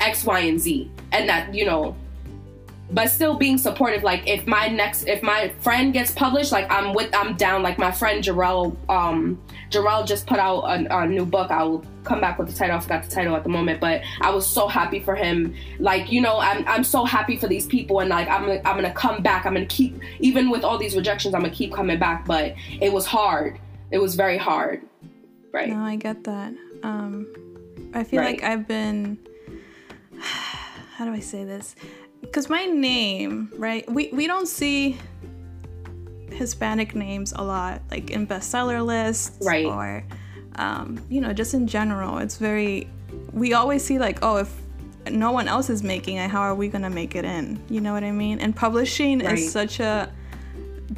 X 0.00 0.24
Y 0.24 0.40
and 0.40 0.60
Z. 0.60 0.90
And 1.12 1.28
that 1.28 1.54
you 1.54 1.64
know 1.64 1.94
but 2.90 3.10
still 3.10 3.34
being 3.34 3.58
supportive. 3.58 4.02
Like 4.02 4.26
if 4.28 4.46
my 4.46 4.68
next 4.68 5.04
if 5.04 5.22
my 5.22 5.48
friend 5.60 5.92
gets 5.92 6.12
published 6.12 6.52
like 6.52 6.70
i'm 6.70 6.94
with 6.94 7.14
i'm 7.14 7.36
down. 7.36 7.62
Like 7.62 7.78
my 7.78 7.90
friend 7.90 8.22
jarrell 8.22 8.76
um 8.88 9.42
jarrell 9.70 10.06
just 10.06 10.26
put 10.26 10.38
out 10.38 10.62
a, 10.62 10.98
a, 10.98 11.06
new 11.06 11.26
book. 11.26 11.50
I 11.50 11.64
will 11.64 11.84
come 12.04 12.20
back 12.20 12.38
with 12.38 12.48
the 12.48 12.54
title. 12.54 12.76
I 12.76 12.80
forgot 12.80 13.04
the 13.04 13.10
title 13.10 13.34
at 13.34 13.42
the 13.42 13.48
moment 13.48 13.80
but 13.80 14.02
i 14.20 14.30
was 14.30 14.46
so 14.46 14.68
happy 14.68 15.00
for 15.00 15.16
him. 15.16 15.54
Like 15.78 16.12
you 16.12 16.20
know 16.20 16.38
i'm, 16.38 16.66
I'm 16.68 16.84
so 16.84 17.04
happy 17.04 17.36
for 17.36 17.48
these 17.48 17.66
people 17.66 18.00
and 18.00 18.10
like 18.10 18.28
I'm, 18.28 18.48
I'm 18.50 18.76
gonna 18.76 18.92
come 18.92 19.22
back. 19.22 19.46
I'm 19.46 19.54
gonna 19.54 19.66
keep 19.66 19.98
even 20.20 20.48
with 20.50 20.62
all 20.62 20.78
these 20.78 20.94
rejections 20.94 21.34
i'm 21.34 21.42
gonna 21.42 21.52
keep 21.52 21.72
coming 21.72 21.98
back 21.98 22.24
but 22.26 22.54
it 22.80 22.92
was 22.92 23.06
hard. 23.06 23.58
It 23.90 23.98
was 23.98 24.14
very 24.14 24.38
hard. 24.38 24.82
Right. 25.52 25.68
No 25.68 25.78
i 25.80 25.96
get 25.96 26.24
that. 26.24 26.54
Um 26.82 27.26
i 27.94 28.04
feel 28.04 28.20
right. 28.20 28.40
like 28.40 28.44
i've 28.44 28.68
been 28.68 29.18
how 30.20 31.04
do 31.04 31.12
i 31.12 31.20
say 31.20 31.44
this 31.44 31.74
because 32.20 32.48
my 32.48 32.64
name, 32.66 33.52
right? 33.56 33.90
We 33.90 34.10
we 34.12 34.26
don't 34.26 34.48
see 34.48 34.98
Hispanic 36.30 36.94
names 36.94 37.32
a 37.34 37.42
lot, 37.42 37.82
like 37.90 38.10
in 38.10 38.26
bestseller 38.26 38.84
lists, 38.84 39.38
right? 39.44 39.66
Or 39.66 40.04
um, 40.56 41.02
you 41.08 41.20
know, 41.20 41.32
just 41.32 41.54
in 41.54 41.66
general, 41.66 42.18
it's 42.18 42.36
very. 42.36 42.88
We 43.32 43.52
always 43.52 43.84
see 43.84 43.98
like, 43.98 44.18
oh, 44.22 44.36
if 44.36 44.54
no 45.10 45.30
one 45.30 45.48
else 45.48 45.70
is 45.70 45.82
making 45.82 46.16
it, 46.16 46.30
how 46.30 46.40
are 46.40 46.54
we 46.54 46.68
gonna 46.68 46.90
make 46.90 47.14
it 47.14 47.24
in? 47.24 47.62
You 47.68 47.80
know 47.80 47.92
what 47.92 48.04
I 48.04 48.10
mean? 48.10 48.40
And 48.40 48.54
publishing 48.54 49.20
right. 49.20 49.38
is 49.38 49.50
such 49.50 49.80
a 49.80 50.12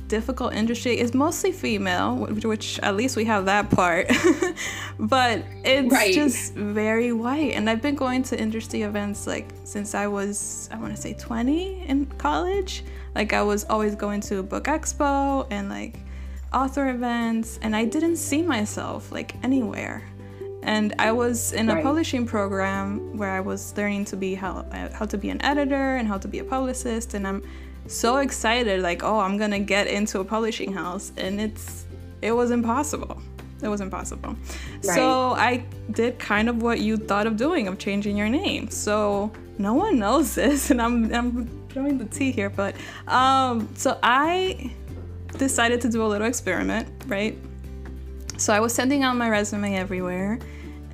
difficult 0.09 0.55
industry. 0.55 0.99
It's 0.99 1.15
mostly 1.15 1.53
female, 1.53 2.17
which, 2.17 2.45
which 2.45 2.79
at 2.81 2.97
least 2.97 3.17
we 3.17 3.25
have 3.25 3.47
that 3.47 3.71
part. 3.71 4.09
but 4.99 5.45
it's 5.65 5.93
right. 5.93 6.15
just 6.15 6.55
very 6.55 7.13
white. 7.13 7.53
And 7.55 7.69
I've 7.69 7.83
been 7.83 7.95
going 7.95 8.23
to 8.25 8.41
industry 8.41 8.83
events 8.83 9.27
like 9.27 9.53
since 9.65 9.95
I 9.95 10.07
was, 10.07 10.69
I 10.73 10.79
want 10.79 10.95
to 10.95 11.01
say 11.01 11.15
20 11.15 11.85
in 11.87 12.07
college. 12.19 12.85
Like 13.15 13.33
I 13.33 13.43
was 13.43 13.65
always 13.65 13.95
going 13.95 14.21
to 14.23 14.43
Book 14.43 14.65
Expo 14.65 15.47
and 15.51 15.69
like 15.69 15.99
author 16.53 16.89
events, 16.89 17.59
and 17.63 17.75
I 17.75 17.85
didn't 17.85 18.17
see 18.17 18.43
myself 18.43 19.13
like 19.13 19.35
anywhere. 19.43 20.03
And 20.63 20.95
I 20.99 21.13
was 21.13 21.53
in 21.53 21.71
a 21.71 21.77
right. 21.77 21.85
publishing 21.85 22.27
program 22.27 23.17
where 23.17 23.31
I 23.31 23.41
was 23.41 23.77
learning 23.77 24.07
to 24.07 24.17
be 24.17 24.35
how 24.35 24.67
how 24.93 25.07
to 25.07 25.17
be 25.17 25.31
an 25.31 25.41
editor 25.43 25.97
and 25.97 26.07
how 26.07 26.19
to 26.19 26.29
be 26.29 26.41
a 26.41 26.45
publicist, 26.45 27.15
and 27.15 27.27
I'm 27.27 27.43
so 27.89 28.19
excited 28.19 28.83
like 28.83 29.03
oh 29.03 29.19
i'm 29.19 29.37
gonna 29.37 29.59
get 29.59 29.87
into 29.87 30.21
a 30.21 30.25
publishing 30.25 30.73
house 30.73 31.13
and 31.17 31.41
it's 31.41 31.87
it 32.21 32.33
was 32.33 32.51
impossible. 32.51 33.23
It 33.63 33.69
was 33.69 33.81
impossible. 33.81 34.37
Right. 34.85 34.85
so 34.85 35.33
i 35.33 35.65
did 35.93 36.19
kind 36.19 36.49
of 36.49 36.63
what 36.63 36.81
you 36.81 36.97
thought 36.97 37.27
of 37.27 37.37
doing 37.37 37.67
of 37.69 37.79
changing 37.79 38.17
your 38.17 38.29
name. 38.29 38.71
So 38.71 39.33
no 39.59 39.75
one 39.75 39.99
knows 39.99 40.35
this 40.41 40.71
and 40.71 40.81
i'm 40.81 41.13
i'm 41.15 41.69
showing 41.73 41.99
the 41.99 42.05
tea 42.07 42.31
here 42.31 42.49
but 42.51 42.75
um 43.09 43.69
so 43.75 43.99
i 44.03 44.73
decided 45.37 45.81
to 45.83 45.89
do 45.89 46.03
a 46.05 46.09
little 46.09 46.27
experiment 46.27 46.89
right? 47.07 47.37
So 48.37 48.53
i 48.53 48.61
was 48.61 48.73
sending 48.73 49.03
out 49.03 49.17
my 49.17 49.29
resume 49.29 49.75
everywhere 49.75 50.39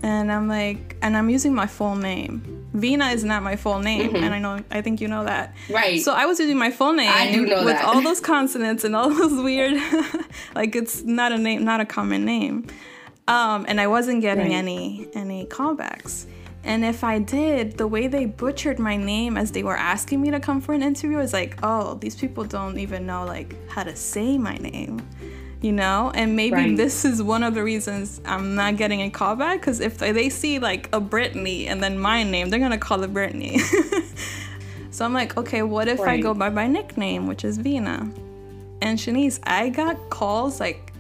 and 0.05 0.31
i'm 0.31 0.49
like 0.49 0.97
and 1.03 1.17
i'm 1.17 1.29
using 1.29 1.55
my 1.55 1.67
full 1.67 1.97
name 1.97 2.65
Vina 2.75 3.07
is 3.07 3.23
not 3.23 3.45
my 3.45 3.55
full 3.55 3.79
name, 3.79 4.09
mm-hmm. 4.09 4.25
and 4.25 4.35
I 4.35 4.41
know 4.41 4.59
I 4.69 4.83
think 4.83 5.01
you 5.01 5.07
know 5.07 5.25
that. 5.25 5.55
Right. 5.71 6.03
So 6.03 6.13
I 6.13 6.27
was 6.27 6.41
using 6.41 6.59
my 6.59 6.73
full 6.73 6.93
name 6.93 7.09
I 7.09 7.31
do 7.31 7.47
know 7.47 7.65
with 7.65 7.77
that. 7.77 7.85
all 7.85 8.03
those 8.03 8.21
consonants 8.33 8.83
and 8.83 8.97
all 8.97 9.09
those 9.09 9.33
weird 9.33 9.75
like 10.57 10.75
it's 10.75 11.05
not 11.05 11.31
a 11.31 11.39
name 11.39 11.65
not 11.65 11.81
a 11.81 11.87
common 11.87 12.25
name. 12.25 12.67
Um, 13.27 13.65
and 13.69 13.81
I 13.81 13.87
wasn't 13.87 14.21
getting 14.21 14.49
right. 14.49 14.53
any 14.53 15.07
any 15.15 15.47
callbacks. 15.47 16.27
And 16.65 16.85
if 16.85 17.05
I 17.05 17.19
did, 17.19 17.77
the 17.77 17.87
way 17.87 18.09
they 18.09 18.25
butchered 18.25 18.79
my 18.79 18.97
name 18.97 19.37
as 19.37 19.53
they 19.53 19.63
were 19.63 19.77
asking 19.77 20.21
me 20.21 20.31
to 20.31 20.41
come 20.41 20.61
for 20.61 20.73
an 20.73 20.83
interview 20.83 21.19
was 21.19 21.33
like, 21.33 21.59
oh, 21.63 21.95
these 21.95 22.17
people 22.17 22.43
don't 22.43 22.79
even 22.79 23.07
know 23.07 23.25
like 23.25 23.55
how 23.69 23.85
to 23.85 23.95
say 23.95 24.37
my 24.37 24.57
name 24.57 25.07
you 25.65 25.73
know? 25.73 26.13
And 26.15 26.37
maybe 26.37 26.55
right. 26.55 26.77
this 26.77 27.05
is 27.05 27.23
one 27.23 27.43
of 27.43 27.55
the 27.55 27.63
reasons 27.63 28.21
i'm 28.27 28.55
not 28.55 28.77
getting 28.77 29.01
a 29.03 29.11
call 29.11 29.35
back 29.35 29.61
because 29.61 29.81
if 29.81 29.99
they 29.99 30.29
see 30.29 30.59
like 30.59 30.89
a 30.93 31.01
brittany 31.01 31.67
and 31.67 31.83
then 31.83 31.99
my 31.99 32.23
name 32.23 32.51
they're 32.51 32.61
gonna 32.61 32.79
call 32.79 33.03
it 33.03 33.13
brittany 33.13 33.59
so 34.91 35.05
i'm 35.05 35.13
like 35.13 35.37
okay 35.37 35.63
what 35.63 35.89
if 35.89 36.01
right. 36.01 36.19
i 36.19 36.21
go 36.21 36.35
by 36.35 36.51
my 36.51 36.67
nickname 36.67 37.27
which 37.27 37.45
is 37.45 37.59
vina? 37.59 38.11
And 38.83 38.99
Chanice 38.99 39.41
i 39.45 39.71
got 39.71 39.97
calls 40.11 40.61
like 40.61 40.93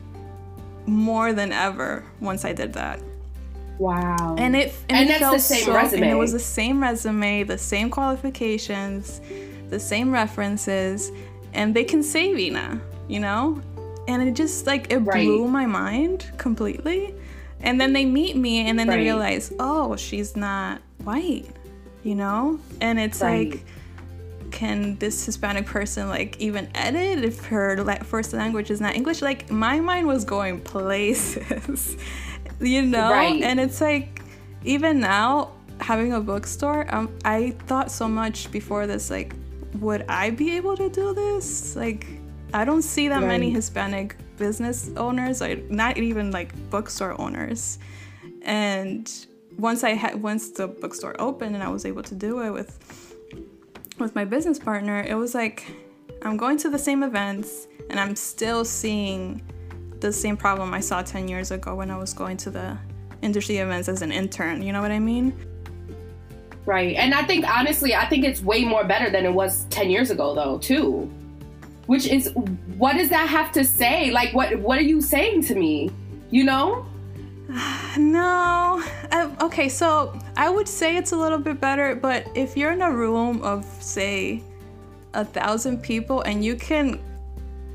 more 0.86 1.32
than 1.32 1.52
ever 1.52 2.04
once 2.20 2.44
i 2.44 2.52
did 2.52 2.72
that. 2.74 3.00
Wow. 3.78 4.36
And 4.38 4.54
it 4.54 4.72
and, 4.88 5.10
and 5.10 5.34
it 5.34 5.40
same 5.40 5.64
so, 5.64 5.74
resume 5.74 6.02
and 6.02 6.10
it 6.10 6.14
was 6.14 6.32
the 6.32 6.38
same 6.38 6.80
resume 6.80 7.42
the 7.42 7.58
same 7.58 7.90
qualifications 7.90 9.20
the 9.68 9.80
same 9.80 10.12
references 10.12 11.10
and 11.54 11.74
they 11.74 11.84
can 11.84 12.02
say 12.02 12.32
vina 12.34 12.80
you 13.08 13.18
know 13.18 13.60
and 14.08 14.22
it 14.22 14.34
just 14.34 14.66
like 14.66 14.92
it 14.92 14.98
right. 14.98 15.26
blew 15.26 15.48
my 15.48 15.66
mind 15.66 16.30
completely 16.36 17.14
and 17.60 17.80
then 17.80 17.92
they 17.92 18.04
meet 18.04 18.36
me 18.36 18.68
and 18.68 18.78
then 18.78 18.88
right. 18.88 18.96
they 18.96 19.02
realize 19.02 19.52
oh 19.58 19.96
she's 19.96 20.36
not 20.36 20.80
white 21.04 21.46
you 22.02 22.14
know 22.14 22.58
and 22.80 22.98
it's 22.98 23.20
right. 23.20 23.52
like 23.52 23.64
can 24.50 24.96
this 24.98 25.24
hispanic 25.26 25.66
person 25.66 26.08
like 26.08 26.38
even 26.40 26.68
edit 26.76 27.24
if 27.24 27.44
her 27.46 27.76
first 28.04 28.32
language 28.32 28.70
is 28.70 28.80
not 28.80 28.94
english 28.94 29.20
like 29.20 29.50
my 29.50 29.80
mind 29.80 30.06
was 30.06 30.24
going 30.24 30.60
places 30.60 31.96
you 32.60 32.82
know 32.82 33.12
and 33.12 33.58
it's 33.58 33.80
like 33.80 34.20
even 34.62 35.00
now 35.00 35.50
having 35.80 36.12
a 36.12 36.20
bookstore 36.20 36.86
um, 36.94 37.10
i 37.24 37.50
thought 37.66 37.90
so 37.90 38.06
much 38.06 38.50
before 38.52 38.86
this 38.86 39.10
like 39.10 39.34
would 39.80 40.04
i 40.08 40.30
be 40.30 40.56
able 40.56 40.76
to 40.76 40.88
do 40.88 41.12
this 41.14 41.74
like 41.74 42.06
I 42.54 42.64
don't 42.64 42.82
see 42.82 43.08
that 43.08 43.20
right. 43.20 43.26
many 43.26 43.50
Hispanic 43.50 44.16
business 44.36 44.88
owners, 44.96 45.42
or 45.42 45.56
not 45.68 45.98
even 45.98 46.30
like 46.30 46.54
bookstore 46.70 47.20
owners. 47.20 47.80
And 48.42 49.10
once 49.58 49.82
I 49.82 49.90
had 49.90 50.22
once 50.22 50.50
the 50.50 50.68
bookstore 50.68 51.16
opened 51.18 51.56
and 51.56 51.64
I 51.64 51.68
was 51.68 51.84
able 51.84 52.04
to 52.04 52.14
do 52.14 52.42
it 52.42 52.50
with 52.50 53.16
with 53.98 54.14
my 54.14 54.24
business 54.24 54.60
partner, 54.60 55.02
it 55.02 55.14
was 55.14 55.34
like 55.34 55.66
I'm 56.22 56.36
going 56.36 56.56
to 56.58 56.70
the 56.70 56.78
same 56.78 57.02
events 57.02 57.66
and 57.90 57.98
I'm 57.98 58.14
still 58.14 58.64
seeing 58.64 59.42
the 59.98 60.12
same 60.12 60.36
problem 60.36 60.72
I 60.74 60.80
saw 60.80 61.02
10 61.02 61.26
years 61.26 61.50
ago 61.50 61.74
when 61.74 61.90
I 61.90 61.98
was 61.98 62.14
going 62.14 62.36
to 62.38 62.50
the 62.50 62.78
industry 63.20 63.58
events 63.58 63.88
as 63.88 64.00
an 64.00 64.12
intern. 64.12 64.62
You 64.62 64.72
know 64.72 64.80
what 64.80 64.92
I 64.92 65.00
mean? 65.00 65.34
Right. 66.66 66.94
And 66.94 67.14
I 67.14 67.24
think 67.24 67.46
honestly, 67.46 67.96
I 67.96 68.08
think 68.08 68.24
it's 68.24 68.42
way 68.42 68.64
more 68.64 68.84
better 68.84 69.10
than 69.10 69.24
it 69.24 69.34
was 69.34 69.64
10 69.70 69.90
years 69.90 70.10
ago 70.10 70.36
though, 70.36 70.58
too 70.58 71.10
which 71.86 72.06
is 72.06 72.32
what 72.76 72.94
does 72.94 73.08
that 73.10 73.28
have 73.28 73.52
to 73.52 73.64
say? 73.64 74.10
Like 74.10 74.34
what 74.34 74.58
what 74.60 74.78
are 74.78 74.82
you 74.82 75.00
saying 75.00 75.42
to 75.44 75.54
me? 75.54 75.90
You 76.30 76.44
know? 76.44 76.86
No. 77.96 78.82
Uh, 79.12 79.30
okay 79.40 79.68
so 79.68 80.18
i 80.36 80.48
would 80.48 80.66
say 80.66 80.96
it's 80.96 81.12
a 81.12 81.16
little 81.16 81.38
bit 81.38 81.60
better 81.60 81.94
but 81.94 82.26
if 82.34 82.56
you're 82.56 82.72
in 82.72 82.82
a 82.82 82.90
room 82.90 83.40
of 83.42 83.64
say 83.80 84.42
a 85.12 85.24
thousand 85.24 85.80
people 85.80 86.22
and 86.22 86.44
you 86.44 86.56
can 86.56 86.98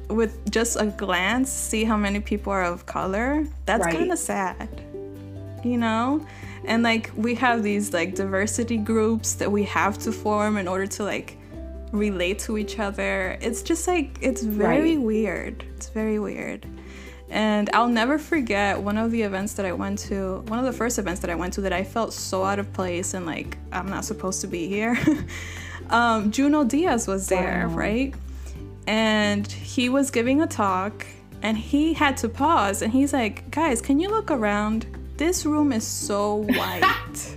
with 0.09 0.51
just 0.51 0.75
a 0.81 0.87
glance 0.87 1.49
see 1.49 1.85
how 1.85 1.95
many 1.95 2.19
people 2.19 2.51
are 2.51 2.65
of 2.65 2.85
color 2.85 3.47
that's 3.65 3.85
right. 3.85 3.93
kind 3.93 4.11
of 4.11 4.19
sad 4.19 4.67
you 5.63 5.77
know? 5.77 6.25
And 6.65 6.83
like 6.83 7.11
we 7.15 7.35
have 7.35 7.63
these 7.63 7.93
like 7.93 8.15
diversity 8.15 8.77
groups 8.77 9.33
that 9.33 9.51
we 9.51 9.63
have 9.63 9.97
to 9.99 10.11
form 10.11 10.57
in 10.57 10.67
order 10.67 10.87
to 10.87 11.03
like 11.03 11.37
relate 11.91 12.39
to 12.39 12.57
each 12.57 12.79
other. 12.79 13.37
It's 13.41 13.61
just 13.61 13.87
like, 13.87 14.17
it's 14.21 14.41
very 14.43 14.95
right. 14.95 15.05
weird. 15.05 15.63
It's 15.75 15.89
very 15.89 16.19
weird. 16.19 16.65
And 17.29 17.69
I'll 17.73 17.87
never 17.87 18.17
forget 18.17 18.79
one 18.79 18.97
of 18.97 19.11
the 19.11 19.21
events 19.21 19.53
that 19.53 19.65
I 19.65 19.71
went 19.71 19.99
to, 19.99 20.39
one 20.47 20.57
of 20.57 20.65
the 20.65 20.73
first 20.73 20.97
events 20.97 21.21
that 21.21 21.29
I 21.29 21.35
went 21.35 21.53
to 21.53 21.61
that 21.61 21.73
I 21.73 21.83
felt 21.83 22.11
so 22.11 22.43
out 22.43 22.57
of 22.57 22.71
place 22.73 23.13
and 23.13 23.25
like, 23.25 23.57
I'm 23.71 23.87
not 23.87 24.03
supposed 24.03 24.41
to 24.41 24.47
be 24.47 24.67
here. 24.67 24.97
um, 25.89 26.31
Junot 26.31 26.69
Diaz 26.69 27.07
was 27.07 27.27
there, 27.27 27.67
wow. 27.67 27.75
right? 27.75 28.15
And 28.87 29.45
he 29.51 29.89
was 29.89 30.09
giving 30.09 30.41
a 30.41 30.47
talk 30.47 31.05
and 31.43 31.55
he 31.55 31.93
had 31.93 32.17
to 32.17 32.29
pause 32.29 32.81
and 32.81 32.91
he's 32.91 33.13
like, 33.13 33.51
guys, 33.51 33.79
can 33.79 33.99
you 33.99 34.09
look 34.09 34.31
around? 34.31 34.87
This 35.17 35.45
room 35.45 35.71
is 35.71 35.85
so 35.85 36.35
white. 36.47 37.35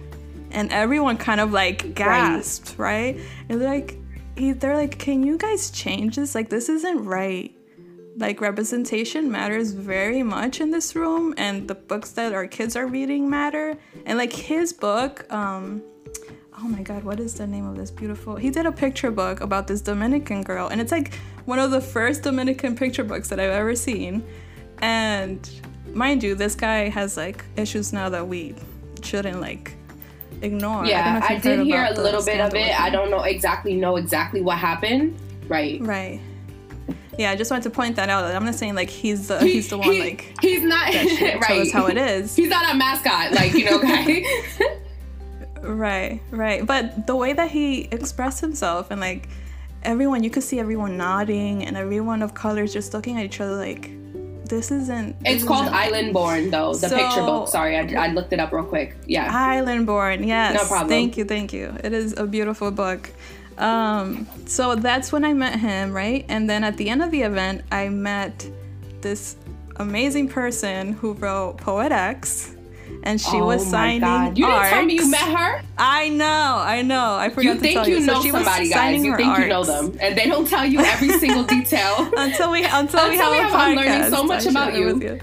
and 0.52 0.72
everyone 0.72 1.18
kind 1.18 1.40
of 1.40 1.52
like 1.52 1.94
gasped, 1.94 2.78
right? 2.78 3.16
right? 3.16 3.24
And 3.50 3.60
like, 3.60 3.98
they're 4.36 4.76
like, 4.76 4.98
can 4.98 5.22
you 5.22 5.36
guys 5.36 5.70
change 5.70 6.16
this? 6.16 6.34
Like, 6.34 6.48
this 6.48 6.68
isn't 6.68 7.04
right. 7.04 7.54
Like, 8.16 8.40
representation 8.40 9.30
matters 9.30 9.72
very 9.72 10.22
much 10.22 10.60
in 10.60 10.70
this 10.70 10.94
room, 10.94 11.34
and 11.36 11.68
the 11.68 11.74
books 11.74 12.12
that 12.12 12.32
our 12.32 12.46
kids 12.46 12.76
are 12.76 12.86
reading 12.86 13.28
matter. 13.28 13.76
And 14.06 14.18
like 14.18 14.32
his 14.32 14.72
book, 14.72 15.30
um, 15.32 15.82
oh 16.58 16.68
my 16.68 16.82
god, 16.82 17.04
what 17.04 17.20
is 17.20 17.34
the 17.34 17.46
name 17.46 17.66
of 17.66 17.76
this 17.76 17.90
beautiful? 17.90 18.36
He 18.36 18.50
did 18.50 18.66
a 18.66 18.72
picture 18.72 19.10
book 19.10 19.40
about 19.40 19.66
this 19.66 19.80
Dominican 19.80 20.42
girl, 20.42 20.68
and 20.68 20.80
it's 20.80 20.92
like 20.92 21.14
one 21.44 21.58
of 21.58 21.70
the 21.70 21.80
first 21.80 22.22
Dominican 22.22 22.76
picture 22.76 23.04
books 23.04 23.28
that 23.28 23.40
I've 23.40 23.50
ever 23.50 23.74
seen. 23.74 24.22
And 24.78 25.48
mind 25.92 26.22
you, 26.22 26.34
this 26.34 26.54
guy 26.54 26.88
has 26.88 27.16
like 27.16 27.44
issues 27.56 27.92
now 27.92 28.08
that 28.10 28.26
we 28.26 28.54
shouldn't 29.02 29.40
like 29.40 29.74
ignore. 30.42 30.84
Yeah, 30.84 31.20
I, 31.22 31.34
I 31.34 31.38
did 31.38 31.60
hear 31.60 31.86
a 31.90 31.94
little 31.94 32.22
bit 32.22 32.40
of 32.40 32.54
it. 32.54 32.78
I 32.78 32.90
don't 32.90 33.10
know 33.10 33.22
exactly 33.22 33.74
know 33.74 33.96
exactly 33.96 34.40
what 34.40 34.58
happened. 34.58 35.16
Right. 35.48 35.80
Right. 35.80 36.20
Yeah, 37.18 37.30
I 37.30 37.36
just 37.36 37.50
wanted 37.50 37.64
to 37.64 37.70
point 37.70 37.96
that 37.96 38.08
out. 38.08 38.24
I'm 38.34 38.44
not 38.44 38.54
saying 38.54 38.74
like 38.74 38.88
he's 38.88 39.28
the 39.28 39.38
he, 39.40 39.54
he's 39.54 39.68
the 39.68 39.78
one 39.78 39.90
he, 39.90 40.00
like 40.00 40.34
he's 40.40 40.62
not 40.62 40.92
right. 40.94 41.40
Tell 41.42 41.60
us 41.60 41.70
how 41.70 41.86
it 41.86 41.96
is. 41.96 42.34
He's 42.34 42.48
not 42.48 42.74
a 42.74 42.76
mascot, 42.76 43.32
like 43.32 43.52
you 43.52 43.64
know, 43.66 43.78
guy. 43.82 44.24
right, 45.62 46.20
right. 46.30 46.66
But 46.66 47.06
the 47.06 47.14
way 47.14 47.32
that 47.34 47.50
he 47.50 47.82
expressed 47.92 48.40
himself 48.40 48.90
and 48.90 49.00
like 49.00 49.28
everyone, 49.82 50.24
you 50.24 50.30
could 50.30 50.42
see 50.42 50.58
everyone 50.58 50.96
nodding 50.96 51.64
and 51.64 51.76
everyone 51.76 52.22
of 52.22 52.32
colors 52.32 52.72
just 52.72 52.94
looking 52.94 53.18
at 53.18 53.26
each 53.26 53.40
other 53.40 53.56
like 53.56 53.90
this 54.44 54.70
isn't. 54.70 55.18
This 55.20 55.36
it's 55.36 55.44
called 55.44 55.68
Island 55.68 56.12
Born, 56.12 56.50
though 56.50 56.74
the 56.74 56.88
so, 56.88 56.96
picture 56.96 57.22
book. 57.22 57.48
Sorry, 57.48 57.76
I, 57.76 58.06
I 58.06 58.08
looked 58.08 58.32
it 58.32 58.40
up 58.40 58.52
real 58.52 58.64
quick. 58.64 58.96
Yeah, 59.06 59.28
Island 59.30 59.86
Born. 59.86 60.24
Yes, 60.24 60.54
no 60.54 60.66
problem. 60.68 60.88
Thank 60.88 61.16
you, 61.16 61.24
thank 61.24 61.52
you. 61.52 61.74
It 61.82 61.92
is 61.92 62.14
a 62.16 62.26
beautiful 62.26 62.70
book. 62.70 63.10
Um, 63.58 64.26
so 64.46 64.74
that's 64.74 65.12
when 65.12 65.24
I 65.24 65.32
met 65.34 65.58
him, 65.58 65.92
right? 65.92 66.24
And 66.28 66.48
then 66.48 66.64
at 66.64 66.76
the 66.76 66.88
end 66.88 67.02
of 67.02 67.10
the 67.10 67.22
event, 67.22 67.62
I 67.70 67.88
met 67.88 68.48
this 69.00 69.36
amazing 69.76 70.28
person 70.28 70.92
who 70.94 71.12
wrote 71.14 71.58
Poet 71.58 71.92
X. 71.92 72.54
and 73.02 73.20
she 73.20 73.36
oh 73.36 73.46
was 73.46 73.66
signing. 73.66 74.00
God. 74.00 74.38
You 74.38 74.46
didn't 74.46 74.68
tell 74.68 74.84
me 74.84 74.94
you 74.94 75.10
met 75.10 75.20
her. 75.20 75.62
I 75.76 76.08
know, 76.08 76.62
I 76.64 76.82
know. 76.82 77.16
I 77.16 77.30
forgot 77.30 77.42
you 77.42 77.60
to 77.60 77.72
tell 77.72 77.88
you. 77.88 77.96
You 77.96 78.06
know 78.06 78.22
so 78.22 78.30
somebody, 78.30 78.68
guys. 78.68 79.04
You 79.04 79.16
think 79.16 79.28
arcs. 79.28 79.42
you 79.42 79.48
know 79.48 79.64
them, 79.64 79.96
and 80.00 80.16
they 80.16 80.26
don't 80.26 80.46
tell 80.46 80.64
you 80.64 80.80
every 80.80 81.08
single 81.18 81.44
detail 81.44 82.10
until 82.16 82.50
we 82.50 82.64
until, 82.64 83.00
until 83.00 83.10
we 83.10 83.16
have, 83.16 83.32
we 83.32 83.38
have 83.38 83.50
a 83.50 83.54
podcast. 83.54 83.56
I'm 83.56 83.76
learning 83.76 84.10
so 84.10 84.24
much 84.24 84.46
about 84.46 84.74
you. 84.74 85.00
you. 85.00 85.20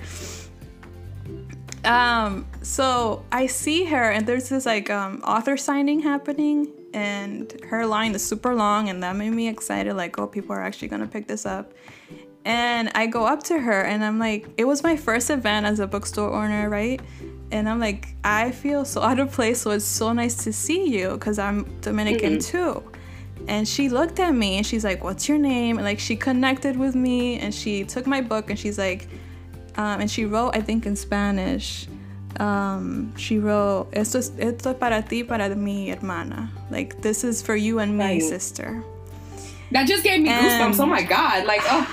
Um. 1.90 2.46
So 2.62 3.24
I 3.32 3.48
see 3.48 3.86
her, 3.86 4.12
and 4.12 4.28
there's 4.28 4.50
this 4.50 4.66
like 4.66 4.90
um 4.90 5.22
author 5.26 5.58
signing 5.58 6.02
happening, 6.02 6.72
and 6.94 7.54
her 7.70 7.86
line 7.86 8.14
is 8.14 8.26
super 8.26 8.56
long, 8.56 8.90
and 8.90 9.02
that 9.04 9.16
made 9.16 9.32
me 9.32 9.48
excited. 9.48 9.96
Like, 9.96 10.20
oh, 10.20 10.28
people 10.28 10.56
are 10.56 10.62
actually 10.62 10.90
gonna 10.90 11.08
pick 11.08 11.28
this 11.28 11.46
up. 11.46 11.74
And 12.46 12.90
I 12.96 13.06
go 13.06 13.26
up 13.26 13.44
to 13.44 13.60
her 13.60 13.82
and 13.82 14.04
I'm 14.04 14.18
like, 14.18 14.48
it 14.58 14.64
was 14.64 14.82
my 14.82 14.96
first 14.96 15.30
event 15.30 15.66
as 15.66 15.80
a 15.80 15.86
bookstore 15.86 16.34
owner, 16.34 16.70
right? 16.70 17.02
And 17.52 17.68
I'm 17.68 17.80
like, 17.80 18.10
I 18.24 18.52
feel 18.52 18.86
so 18.86 19.02
out 19.02 19.20
of 19.20 19.32
place. 19.32 19.62
So 19.62 19.72
it's 19.72 19.86
so 19.86 20.14
nice 20.14 20.44
to 20.44 20.54
see 20.54 20.88
you 20.88 21.12
because 21.14 21.40
I'm 21.40 21.64
Dominican 21.82 22.38
mm-hmm. 22.38 22.74
too. 22.74 22.84
And 23.48 23.68
she 23.68 23.90
looked 23.90 24.20
at 24.20 24.36
me 24.36 24.58
and 24.58 24.66
she's 24.66 24.84
like, 24.84 25.04
What's 25.04 25.28
your 25.28 25.38
name? 25.38 25.78
And 25.78 25.86
like 25.86 26.00
she 26.00 26.16
connected 26.16 26.78
with 26.78 26.96
me 26.96 27.40
and 27.40 27.54
she 27.54 27.84
took 27.84 28.06
my 28.06 28.22
book 28.22 28.50
and 28.50 28.60
she's 28.60 28.78
like, 28.78 29.08
um, 29.78 30.02
and 30.02 30.12
she 30.12 30.26
wrote, 30.26 30.56
I 30.56 30.62
think 30.62 30.86
in 30.86 30.96
Spanish, 30.96 31.88
um, 32.40 33.16
she 33.16 33.40
wrote, 33.40 33.88
esto, 33.94 34.20
es, 34.20 34.32
esto 34.38 34.72
es 34.72 34.78
para 34.78 35.02
ti, 35.02 35.24
para 35.24 35.56
mi 35.56 35.90
hermana. 35.90 36.52
Like, 36.70 37.02
this 37.02 37.24
is 37.24 37.42
for 37.42 37.56
you 37.56 37.80
and 37.80 37.98
me, 37.98 38.04
right. 38.04 38.22
sister. 38.22 38.84
That 39.72 39.88
just 39.88 40.04
gave 40.04 40.22
me 40.22 40.30
and, 40.30 40.46
goosebumps. 40.46 40.84
Oh 40.84 40.86
my 40.86 41.04
God. 41.04 41.46
Like, 41.46 41.62
oh. 41.64 41.88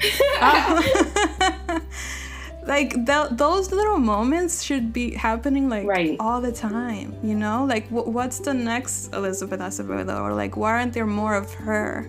like 2.68 3.06
th- 3.06 3.30
those 3.32 3.72
little 3.72 3.98
moments 3.98 4.62
should 4.62 4.92
be 4.92 5.14
happening 5.14 5.68
like 5.70 5.86
right. 5.86 6.16
all 6.20 6.40
the 6.40 6.52
time 6.52 7.16
you 7.22 7.34
know 7.34 7.64
like 7.64 7.88
w- 7.88 8.10
what's 8.10 8.38
the 8.40 8.52
next 8.52 9.12
elizabeth 9.14 9.58
acevedo 9.58 10.20
or 10.20 10.34
like 10.34 10.56
why 10.56 10.72
aren't 10.72 10.92
there 10.92 11.06
more 11.06 11.34
of 11.34 11.52
her 11.54 12.08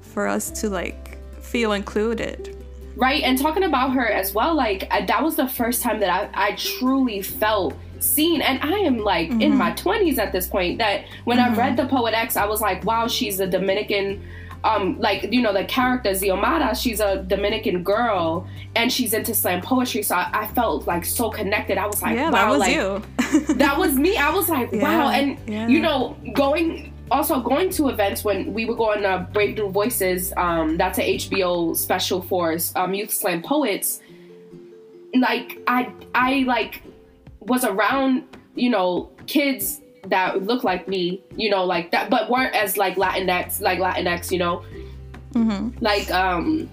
for 0.00 0.26
us 0.26 0.50
to 0.50 0.68
like 0.68 1.18
feel 1.40 1.72
included 1.72 2.56
right 2.96 3.22
and 3.22 3.38
talking 3.38 3.62
about 3.62 3.92
her 3.92 4.06
as 4.06 4.34
well 4.34 4.54
like 4.54 4.88
I, 4.90 5.06
that 5.06 5.22
was 5.22 5.36
the 5.36 5.48
first 5.48 5.82
time 5.82 6.00
that 6.00 6.10
i, 6.10 6.48
I 6.48 6.56
truly 6.56 7.22
felt 7.22 7.74
seen 8.00 8.42
and 8.42 8.60
i 8.62 8.78
am 8.78 8.98
like 8.98 9.30
mm-hmm. 9.30 9.40
in 9.40 9.56
my 9.56 9.70
20s 9.72 10.18
at 10.18 10.32
this 10.32 10.48
point 10.48 10.78
that 10.78 11.04
when 11.24 11.38
mm-hmm. 11.38 11.54
i 11.54 11.56
read 11.56 11.76
the 11.76 11.86
poet 11.86 12.12
x 12.12 12.36
i 12.36 12.44
was 12.44 12.60
like 12.60 12.84
wow 12.84 13.06
she's 13.06 13.38
a 13.40 13.46
dominican 13.46 14.22
um, 14.66 14.98
like 14.98 15.32
you 15.32 15.40
know 15.40 15.52
the 15.52 15.64
character 15.64 16.10
Xiomara, 16.10 16.80
she's 16.80 16.98
a 16.98 17.22
Dominican 17.22 17.82
girl 17.84 18.46
and 18.74 18.92
she's 18.92 19.12
into 19.12 19.34
slam 19.34 19.62
poetry. 19.62 20.02
So 20.02 20.16
I, 20.16 20.28
I 20.32 20.46
felt 20.48 20.86
like 20.86 21.04
so 21.04 21.30
connected. 21.30 21.78
I 21.78 21.86
was 21.86 22.02
like, 22.02 22.16
yeah, 22.16 22.30
wow, 22.30 22.32
that 22.32 22.50
was 22.50 22.58
like 22.58 22.74
you. 22.74 23.54
that 23.54 23.78
was 23.78 23.94
me. 23.94 24.16
I 24.16 24.30
was 24.30 24.48
like, 24.48 24.72
yeah, 24.72 24.82
wow, 24.82 25.08
and 25.10 25.38
yeah. 25.46 25.68
you 25.68 25.80
know, 25.80 26.16
going 26.34 26.92
also 27.12 27.40
going 27.40 27.70
to 27.70 27.88
events 27.88 28.24
when 28.24 28.52
we 28.52 28.64
would 28.64 28.76
go 28.76 28.90
on 28.90 29.04
uh, 29.04 29.26
Brave 29.32 29.56
New 29.56 29.70
Voices. 29.70 30.32
Um, 30.36 30.76
that's 30.76 30.98
a 30.98 31.16
HBO 31.16 31.76
special 31.76 32.20
for 32.20 32.58
um, 32.74 32.92
youth 32.92 33.12
slam 33.12 33.42
poets. 33.42 34.00
Like 35.14 35.62
I, 35.68 35.92
I 36.14 36.44
like 36.46 36.82
was 37.38 37.64
around 37.64 38.24
you 38.56 38.70
know 38.70 39.10
kids 39.28 39.80
that 40.10 40.42
look 40.44 40.64
like 40.64 40.88
me, 40.88 41.22
you 41.36 41.50
know, 41.50 41.64
like 41.64 41.90
that, 41.90 42.10
but 42.10 42.30
weren't 42.30 42.54
as 42.54 42.76
like 42.76 42.96
Latinx, 42.96 43.60
like 43.60 43.78
Latinx, 43.78 44.30
you 44.30 44.38
know, 44.38 44.64
mm-hmm. 45.32 45.76
like 45.80 46.10
um, 46.10 46.68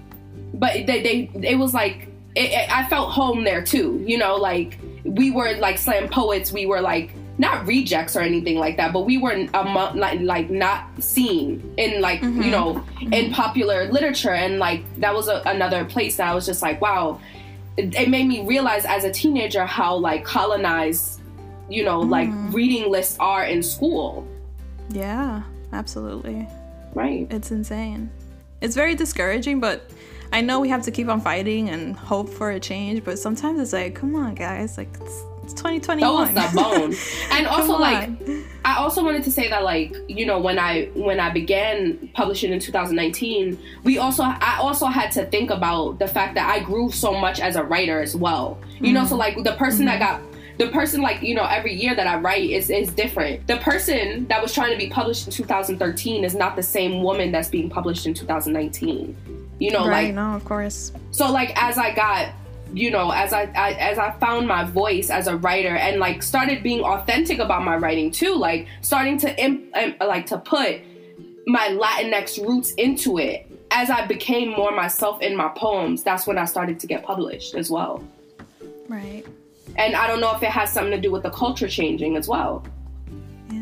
but 0.54 0.74
they 0.74 1.02
they 1.02 1.32
it 1.48 1.56
was 1.56 1.74
like 1.74 2.08
it, 2.36 2.52
it, 2.52 2.72
I 2.72 2.88
felt 2.90 3.12
home 3.12 3.44
there 3.44 3.64
too, 3.64 4.04
you 4.06 4.18
know, 4.18 4.36
like 4.36 4.80
we 5.04 5.32
were 5.32 5.56
like 5.58 5.78
slam 5.78 6.10
poets, 6.10 6.52
we 6.52 6.66
were 6.66 6.82
like 6.82 7.14
not 7.38 7.66
rejects 7.66 8.16
or 8.16 8.22
anything 8.22 8.58
like 8.58 8.78
that, 8.78 8.94
but 8.94 9.02
we 9.02 9.18
were 9.18 9.48
among, 9.54 9.98
like 9.98 10.20
like 10.22 10.50
not 10.50 10.88
seen 11.00 11.74
in 11.78 12.02
like 12.02 12.22
mm-hmm. 12.22 12.42
you 12.42 12.52
know 12.52 12.76
mm-hmm. 12.76 13.14
in 13.14 13.32
popular 13.32 13.92
literature, 13.92 14.34
and 14.34 14.60
like 14.60 14.84
that 15.00 15.14
was 15.14 15.28
a, 15.28 15.42
another 15.46 15.86
place 15.86 16.18
that 16.18 16.30
I 16.30 16.36
was 16.36 16.46
just 16.46 16.62
like 16.62 16.82
wow. 16.82 17.20
It, 17.76 17.96
it 17.96 18.08
made 18.08 18.28
me 18.28 18.46
realize 18.46 18.86
as 18.86 19.04
a 19.04 19.12
teenager 19.12 19.66
how 19.66 19.96
like 19.96 20.24
colonized 20.24 21.23
you 21.74 21.84
know, 21.84 22.02
mm. 22.02 22.10
like 22.10 22.30
reading 22.54 22.92
lists 22.92 23.18
are 23.20 23.44
in 23.46 23.64
school. 23.64 24.28
Yeah, 24.90 25.44
absolutely. 25.72 26.48
Right. 26.94 27.28
It's 27.32 27.52
insane. 27.52 28.12
It's 28.62 28.76
very 28.76 28.96
discouraging, 28.96 29.60
but 29.60 29.90
I 30.32 30.42
know 30.42 30.60
we 30.60 30.70
have 30.70 30.84
to 30.84 30.92
keep 30.92 31.10
on 31.10 31.20
fighting 31.20 31.70
and 31.70 31.96
hope 31.96 32.30
for 32.30 32.52
a 32.52 32.60
change, 32.60 33.04
but 33.04 33.20
sometimes 33.20 33.60
it's 33.60 33.74
like, 33.74 33.96
come 33.96 34.16
on, 34.16 34.36
guys, 34.36 34.78
like 34.78 34.90
it's, 35.02 35.24
it's 35.44 35.54
2021. 35.54 36.34
That 36.34 36.54
was 36.54 36.54
the 36.54 36.62
bone. 36.62 36.96
and 37.38 37.48
also 37.48 37.78
like 37.78 38.10
I 38.66 38.78
also 38.78 39.04
wanted 39.04 39.24
to 39.26 39.32
say 39.32 39.50
that 39.50 39.64
like, 39.64 39.96
you 40.08 40.26
know, 40.26 40.40
when 40.40 40.58
I 40.58 40.86
when 40.94 41.20
I 41.20 41.30
began 41.30 42.10
publishing 42.14 42.54
in 42.54 42.60
2019, 42.60 43.60
we 43.84 43.98
also 43.98 44.24
I 44.24 44.58
also 44.60 44.86
had 44.86 45.12
to 45.14 45.26
think 45.26 45.50
about 45.50 46.00
the 46.00 46.08
fact 46.08 46.36
that 46.36 46.50
I 46.50 46.64
grew 46.64 46.90
so 46.92 47.14
much 47.14 47.40
as 47.40 47.56
a 47.56 47.64
writer 47.64 48.02
as 48.02 48.16
well. 48.16 48.58
You 48.76 48.86
mm-hmm. 48.86 48.94
know, 48.94 49.06
so 49.06 49.16
like 49.16 49.44
the 49.44 49.54
person 49.54 49.86
mm-hmm. 49.86 50.00
that 50.00 50.22
got 50.22 50.33
the 50.58 50.68
person 50.70 51.02
like 51.02 51.22
you 51.22 51.36
know 51.36 51.46
every 51.46 51.74
year 51.74 51.96
that 51.96 52.08
i 52.08 52.18
write 52.18 52.50
is 52.50 52.70
is 52.70 52.94
different. 52.94 53.46
The 53.48 53.58
person 53.58 54.28
that 54.28 54.42
was 54.42 54.54
trying 54.54 54.72
to 54.72 54.78
be 54.78 54.90
published 54.90 55.28
in 55.28 55.34
2013 55.34 56.24
is 56.24 56.36
not 56.36 56.56
the 56.56 56.64
same 56.64 57.04
woman 57.04 57.32
that's 57.32 57.50
being 57.50 57.70
published 57.70 58.06
in 58.06 58.14
2019 58.14 59.16
you 59.60 59.72
know 59.72 59.88
right, 59.88 60.06
like 60.06 60.16
no 60.16 60.36
of 60.36 60.44
course. 60.46 60.92
so 61.12 61.32
like 61.32 61.52
as 61.62 61.78
i 61.78 61.94
got 61.94 62.34
you 62.74 62.90
know 62.90 63.12
as 63.12 63.34
I, 63.34 63.44
I 63.56 63.72
as 63.74 63.98
i 64.00 64.12
found 64.20 64.48
my 64.48 64.64
voice 64.64 65.10
as 65.10 65.28
a 65.28 65.38
writer 65.38 65.76
and 65.76 66.00
like 66.00 66.24
started 66.24 66.64
being 66.64 66.82
authentic 66.82 67.40
about 67.40 67.64
my 67.64 67.78
writing 67.78 68.12
too 68.12 68.36
like 68.36 68.68
starting 68.82 69.18
to 69.20 69.44
imp, 69.44 69.70
um, 69.76 69.96
like 70.06 70.26
to 70.28 70.38
put 70.40 70.82
my 71.46 71.70
latinx 71.70 72.44
roots 72.46 72.74
into 72.74 73.20
it 73.20 73.50
as 73.70 73.90
i 73.90 74.06
became 74.06 74.50
more 74.50 74.72
myself 74.72 75.22
in 75.22 75.36
my 75.36 75.50
poems 75.50 76.04
that's 76.04 76.26
when 76.26 76.38
i 76.38 76.46
started 76.46 76.80
to 76.80 76.88
get 76.88 77.04
published 77.04 77.54
as 77.56 77.70
well. 77.70 78.04
Right 78.90 79.24
and 79.78 79.96
I 79.96 80.08
don't 80.08 80.20
know 80.20 80.36
if 80.36 80.44
it 80.44 80.50
has 80.50 80.72
something 80.72 80.92
to 80.92 81.02
do 81.02 81.12
with 81.12 81.24
the 81.24 81.30
culture 81.30 81.68
changing 81.68 82.16
as 82.18 82.28
well. 82.28 82.66
Yeah. 83.52 83.62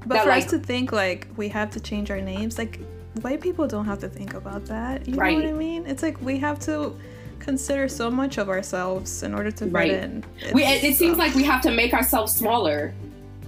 But 0.00 0.08
that, 0.08 0.22
for 0.24 0.30
like, 0.30 0.44
us 0.44 0.50
to 0.50 0.58
think 0.58 0.92
like 0.92 1.28
we 1.36 1.48
have 1.48 1.70
to 1.70 1.80
change 1.80 2.10
our 2.10 2.20
names, 2.20 2.58
like 2.58 2.80
white 3.22 3.40
people 3.40 3.66
don't 3.66 3.86
have 3.86 3.98
to 4.00 4.08
think 4.08 4.34
about 4.34 4.64
that. 4.66 5.06
You 5.08 5.14
right. 5.14 5.36
know 5.36 5.44
what 5.44 5.54
I 5.54 5.58
mean? 5.58 5.86
It's 5.86 6.02
like 6.02 6.20
we 6.20 6.38
have 6.38 6.58
to 6.60 6.96
consider 7.38 7.88
so 7.88 8.10
much 8.10 8.38
of 8.38 8.48
ourselves 8.48 9.22
in 9.22 9.34
order 9.34 9.50
to 9.50 9.64
fit 9.64 9.72
right. 9.72 9.90
in. 9.90 10.24
It's, 10.38 10.52
we, 10.52 10.64
it, 10.64 10.84
it 10.84 10.96
seems 10.96 11.18
like 11.18 11.34
we 11.34 11.42
have 11.44 11.62
to 11.62 11.70
make 11.70 11.94
ourselves 11.94 12.34
smaller. 12.34 12.94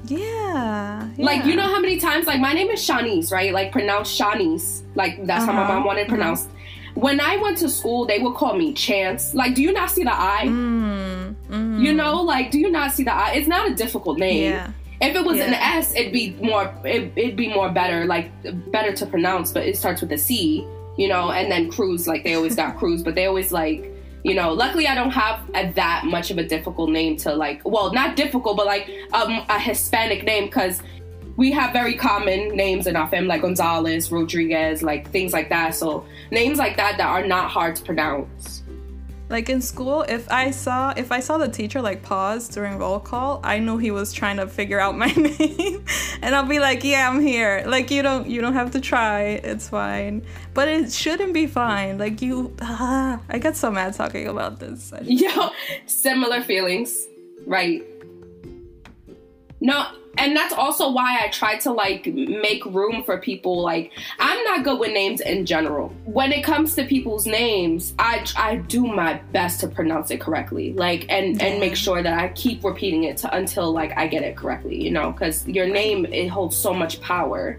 Yeah, 0.04 1.08
yeah, 1.16 1.24
Like 1.24 1.44
you 1.44 1.54
know 1.54 1.62
how 1.62 1.78
many 1.78 1.98
times 1.98 2.26
like 2.26 2.40
my 2.40 2.52
name 2.52 2.70
is 2.70 2.80
Chanice, 2.80 3.30
right? 3.30 3.52
Like 3.52 3.70
pronounced 3.70 4.18
Chanice. 4.18 4.82
Like 4.96 5.24
that's 5.26 5.44
uh-huh. 5.44 5.52
how 5.52 5.58
my 5.58 5.62
uh-huh. 5.62 5.74
mom 5.74 5.84
wanted 5.84 6.02
uh-huh. 6.02 6.08
pronounced. 6.08 6.48
Uh-huh. 6.48 6.58
When 6.94 7.20
I 7.20 7.36
went 7.36 7.58
to 7.58 7.68
school, 7.68 8.06
they 8.06 8.18
would 8.18 8.34
call 8.34 8.56
me 8.56 8.74
Chance. 8.74 9.34
Like, 9.34 9.54
do 9.54 9.62
you 9.62 9.72
not 9.72 9.90
see 9.90 10.04
the 10.04 10.12
I? 10.12 10.44
Mm. 10.46 11.34
Mm. 11.48 11.80
You 11.80 11.94
know, 11.94 12.22
like, 12.22 12.50
do 12.50 12.58
you 12.58 12.70
not 12.70 12.92
see 12.92 13.04
the 13.04 13.12
I? 13.12 13.32
It's 13.32 13.48
not 13.48 13.70
a 13.70 13.74
difficult 13.74 14.18
name. 14.18 14.52
Yeah. 14.52 14.70
If 15.00 15.16
it 15.16 15.24
was 15.24 15.38
yeah. 15.38 15.46
an 15.46 15.54
S, 15.54 15.94
it'd 15.96 16.12
be 16.12 16.36
more. 16.40 16.72
It, 16.84 17.14
would 17.16 17.36
be 17.36 17.48
more 17.48 17.70
better, 17.70 18.04
like 18.04 18.30
better 18.70 18.92
to 18.92 19.06
pronounce. 19.06 19.50
But 19.52 19.66
it 19.66 19.76
starts 19.76 20.00
with 20.00 20.12
a 20.12 20.18
C, 20.18 20.66
you 20.96 21.08
know, 21.08 21.32
and 21.32 21.50
then 21.50 21.70
Cruz. 21.70 22.06
Like 22.06 22.24
they 22.24 22.34
always 22.34 22.54
got 22.54 22.76
Cruz, 22.78 23.02
but 23.02 23.14
they 23.14 23.26
always 23.26 23.52
like 23.52 23.92
you 24.24 24.34
know 24.34 24.52
luckily 24.52 24.86
i 24.86 24.94
don't 24.94 25.10
have 25.10 25.40
a, 25.54 25.72
that 25.72 26.04
much 26.04 26.30
of 26.30 26.38
a 26.38 26.44
difficult 26.44 26.90
name 26.90 27.16
to 27.16 27.34
like 27.34 27.60
well 27.64 27.92
not 27.92 28.14
difficult 28.14 28.56
but 28.56 28.66
like 28.66 28.88
um, 29.12 29.44
a 29.48 29.58
hispanic 29.58 30.24
name 30.24 30.46
because 30.46 30.80
we 31.36 31.50
have 31.50 31.72
very 31.72 31.94
common 31.94 32.48
names 32.54 32.86
in 32.86 32.96
our 32.96 33.08
family 33.08 33.28
like 33.28 33.42
gonzalez 33.42 34.10
rodriguez 34.12 34.82
like 34.82 35.10
things 35.10 35.32
like 35.32 35.48
that 35.48 35.74
so 35.74 36.04
names 36.30 36.58
like 36.58 36.76
that 36.76 36.96
that 36.98 37.06
are 37.06 37.26
not 37.26 37.50
hard 37.50 37.74
to 37.76 37.82
pronounce 37.82 38.62
like 39.32 39.48
in 39.48 39.62
school, 39.62 40.02
if 40.02 40.30
I 40.30 40.50
saw 40.50 40.92
if 40.94 41.10
I 41.10 41.20
saw 41.20 41.38
the 41.38 41.48
teacher 41.48 41.80
like 41.80 42.02
pause 42.02 42.50
during 42.50 42.76
roll 42.76 43.00
call, 43.00 43.40
I 43.42 43.60
knew 43.60 43.78
he 43.78 43.90
was 43.90 44.12
trying 44.12 44.36
to 44.36 44.46
figure 44.46 44.78
out 44.78 44.94
my 44.94 45.06
name, 45.16 45.84
and 46.20 46.34
I'll 46.34 46.46
be 46.46 46.58
like, 46.58 46.84
"Yeah, 46.84 47.08
I'm 47.08 47.18
here." 47.18 47.64
Like 47.66 47.90
you 47.90 48.02
don't 48.02 48.28
you 48.28 48.42
don't 48.42 48.52
have 48.52 48.72
to 48.72 48.80
try. 48.80 49.40
It's 49.42 49.70
fine, 49.70 50.22
but 50.52 50.68
it 50.68 50.92
shouldn't 50.92 51.32
be 51.32 51.46
fine. 51.46 51.96
Like 51.96 52.20
you, 52.20 52.54
ah, 52.60 53.20
I 53.30 53.38
get 53.38 53.56
so 53.56 53.70
mad 53.70 53.94
talking 53.94 54.28
about 54.28 54.60
this. 54.60 54.92
Yeah, 55.02 55.48
similar 55.86 56.42
feelings, 56.42 57.06
right? 57.46 57.82
No, 59.62 59.86
and 60.18 60.36
that's 60.36 60.52
also 60.52 60.90
why 60.90 61.20
I 61.22 61.28
try 61.28 61.56
to 61.58 61.72
like 61.72 62.06
make 62.06 62.64
room 62.66 63.02
for 63.02 63.18
people. 63.18 63.62
Like 63.62 63.92
I'm 64.18 64.42
not 64.44 64.64
good 64.64 64.78
with 64.78 64.92
names 64.92 65.20
in 65.20 65.46
general. 65.46 65.88
When 66.04 66.32
it 66.32 66.42
comes 66.42 66.74
to 66.76 66.84
people's 66.84 67.26
names, 67.26 67.94
I 67.98 68.26
I 68.36 68.56
do 68.56 68.86
my 68.86 69.14
best 69.32 69.60
to 69.60 69.68
pronounce 69.68 70.10
it 70.10 70.20
correctly. 70.20 70.74
Like 70.74 71.06
and 71.08 71.40
and 71.40 71.60
make 71.60 71.76
sure 71.76 72.02
that 72.02 72.18
I 72.18 72.28
keep 72.28 72.62
repeating 72.62 73.04
it 73.04 73.16
to, 73.18 73.34
until 73.34 73.72
like 73.72 73.96
I 73.96 74.06
get 74.06 74.22
it 74.22 74.36
correctly. 74.36 74.82
You 74.82 74.90
know, 74.90 75.12
because 75.12 75.46
your 75.48 75.66
name 75.66 76.04
it 76.06 76.28
holds 76.28 76.56
so 76.56 76.74
much 76.74 77.00
power. 77.00 77.56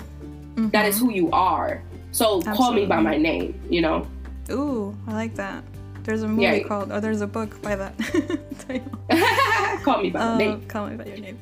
Mm-hmm. 0.56 0.70
That 0.70 0.86
is 0.86 0.99
who 0.99 1.12
you 1.12 1.32
are. 1.32 1.82
So 2.12 2.38
Absolutely. 2.38 2.58
call 2.58 2.74
me 2.74 2.86
by 2.86 2.99
my 2.99 3.18
name. 3.18 3.60
You 3.70 3.82
know. 3.82 4.08
Ooh, 4.51 4.95
I 5.08 5.14
like 5.14 5.36
that. 5.36 5.64
There's 6.04 6.22
a 6.22 6.28
movie 6.28 6.43
yeah. 6.43 6.60
called, 6.60 6.91
or 6.91 6.99
there's 6.99 7.22
a 7.22 7.28
book 7.28 7.62
by 7.62 7.78
that. 7.78 7.97
call 9.84 10.01
me 10.01 10.10
by 10.10 10.20
uh, 10.20 10.38
name. 10.38 10.66
Call 10.68 10.88
me 10.88 10.97
by 10.97 11.06
your 11.06 11.18
name. 11.18 11.39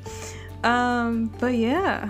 Um, 0.64 1.34
but 1.39 1.55
yeah, 1.55 2.09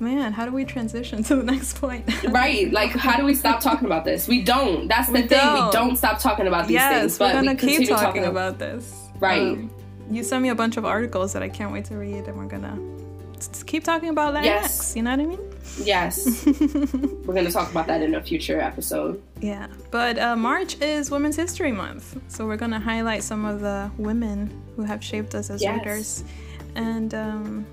man, 0.00 0.32
how 0.32 0.44
do 0.44 0.52
we 0.52 0.64
transition 0.64 1.22
to 1.24 1.36
the 1.36 1.42
next 1.42 1.80
point? 1.80 2.08
right, 2.28 2.70
like 2.72 2.90
how 2.90 3.16
do 3.16 3.24
we 3.24 3.34
stop 3.34 3.60
talking 3.60 3.86
about 3.86 4.04
this? 4.04 4.28
We 4.28 4.42
don't. 4.42 4.88
That's 4.88 5.08
the 5.08 5.14
we 5.14 5.20
thing. 5.20 5.38
Don't. 5.38 5.66
We 5.66 5.72
don't 5.72 5.96
stop 5.96 6.18
talking 6.20 6.46
about 6.46 6.66
these 6.66 6.74
yes, 6.74 7.00
things. 7.00 7.18
But 7.18 7.34
we're 7.34 7.40
gonna 7.40 7.52
we 7.52 7.76
keep 7.76 7.88
talking, 7.88 8.04
talking 8.04 8.24
about 8.24 8.58
this. 8.58 9.08
Right. 9.20 9.40
Um, 9.40 9.70
you 10.10 10.22
sent 10.22 10.42
me 10.42 10.48
a 10.48 10.54
bunch 10.54 10.76
of 10.76 10.84
articles 10.84 11.32
that 11.34 11.42
I 11.42 11.48
can't 11.48 11.72
wait 11.72 11.84
to 11.86 11.96
read, 11.96 12.26
and 12.26 12.36
we're 12.36 12.46
gonna 12.46 12.78
keep 13.66 13.84
talking 13.84 14.08
about 14.08 14.34
Latinx. 14.34 14.44
Yes. 14.44 14.96
You 14.96 15.02
know 15.02 15.10
what 15.10 15.20
I 15.20 15.26
mean? 15.26 15.40
Yes. 15.82 16.44
we're 17.26 17.34
gonna 17.34 17.50
talk 17.50 17.70
about 17.70 17.86
that 17.86 18.02
in 18.02 18.14
a 18.14 18.22
future 18.22 18.60
episode. 18.60 19.22
Yeah, 19.40 19.68
but 19.90 20.18
uh, 20.18 20.36
March 20.36 20.80
is 20.80 21.10
Women's 21.10 21.36
History 21.36 21.72
Month, 21.72 22.20
so 22.28 22.46
we're 22.46 22.56
gonna 22.56 22.80
highlight 22.80 23.22
some 23.22 23.44
of 23.44 23.60
the 23.60 23.90
women 23.98 24.62
who 24.76 24.82
have 24.82 25.04
shaped 25.04 25.34
us 25.34 25.50
as 25.50 25.62
yes. 25.62 25.76
writers, 25.76 26.24
and 26.74 27.14
um, 27.14 27.66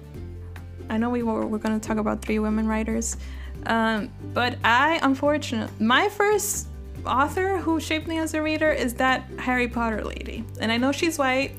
I 0.89 0.97
know 0.97 1.09
we 1.09 1.23
were 1.23 1.45
we're 1.45 1.57
gonna 1.57 1.79
talk 1.79 1.97
about 1.97 2.21
three 2.21 2.39
women 2.39 2.67
writers, 2.67 3.17
um, 3.65 4.11
but 4.33 4.57
I 4.63 4.99
unfortunately 5.01 5.85
my 5.85 6.09
first 6.09 6.67
author 7.05 7.57
who 7.57 7.79
shaped 7.79 8.07
me 8.07 8.17
as 8.17 8.33
a 8.33 8.41
reader 8.41 8.71
is 8.71 8.95
that 8.95 9.23
Harry 9.37 9.67
Potter 9.67 10.03
lady. 10.03 10.43
And 10.59 10.71
I 10.71 10.77
know 10.77 10.91
she's 10.91 11.17
white. 11.17 11.51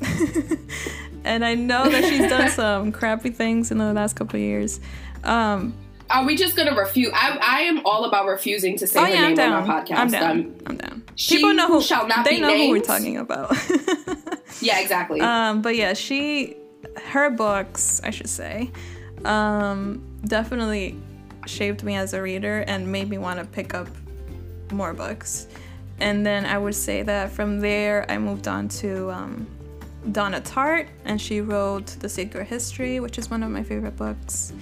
and 1.24 1.44
I 1.44 1.54
know 1.54 1.88
that 1.88 2.04
she's 2.04 2.28
done 2.28 2.50
some 2.50 2.92
crappy 2.92 3.30
things 3.30 3.70
in 3.70 3.78
the 3.78 3.92
last 3.92 4.16
couple 4.16 4.36
of 4.36 4.42
years. 4.42 4.80
Um, 5.24 5.74
are 6.08 6.24
we 6.24 6.36
just 6.36 6.56
gonna 6.56 6.74
refuse? 6.76 7.10
I, 7.12 7.38
I 7.42 7.60
am 7.62 7.84
all 7.84 8.04
about 8.04 8.26
refusing 8.26 8.78
to 8.78 8.86
say 8.86 9.00
oh, 9.00 9.04
her 9.04 9.10
yeah, 9.10 9.28
name 9.28 9.52
on 9.52 9.66
my 9.66 9.82
podcast. 9.82 9.96
I'm 9.96 10.10
down. 10.10 10.30
Um, 10.30 10.56
I'm 10.66 10.76
down. 10.76 11.02
People 11.16 11.54
know 11.54 11.66
who 11.66 11.82
shall 11.82 12.06
not 12.06 12.24
They 12.24 12.38
know 12.38 12.48
named. 12.48 12.62
who 12.62 12.70
we're 12.70 12.80
talking 12.80 13.16
about. 13.16 13.56
yeah, 14.60 14.78
exactly. 14.80 15.20
Um, 15.20 15.62
but 15.62 15.74
yeah, 15.74 15.94
she, 15.94 16.56
her 17.04 17.30
books, 17.30 18.00
I 18.02 18.10
should 18.10 18.28
say, 18.28 18.70
um, 19.24 20.02
definitely 20.26 20.98
shaped 21.46 21.82
me 21.82 21.96
as 21.96 22.12
a 22.14 22.22
reader 22.22 22.64
and 22.66 22.90
made 22.90 23.08
me 23.08 23.18
want 23.18 23.38
to 23.38 23.44
pick 23.46 23.74
up 23.74 23.88
more 24.72 24.92
books. 24.92 25.46
And 26.00 26.26
then 26.26 26.44
I 26.44 26.58
would 26.58 26.74
say 26.74 27.02
that 27.02 27.30
from 27.30 27.60
there, 27.60 28.10
I 28.10 28.18
moved 28.18 28.48
on 28.48 28.68
to 28.68 29.10
um, 29.10 29.46
Donna 30.12 30.40
Tartt, 30.40 30.88
and 31.04 31.20
she 31.20 31.40
wrote 31.40 31.86
The 31.86 32.08
Secret 32.08 32.46
History, 32.46 33.00
which 33.00 33.18
is 33.18 33.30
one 33.30 33.42
of 33.42 33.50
my 33.50 33.62
favorite 33.62 33.96
books. 33.96 34.52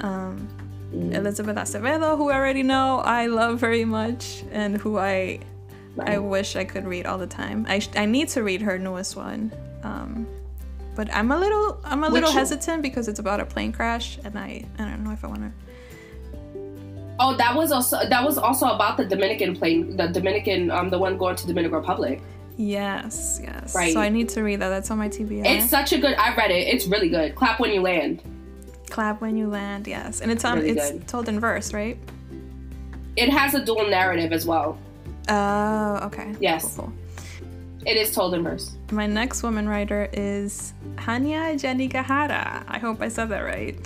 Um, 0.00 0.48
mm. 0.92 1.14
Elizabeth 1.14 1.56
Acevedo, 1.56 2.16
who 2.16 2.30
I 2.30 2.36
already 2.36 2.62
know, 2.62 2.98
I 3.00 3.26
love 3.26 3.58
very 3.58 3.84
much, 3.84 4.44
and 4.52 4.76
who 4.76 4.98
I. 4.98 5.40
I 6.00 6.18
wish 6.18 6.54
I 6.54 6.62
could 6.62 6.86
read 6.86 7.06
all 7.06 7.18
the 7.18 7.26
time. 7.26 7.66
I, 7.68 7.82
I 7.96 8.06
need 8.06 8.28
to 8.28 8.44
read 8.44 8.62
her 8.62 8.78
newest 8.78 9.16
one. 9.16 9.50
Um, 9.82 10.28
but 10.98 11.14
I'm 11.14 11.30
a 11.30 11.38
little 11.38 11.80
I'm 11.84 12.02
a 12.02 12.08
little 12.08 12.32
hesitant 12.32 12.82
because 12.82 13.06
it's 13.06 13.20
about 13.20 13.38
a 13.38 13.46
plane 13.46 13.70
crash, 13.70 14.18
and 14.24 14.36
I 14.36 14.64
I 14.80 14.84
don't 14.84 15.04
know 15.04 15.12
if 15.12 15.24
I 15.24 15.28
want 15.28 15.42
to 15.42 15.52
Oh, 17.20 17.36
that 17.36 17.54
was 17.54 17.70
also 17.70 17.98
that 18.08 18.24
was 18.24 18.36
also 18.36 18.66
about 18.66 18.96
the 18.96 19.04
Dominican 19.04 19.54
plane, 19.54 19.96
the 19.96 20.08
Dominican, 20.08 20.72
um, 20.72 20.90
the 20.90 20.98
one 20.98 21.16
going 21.16 21.36
to 21.36 21.46
Dominican 21.46 21.76
Republic. 21.76 22.20
Yes, 22.56 23.40
yes. 23.40 23.76
Right. 23.76 23.92
So 23.92 24.00
I 24.00 24.08
need 24.08 24.28
to 24.30 24.42
read 24.42 24.58
that. 24.58 24.70
That's 24.70 24.90
on 24.90 24.98
my 24.98 25.08
TBR. 25.08 25.46
It's 25.46 25.70
such 25.70 25.92
a 25.92 25.98
good. 25.98 26.14
I 26.16 26.34
read 26.34 26.50
it. 26.50 26.66
It's 26.66 26.88
really 26.88 27.08
good. 27.08 27.36
Clap 27.36 27.60
when 27.60 27.72
you 27.72 27.80
land. 27.80 28.20
Clap 28.90 29.20
when 29.20 29.36
you 29.36 29.46
land. 29.46 29.86
Yes, 29.86 30.20
and 30.20 30.32
it's 30.32 30.44
on. 30.44 30.58
Really 30.58 30.70
it's 30.70 30.90
good. 30.90 31.06
told 31.06 31.28
in 31.28 31.38
verse, 31.38 31.72
right? 31.72 31.96
It 33.14 33.28
has 33.28 33.54
a 33.54 33.64
dual 33.64 33.88
narrative 33.88 34.32
as 34.32 34.46
well. 34.46 34.76
Oh, 35.28 36.00
okay. 36.06 36.34
Yes. 36.40 36.74
Cool, 36.74 36.86
cool. 36.86 36.92
It 37.86 37.96
is 37.96 38.14
told 38.14 38.34
in 38.34 38.42
verse. 38.42 38.76
My 38.90 39.06
next 39.06 39.42
woman 39.42 39.68
writer 39.68 40.08
is 40.12 40.72
Hanya 40.96 41.54
Yanagihara. 41.54 42.64
I 42.66 42.78
hope 42.78 43.00
I 43.00 43.08
said 43.08 43.28
that 43.30 43.40
right. 43.40 43.76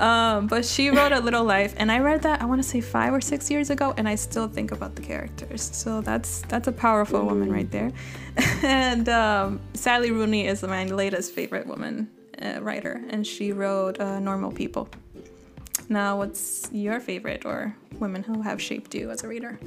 Um, 0.00 0.46
but 0.46 0.64
she 0.64 0.90
wrote 0.90 1.12
a 1.12 1.20
little 1.20 1.44
life, 1.44 1.74
and 1.76 1.92
I 1.92 1.98
read 1.98 2.22
that 2.22 2.42
I 2.42 2.44
want 2.44 2.62
to 2.62 2.68
say 2.68 2.80
five 2.80 3.12
or 3.12 3.20
six 3.20 3.50
years 3.50 3.70
ago, 3.70 3.94
and 3.96 4.08
I 4.08 4.16
still 4.16 4.48
think 4.48 4.72
about 4.72 4.96
the 4.96 5.02
characters. 5.02 5.62
So 5.62 6.00
that's 6.00 6.42
that's 6.48 6.66
a 6.66 6.72
powerful 6.72 7.20
mm. 7.20 7.26
woman 7.26 7.52
right 7.52 7.70
there. 7.70 7.92
and 8.62 9.08
um, 9.08 9.60
Sally 9.74 10.10
Rooney 10.10 10.46
is 10.46 10.62
my 10.62 10.86
latest 10.86 11.32
favorite 11.32 11.66
woman 11.66 12.10
uh, 12.40 12.60
writer, 12.60 13.02
and 13.10 13.26
she 13.26 13.52
wrote 13.52 14.00
uh, 14.00 14.18
Normal 14.18 14.50
People. 14.50 14.88
Now, 15.88 16.16
what's 16.16 16.68
your 16.72 17.00
favorite 17.00 17.44
or 17.44 17.76
women 17.98 18.22
who 18.22 18.40
have 18.42 18.60
shaped 18.60 18.94
you 18.94 19.10
as 19.10 19.24
a 19.24 19.28
reader? 19.28 19.58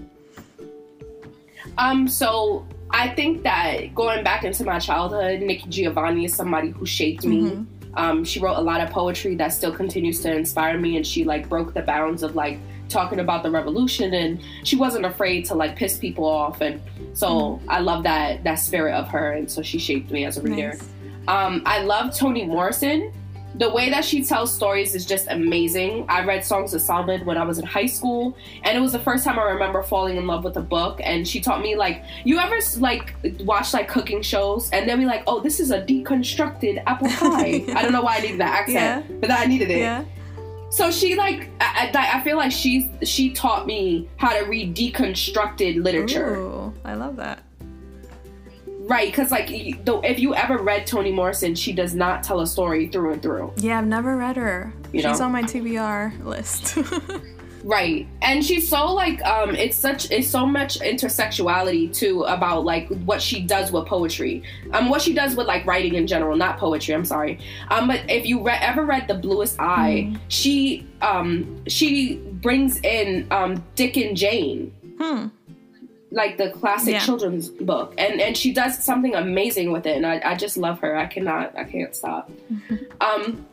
Um, 1.77 2.07
so 2.07 2.65
I 2.91 3.09
think 3.09 3.43
that 3.43 3.93
going 3.93 4.23
back 4.23 4.43
into 4.43 4.63
my 4.63 4.79
childhood, 4.79 5.41
Nikki 5.41 5.69
Giovanni 5.69 6.25
is 6.25 6.33
somebody 6.33 6.69
who 6.69 6.85
shaped 6.85 7.25
me. 7.25 7.41
Mm-hmm 7.41 7.75
um, 7.97 8.23
she 8.23 8.39
wrote 8.39 8.57
a 8.57 8.61
lot 8.61 8.81
of 8.81 8.89
poetry 8.89 9.35
that 9.35 9.49
still 9.49 9.71
continues 9.71 10.21
to 10.21 10.33
inspire 10.33 10.77
me, 10.77 10.97
and 10.97 11.07
she 11.07 11.23
like 11.23 11.47
broke 11.47 11.73
the 11.73 11.81
bounds 11.81 12.23
of 12.23 12.35
like 12.35 12.59
talking 12.89 13.19
about 13.19 13.43
the 13.43 13.51
revolution, 13.51 14.13
and 14.13 14.41
she 14.63 14.75
wasn't 14.75 15.05
afraid 15.05 15.45
to 15.45 15.55
like 15.55 15.75
piss 15.75 15.97
people 15.97 16.25
off, 16.25 16.61
and 16.61 16.81
so 17.13 17.27
mm. 17.27 17.61
I 17.67 17.79
love 17.79 18.03
that 18.03 18.43
that 18.43 18.55
spirit 18.55 18.93
of 18.93 19.07
her, 19.09 19.31
and 19.31 19.49
so 19.49 19.61
she 19.61 19.79
shaped 19.79 20.11
me 20.11 20.25
as 20.25 20.37
a 20.37 20.41
reader. 20.41 20.69
Nice. 20.69 20.89
Um, 21.27 21.63
I 21.65 21.81
love 21.81 22.15
Toni 22.15 22.45
Morrison 22.45 23.11
the 23.57 23.69
way 23.69 23.89
that 23.89 24.03
she 24.03 24.23
tells 24.23 24.53
stories 24.53 24.95
is 24.95 25.05
just 25.05 25.27
amazing. 25.29 26.05
I 26.09 26.23
read 26.23 26.43
Songs 26.43 26.73
of 26.73 26.81
Solomon 26.81 27.25
when 27.25 27.37
I 27.37 27.43
was 27.43 27.57
in 27.57 27.65
high 27.65 27.85
school, 27.85 28.35
and 28.63 28.77
it 28.77 28.81
was 28.81 28.91
the 28.91 28.99
first 28.99 29.23
time 29.23 29.39
I 29.39 29.43
remember 29.43 29.81
falling 29.81 30.17
in 30.17 30.27
love 30.27 30.43
with 30.43 30.57
a 30.57 30.61
book. 30.61 30.99
And 31.03 31.27
she 31.27 31.39
taught 31.39 31.61
me 31.61 31.75
like, 31.75 32.03
you 32.23 32.37
ever 32.39 32.59
like 32.79 33.15
watch 33.41 33.73
like 33.73 33.87
cooking 33.87 34.21
shows, 34.21 34.69
and 34.71 34.89
then 34.89 34.99
be 34.99 35.05
like, 35.05 35.23
oh, 35.27 35.39
this 35.39 35.59
is 35.59 35.71
a 35.71 35.81
deconstructed 35.81 36.83
apple 36.85 37.07
pie. 37.07 37.63
I 37.75 37.81
don't 37.81 37.93
know 37.93 38.01
why 38.01 38.17
I 38.17 38.21
needed 38.21 38.39
that 38.39 38.59
accent, 38.61 39.05
yeah. 39.09 39.15
but 39.19 39.31
I 39.31 39.45
needed 39.45 39.71
it. 39.71 39.79
Yeah. 39.79 40.05
So 40.69 40.91
she 40.91 41.15
like, 41.15 41.49
I, 41.61 41.89
I, 41.93 42.21
feel 42.21 42.35
like 42.35 42.51
she 42.51 42.91
she 43.03 43.31
taught 43.31 43.65
me 43.65 44.09
how 44.17 44.37
to 44.37 44.45
read 44.45 44.75
deconstructed 44.75 45.81
literature. 45.81 46.35
Ooh, 46.35 46.73
I 46.83 46.95
love 46.95 47.15
that. 47.15 47.44
Right, 48.85 49.07
because 49.11 49.31
like 49.31 49.83
though 49.83 49.99
if 50.01 50.19
you 50.19 50.35
ever 50.35 50.59
read 50.59 50.85
Toni 50.85 51.11
Morrison, 51.11 51.55
she 51.55 51.73
does 51.73 51.95
not 51.95 52.21
tell 52.21 52.41
a 52.41 52.47
story 52.47 52.87
through 52.87 53.13
and 53.13 53.21
through. 53.21 53.51
Yeah, 53.57 53.79
I've 53.79 53.87
never 53.87 54.15
read 54.15 54.35
her. 54.35 54.71
You 54.93 55.01
she's 55.01 55.19
know? 55.19 55.25
on 55.25 55.31
my 55.31 55.41
TBR 55.41 56.23
list. 56.23 56.77
right, 57.63 58.07
and 58.21 58.45
she's 58.45 58.69
so 58.69 58.93
like 58.93 59.23
um, 59.23 59.55
it's 59.55 59.75
such 59.75 60.11
it's 60.11 60.27
so 60.27 60.45
much 60.45 60.79
intertextuality 60.81 61.91
too 61.95 62.23
about 62.25 62.63
like 62.63 62.87
what 63.05 63.23
she 63.23 63.41
does 63.41 63.71
with 63.71 63.87
poetry, 63.87 64.43
um, 64.71 64.89
what 64.89 65.01
she 65.01 65.15
does 65.15 65.35
with 65.35 65.47
like 65.47 65.65
writing 65.65 65.95
in 65.95 66.05
general, 66.05 66.37
not 66.37 66.59
poetry. 66.59 66.93
I'm 66.93 67.05
sorry, 67.05 67.39
um, 67.69 67.87
but 67.87 68.01
if 68.07 68.27
you 68.27 68.43
re- 68.43 68.59
ever 68.61 68.85
read 68.85 69.07
The 69.07 69.15
Bluest 69.15 69.59
Eye, 69.59 70.11
mm. 70.11 70.19
she 70.27 70.85
um 71.01 71.63
she 71.67 72.17
brings 72.17 72.79
in 72.81 73.25
um 73.31 73.63
Dick 73.73 73.97
and 73.97 74.15
Jane. 74.15 74.71
Hmm 75.01 75.27
like 76.15 76.37
the 76.37 76.49
classic 76.51 76.93
yeah. 76.93 76.99
children's 76.99 77.49
book 77.49 77.93
and 77.97 78.21
and 78.21 78.35
she 78.35 78.53
does 78.53 78.81
something 78.81 79.13
amazing 79.13 79.71
with 79.71 79.85
it 79.85 79.97
and 79.97 80.05
I, 80.05 80.21
I 80.23 80.35
just 80.35 80.57
love 80.57 80.79
her 80.79 80.95
i 80.95 81.05
cannot 81.05 81.55
i 81.57 81.65
can't 81.65 81.93
stop 81.93 82.31
um 83.01 83.45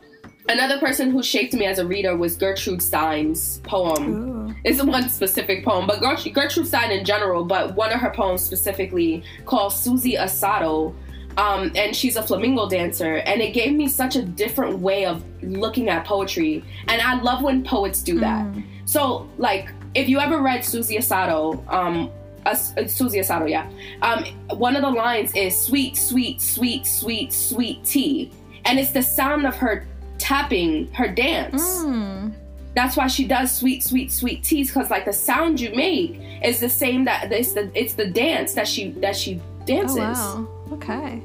another 0.47 0.79
person 0.79 1.11
who 1.11 1.21
shaped 1.21 1.53
me 1.53 1.65
as 1.65 1.77
a 1.77 1.85
reader 1.85 2.15
was 2.15 2.37
gertrude 2.37 2.81
stein's 2.81 3.59
poem 3.59 4.49
Ooh. 4.49 4.55
it's 4.63 4.81
one 4.81 5.09
specific 5.09 5.63
poem 5.65 5.85
but 5.85 6.01
gertrude 6.01 6.65
stein 6.65 6.91
in 6.91 7.05
general 7.05 7.43
but 7.43 7.75
one 7.75 7.91
of 7.91 7.99
her 7.99 8.11
poems 8.11 8.41
specifically 8.41 9.23
called 9.45 9.71
susie 9.71 10.15
asado 10.15 10.95
um, 11.35 11.71
and 11.75 11.95
she's 11.95 12.15
a 12.15 12.21
flamingo 12.21 12.69
dancer 12.69 13.15
and 13.15 13.41
it 13.41 13.55
gave 13.55 13.73
me 13.73 13.87
such 13.87 14.15
a 14.15 14.21
different 14.21 14.77
way 14.77 15.05
of 15.05 15.23
looking 15.41 15.89
at 15.89 16.05
poetry 16.05 16.63
and 16.87 17.01
i 17.01 17.19
love 17.21 17.41
when 17.41 17.63
poets 17.63 18.01
do 18.01 18.19
that 18.19 18.45
mm. 18.45 18.63
so 18.85 19.27
like 19.37 19.69
if 19.95 20.07
you 20.07 20.19
ever 20.19 20.41
read 20.41 20.63
susie 20.63 20.97
asado 20.97 21.67
um, 21.73 22.11
uh, 22.45 22.55
Susie 22.55 23.19
Asado, 23.19 23.49
yeah. 23.49 23.69
Um, 24.01 24.25
one 24.57 24.75
of 24.75 24.81
the 24.81 24.89
lines 24.89 25.33
is 25.35 25.59
sweet, 25.59 25.97
sweet, 25.97 26.41
sweet, 26.41 26.85
sweet, 26.85 27.33
sweet 27.33 27.83
tea. 27.83 28.31
And 28.65 28.79
it's 28.79 28.91
the 28.91 29.01
sound 29.03 29.45
of 29.45 29.55
her 29.55 29.85
tapping 30.17 30.91
her 30.93 31.07
dance. 31.07 31.83
Mm. 31.83 32.33
That's 32.75 32.97
why 32.97 33.07
she 33.07 33.27
does 33.27 33.51
sweet, 33.51 33.83
sweet, 33.83 34.11
sweet 34.11 34.43
teas 34.43 34.69
because 34.69 34.89
like 34.89 35.05
the 35.05 35.13
sound 35.13 35.59
you 35.59 35.75
make 35.75 36.19
is 36.43 36.59
the 36.59 36.69
same 36.69 37.05
that 37.05 37.31
it's 37.31 37.53
the 37.53 37.71
it's 37.75 37.93
the 37.93 38.09
dance 38.09 38.53
that 38.53 38.67
she 38.67 38.91
that 38.93 39.15
she 39.15 39.39
dances. 39.65 39.97
Oh, 39.99 40.47
wow. 40.69 40.75
Okay. 40.75 41.21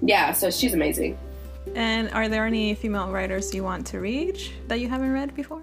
Yeah, 0.00 0.32
so 0.32 0.50
she's 0.50 0.74
amazing. 0.74 1.18
And 1.74 2.10
are 2.12 2.28
there 2.28 2.46
any 2.46 2.74
female 2.74 3.10
writers 3.10 3.54
you 3.54 3.62
want 3.62 3.86
to 3.88 4.00
read 4.00 4.40
that 4.68 4.80
you 4.80 4.88
haven't 4.88 5.12
read 5.12 5.34
before? 5.34 5.62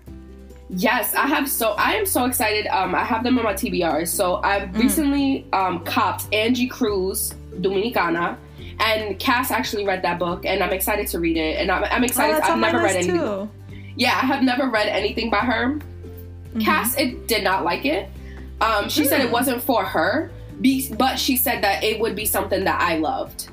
Yes, 0.75 1.13
I 1.13 1.27
have 1.27 1.49
so 1.49 1.71
I 1.73 1.93
am 1.93 2.05
so 2.05 2.25
excited. 2.25 2.65
Um, 2.67 2.95
I 2.95 3.03
have 3.03 3.23
them 3.23 3.37
on 3.37 3.43
my 3.43 3.53
TBR. 3.53 4.07
So 4.07 4.41
I've 4.43 4.69
mm. 4.69 4.79
recently 4.79 5.45
um 5.53 5.83
copped 5.83 6.33
Angie 6.33 6.67
Cruz 6.67 7.33
Dominicana, 7.55 8.37
and 8.79 9.19
Cass 9.19 9.51
actually 9.51 9.85
read 9.85 10.01
that 10.01 10.17
book, 10.17 10.45
and 10.45 10.63
I'm 10.63 10.73
excited 10.73 11.07
to 11.07 11.19
read 11.19 11.37
it. 11.37 11.59
And 11.59 11.71
I'm, 11.71 11.83
I'm 11.85 12.03
excited. 12.03 12.41
Oh, 12.43 12.53
I've 12.53 12.59
never 12.59 12.79
read 12.79 12.95
anything. 12.95 13.19
Too. 13.19 13.49
Yeah, 13.95 14.19
I 14.21 14.25
have 14.25 14.41
never 14.41 14.69
read 14.69 14.87
anything 14.87 15.29
by 15.29 15.39
her. 15.39 15.75
Mm-hmm. 15.75 16.61
Cass, 16.61 16.97
it 16.97 17.27
did 17.27 17.43
not 17.43 17.63
like 17.63 17.85
it. 17.85 18.09
Um, 18.59 18.89
she 18.89 19.03
mm. 19.03 19.07
said 19.07 19.21
it 19.21 19.31
wasn't 19.31 19.61
for 19.61 19.85
her. 19.85 20.31
Be, 20.61 20.93
but 20.93 21.19
she 21.19 21.35
said 21.35 21.63
that 21.63 21.83
it 21.83 21.99
would 21.99 22.15
be 22.15 22.25
something 22.25 22.63
that 22.63 22.79
I 22.79 22.97
loved 22.97 23.49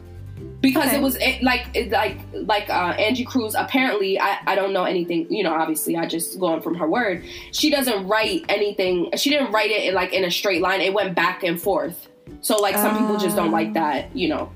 because 0.61 0.89
okay. 0.89 0.97
it 0.97 1.03
was 1.03 1.17
it, 1.17 1.43
like 1.43 1.67
it, 1.75 1.91
like 1.91 2.19
like 2.33 2.69
uh, 2.69 2.95
Angie 2.99 3.25
Cruz. 3.25 3.55
Apparently, 3.55 4.21
I 4.21 4.39
I 4.47 4.55
don't 4.55 4.73
know 4.73 4.85
anything. 4.85 5.33
You 5.33 5.43
know, 5.43 5.55
obviously, 5.55 5.97
I 5.97 6.07
just 6.07 6.39
going 6.39 6.61
from 6.61 6.75
her 6.75 6.89
word. 6.89 7.25
She 7.53 7.71
doesn't 7.71 8.07
write 8.07 8.45
anything. 8.49 9.11
She 9.17 9.31
didn't 9.31 9.53
write 9.53 9.71
it 9.71 9.85
in, 9.85 9.95
like 9.95 10.13
in 10.13 10.25
a 10.25 10.31
straight 10.31 10.61
line. 10.61 10.81
It 10.81 10.93
went 10.93 11.15
back 11.15 11.43
and 11.43 11.61
forth. 11.61 12.09
So 12.43 12.57
like 12.57 12.77
some 12.77 12.95
uh, 12.95 12.99
people 13.01 13.17
just 13.17 13.37
don't 13.37 13.53
like 13.53 13.73
that. 13.75 14.15
You 14.15 14.29
know. 14.29 14.53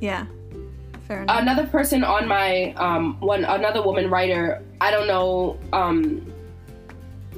Yeah. 0.00 0.26
Fair 1.06 1.22
enough. 1.22 1.42
Another 1.42 1.66
person 1.66 2.02
on 2.02 2.26
my 2.26 2.72
um 2.74 3.20
one 3.20 3.44
another 3.44 3.82
woman 3.82 4.08
writer. 4.08 4.62
I 4.80 4.90
don't 4.90 5.06
know. 5.06 5.58
Um, 5.72 6.30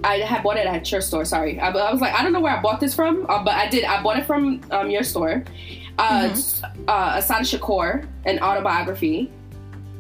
I 0.05 0.19
had 0.19 0.43
bought 0.43 0.57
it 0.57 0.67
at 0.67 0.91
your 0.93 1.01
store. 1.01 1.25
Sorry, 1.25 1.59
I, 1.59 1.71
I 1.71 1.91
was 1.91 2.01
like, 2.01 2.15
I 2.15 2.23
don't 2.23 2.33
know 2.33 2.41
where 2.41 2.57
I 2.57 2.61
bought 2.61 2.81
this 2.81 2.95
from, 2.95 3.27
uh, 3.29 3.43
but 3.43 3.55
I 3.55 3.69
did. 3.69 3.85
I 3.85 4.03
bought 4.03 4.19
it 4.19 4.27
from 4.27 4.61
um, 4.71 4.91
your 4.91 5.03
store. 5.03 5.45
Uh, 5.99 6.29
mm-hmm. 6.29 6.85
uh, 6.89 7.15
Assata 7.17 7.45
Shakur, 7.45 8.07
an 8.27 8.39
autobiography. 8.41 9.31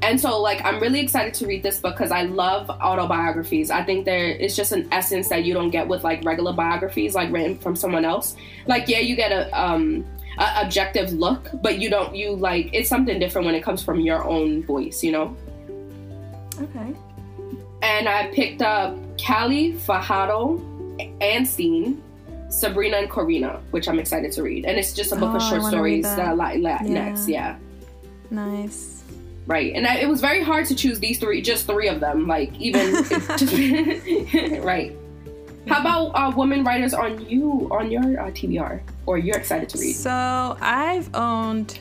And 0.02 0.20
so, 0.20 0.40
like, 0.40 0.62
I'm 0.62 0.78
really 0.78 1.00
excited 1.00 1.32
to 1.34 1.46
read 1.46 1.62
this 1.62 1.80
book 1.80 1.96
because 1.96 2.12
I 2.12 2.22
love 2.22 2.68
autobiographies. 2.68 3.70
I 3.70 3.82
think 3.82 4.04
there 4.04 4.28
is 4.28 4.54
just 4.54 4.72
an 4.72 4.86
essence 4.92 5.30
that 5.30 5.44
you 5.44 5.54
don't 5.54 5.70
get 5.70 5.88
with 5.88 6.04
like 6.04 6.22
regular 6.22 6.52
biographies, 6.52 7.14
like 7.14 7.32
written 7.32 7.58
from 7.58 7.74
someone 7.74 8.04
else. 8.04 8.36
Like, 8.66 8.88
yeah, 8.88 8.98
you 8.98 9.16
get 9.16 9.32
a 9.32 9.48
um, 9.58 10.04
a 10.38 10.60
objective 10.62 11.12
look, 11.12 11.48
but 11.62 11.78
you 11.78 11.88
don't. 11.88 12.14
You 12.14 12.36
like 12.36 12.70
it's 12.74 12.88
something 12.88 13.18
different 13.18 13.46
when 13.46 13.54
it 13.54 13.62
comes 13.62 13.82
from 13.82 14.00
your 14.00 14.22
own 14.24 14.64
voice, 14.64 15.02
you 15.02 15.12
know. 15.12 15.34
Okay. 16.60 16.94
And 17.82 18.08
I 18.08 18.28
picked 18.28 18.62
up 18.62 18.96
Callie 19.18 19.72
Fajardo 19.72 20.58
Anstein, 21.20 22.00
Sabrina 22.56 22.96
and 22.96 23.10
Corina, 23.10 23.60
which 23.70 23.86
I'm 23.86 23.98
excited 23.98 24.32
to 24.32 24.42
read. 24.42 24.64
And 24.64 24.78
it's 24.78 24.94
just 24.94 25.12
a 25.12 25.16
book 25.16 25.32
oh, 25.34 25.36
of 25.36 25.42
short 25.42 25.62
stories 25.64 26.04
that 26.04 26.38
like 26.38 26.62
yeah. 26.62 27.16
yeah. 27.26 27.58
Nice. 28.30 29.02
Right, 29.46 29.74
and 29.74 29.86
I, 29.86 29.98
it 29.98 30.08
was 30.08 30.20
very 30.20 30.42
hard 30.42 30.66
to 30.66 30.74
choose 30.74 30.98
these 30.98 31.18
three, 31.18 31.40
just 31.40 31.66
three 31.66 31.86
of 31.86 32.00
them. 32.00 32.26
Like 32.26 32.58
even, 32.58 33.04
just, 33.36 33.52
right. 34.64 34.96
How 35.68 35.80
about 35.80 36.06
uh, 36.14 36.32
women 36.34 36.64
writers 36.64 36.94
on 36.94 37.28
you 37.28 37.68
on 37.70 37.90
your 37.90 38.02
uh, 38.20 38.30
TBR 38.30 38.80
or 39.04 39.18
you're 39.18 39.36
excited 39.36 39.68
to 39.68 39.78
read? 39.78 39.92
So 39.92 40.56
I've 40.60 41.14
owned 41.14 41.78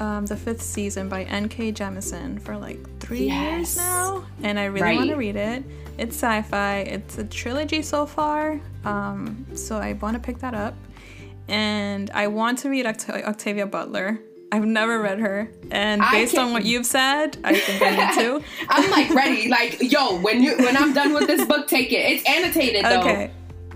um, 0.00 0.26
the 0.26 0.36
fifth 0.36 0.62
season 0.62 1.08
by 1.08 1.24
N.K. 1.24 1.72
Jemisin 1.72 2.42
for 2.42 2.58
like 2.58 2.78
three 2.98 3.26
yes. 3.26 3.76
years 3.76 3.76
now, 3.76 4.26
and 4.42 4.58
I 4.58 4.64
really 4.64 4.82
right. 4.82 4.96
want 4.96 5.10
to 5.10 5.16
read 5.16 5.36
it. 5.36 5.62
It's 5.96 6.16
sci-fi. 6.16 6.78
It's 6.78 7.18
a 7.18 7.24
trilogy 7.24 7.82
so 7.82 8.04
far, 8.04 8.60
um, 8.88 9.46
so 9.54 9.78
I 9.78 9.94
want 9.94 10.14
to 10.14 10.20
pick 10.20 10.38
that 10.38 10.54
up. 10.54 10.74
And 11.48 12.10
I 12.10 12.26
want 12.26 12.58
to 12.60 12.70
read 12.70 12.86
Oct- 12.86 13.24
Octavia 13.24 13.66
Butler. 13.66 14.20
I've 14.50 14.64
never 14.64 15.00
read 15.00 15.18
her, 15.18 15.50
and 15.70 16.02
based 16.10 16.38
on 16.38 16.54
what 16.54 16.64
you've 16.64 16.86
said, 16.86 17.36
I 17.44 17.58
think 17.58 17.82
I 17.82 17.90
need 17.90 18.14
to. 18.22 18.42
I'm 18.70 18.90
like 18.90 19.10
ready. 19.10 19.46
Like, 19.48 19.76
yo, 19.82 20.20
when 20.20 20.42
you 20.42 20.56
when 20.56 20.74
I'm 20.74 20.94
done 20.94 21.12
with 21.12 21.26
this 21.26 21.46
book, 21.46 21.68
take 21.68 21.92
it. 21.92 21.96
It's 21.96 22.26
annotated 22.26 22.84
though. 22.84 23.00
Okay 23.00 23.30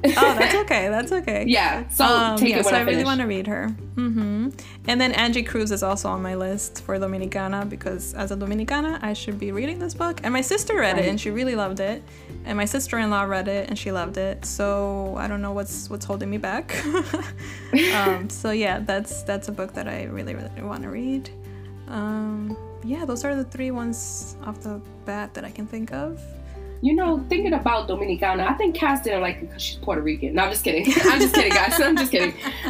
oh, 0.04 0.36
that's 0.38 0.54
okay. 0.54 0.88
That's 0.88 1.12
okay. 1.12 1.44
Yeah. 1.52 1.88
So 1.90 2.04
um, 2.04 2.38
take 2.38 2.50
yeah, 2.50 2.58
it 2.60 2.64
when 2.64 2.72
so 2.72 2.78
I, 2.78 2.80
I 2.80 2.84
really 2.84 3.04
want 3.04 3.20
to 3.20 3.26
read 3.26 3.46
her. 3.46 3.74
Mm-hmm. 3.94 4.50
And 4.88 5.00
then 5.00 5.12
Angie 5.12 5.42
Cruz 5.42 5.70
is 5.70 5.82
also 5.82 6.08
on 6.08 6.22
my 6.22 6.34
list 6.34 6.82
for 6.82 6.98
Dominicana 6.98 7.68
because 7.68 8.14
as 8.14 8.30
a 8.30 8.36
Dominicana, 8.36 9.02
I 9.02 9.12
should 9.12 9.38
be 9.38 9.52
reading 9.52 9.78
this 9.78 9.92
book. 9.92 10.20
And 10.22 10.32
my 10.32 10.40
sister 10.40 10.76
read 10.76 10.96
right. 10.96 11.04
it 11.04 11.08
and 11.08 11.20
she 11.20 11.30
really 11.30 11.54
loved 11.54 11.80
it. 11.80 12.02
And 12.44 12.56
my 12.56 12.64
sister-in-law 12.64 13.22
read 13.22 13.48
it 13.48 13.68
and 13.68 13.78
she 13.78 13.92
loved 13.92 14.16
it. 14.16 14.44
So 14.44 15.14
I 15.16 15.28
don't 15.28 15.42
know 15.42 15.52
what's 15.52 15.88
what's 15.88 16.04
holding 16.04 16.30
me 16.30 16.38
back. 16.38 16.74
um, 17.94 18.28
so 18.28 18.50
yeah, 18.50 18.80
that's 18.80 19.22
that's 19.22 19.48
a 19.48 19.52
book 19.52 19.72
that 19.74 19.88
I 19.88 20.04
really 20.04 20.34
really 20.34 20.62
want 20.62 20.82
to 20.82 20.88
read. 20.88 21.30
Um, 21.88 22.56
yeah, 22.84 23.04
those 23.04 23.24
are 23.24 23.34
the 23.36 23.44
three 23.44 23.70
ones 23.70 24.36
off 24.44 24.60
the 24.60 24.80
bat 25.04 25.34
that 25.34 25.44
I 25.44 25.50
can 25.50 25.66
think 25.66 25.92
of 25.92 26.20
you 26.82 26.94
know, 26.94 27.24
thinking 27.28 27.52
about 27.54 27.88
Dominicana, 27.88 28.44
I 28.44 28.54
think 28.54 28.74
Cass 28.74 29.02
didn't 29.04 29.20
like 29.20 29.36
it 29.36 29.46
because 29.46 29.62
she's 29.62 29.76
Puerto 29.76 30.02
Rican. 30.02 30.34
No, 30.34 30.42
I'm 30.42 30.50
just 30.50 30.64
kidding. 30.64 30.84
I'm 31.04 31.20
just 31.20 31.32
kidding, 31.32 31.52
guys. 31.52 31.80
I'm 31.80 31.96
just 31.96 32.10
kidding. 32.10 32.34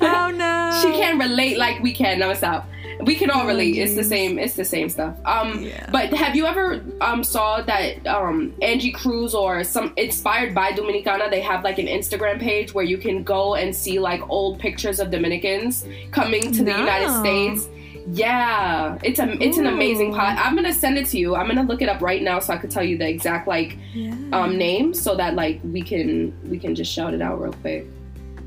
oh 0.00 0.32
no. 0.34 0.56
She 0.82 0.90
can't 0.90 1.18
relate 1.18 1.56
like 1.56 1.80
we 1.80 1.94
can. 1.94 2.18
No, 2.18 2.34
stop. 2.34 2.68
We 3.00 3.14
can 3.14 3.30
all 3.30 3.46
relate. 3.46 3.76
it's 3.76 3.94
the 3.94 4.04
same. 4.04 4.38
It's 4.38 4.54
the 4.54 4.64
same 4.64 4.88
stuff. 4.88 5.16
Um, 5.24 5.62
yeah. 5.62 5.88
but 5.90 6.12
have 6.12 6.34
you 6.34 6.46
ever 6.46 6.82
um 7.00 7.22
saw 7.22 7.62
that 7.62 8.06
um 8.06 8.54
Angie 8.62 8.92
Cruz 8.92 9.34
or 9.34 9.64
some 9.64 9.92
inspired 9.96 10.54
by 10.54 10.72
Dominicana? 10.72 11.30
They 11.30 11.40
have 11.40 11.64
like 11.64 11.78
an 11.78 11.86
Instagram 11.86 12.40
page 12.40 12.74
where 12.74 12.84
you 12.84 12.98
can 12.98 13.22
go 13.22 13.54
and 13.54 13.74
see 13.74 13.98
like 13.98 14.28
old 14.28 14.58
pictures 14.58 15.00
of 15.00 15.10
Dominicans 15.10 15.86
coming 16.10 16.52
to 16.52 16.62
no. 16.62 16.72
the 16.72 16.78
United 16.78 17.10
States 17.20 17.68
yeah, 18.08 18.98
it's 19.02 19.18
a 19.18 19.30
it's 19.42 19.58
an 19.58 19.66
amazing 19.66 20.12
pot. 20.12 20.38
I'm 20.38 20.54
gonna 20.54 20.72
send 20.72 20.96
it 20.96 21.06
to 21.06 21.18
you. 21.18 21.34
I'm 21.34 21.48
gonna 21.48 21.64
look 21.64 21.82
it 21.82 21.88
up 21.88 22.00
right 22.00 22.22
now 22.22 22.38
so 22.38 22.54
I 22.54 22.56
could 22.56 22.70
tell 22.70 22.84
you 22.84 22.96
the 22.96 23.08
exact 23.08 23.48
like 23.48 23.76
yeah. 23.94 24.14
um 24.32 24.56
name 24.56 24.94
so 24.94 25.16
that 25.16 25.34
like 25.34 25.60
we 25.64 25.82
can 25.82 26.32
we 26.48 26.58
can 26.58 26.74
just 26.74 26.92
shout 26.92 27.14
it 27.14 27.20
out 27.20 27.40
real 27.40 27.52
quick. 27.54 27.86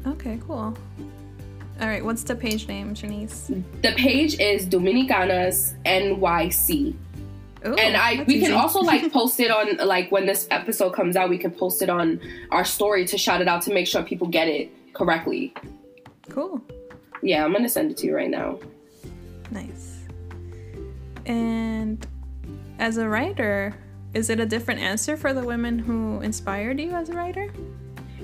Okay, 0.07 0.39
cool. 0.47 0.75
All 1.81 1.87
right, 1.87 2.03
what's 2.03 2.23
the 2.23 2.35
page 2.35 2.67
name, 2.67 2.93
Chanice? 2.93 3.63
The 3.81 3.93
page 3.93 4.37
is 4.39 4.65
Dominicanas 4.65 5.75
NYC. 5.85 6.93
Ooh, 7.65 7.73
and 7.75 7.95
I 7.95 8.23
we 8.23 8.35
easy. 8.35 8.45
can 8.45 8.53
also 8.53 8.79
like 8.79 9.11
post 9.13 9.39
it 9.39 9.51
on 9.51 9.77
like 9.85 10.11
when 10.11 10.25
this 10.25 10.47
episode 10.51 10.91
comes 10.91 11.15
out, 11.15 11.29
we 11.29 11.37
can 11.37 11.51
post 11.51 11.81
it 11.81 11.89
on 11.89 12.19
our 12.51 12.65
story 12.65 13.05
to 13.05 13.17
shout 13.17 13.41
it 13.41 13.47
out 13.47 13.61
to 13.63 13.73
make 13.73 13.87
sure 13.87 14.03
people 14.03 14.27
get 14.27 14.47
it 14.47 14.71
correctly. 14.93 15.53
Cool. 16.29 16.61
Yeah, 17.21 17.45
I'm 17.45 17.53
gonna 17.53 17.69
send 17.69 17.91
it 17.91 17.97
to 17.97 18.07
you 18.07 18.15
right 18.15 18.29
now. 18.29 18.59
Nice. 19.51 19.99
And 21.25 22.05
as 22.77 22.97
a 22.97 23.07
writer, 23.07 23.75
is 24.13 24.29
it 24.29 24.39
a 24.39 24.45
different 24.45 24.81
answer 24.81 25.15
for 25.15 25.33
the 25.33 25.43
women 25.43 25.79
who 25.79 26.21
inspired 26.21 26.79
you 26.79 26.91
as 26.91 27.09
a 27.09 27.13
writer? 27.13 27.51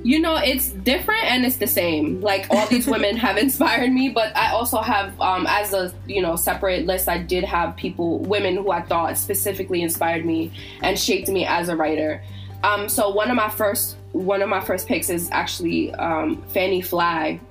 You 0.06 0.20
know, 0.20 0.36
it's 0.36 0.70
different 0.70 1.24
and 1.24 1.44
it's 1.48 1.56
the 1.56 1.66
same. 1.66 2.22
Like 2.22 2.46
all 2.52 2.68
these 2.68 2.86
women 2.86 3.18
have 3.26 3.38
inspired 3.38 3.92
me, 3.92 4.10
but 4.10 4.38
I 4.38 4.52
also 4.52 4.80
have, 4.80 5.20
um, 5.20 5.48
as 5.50 5.74
a 5.74 5.92
you 6.06 6.22
know 6.22 6.36
separate 6.36 6.86
list, 6.86 7.10
I 7.10 7.18
did 7.18 7.44
have 7.44 7.76
people, 7.76 8.20
women 8.20 8.56
who 8.56 8.70
I 8.70 8.84
thought 8.84 9.18
specifically 9.18 9.82
inspired 9.82 10.24
me 10.24 10.52
and 10.84 11.00
shaped 11.00 11.28
me 11.28 11.48
as 11.48 11.70
a 11.70 11.76
writer. 11.76 12.22
Um, 12.64 12.88
so 12.88 13.10
one 13.10 13.32
of 13.32 13.36
my 13.36 13.50
first 13.50 13.98
one 14.12 14.44
of 14.44 14.48
my 14.48 14.62
first 14.62 14.88
picks 14.88 15.10
is 15.10 15.28
actually 15.32 15.92
um, 15.96 16.40
Fannie 16.50 16.84
Flagg 16.84 17.42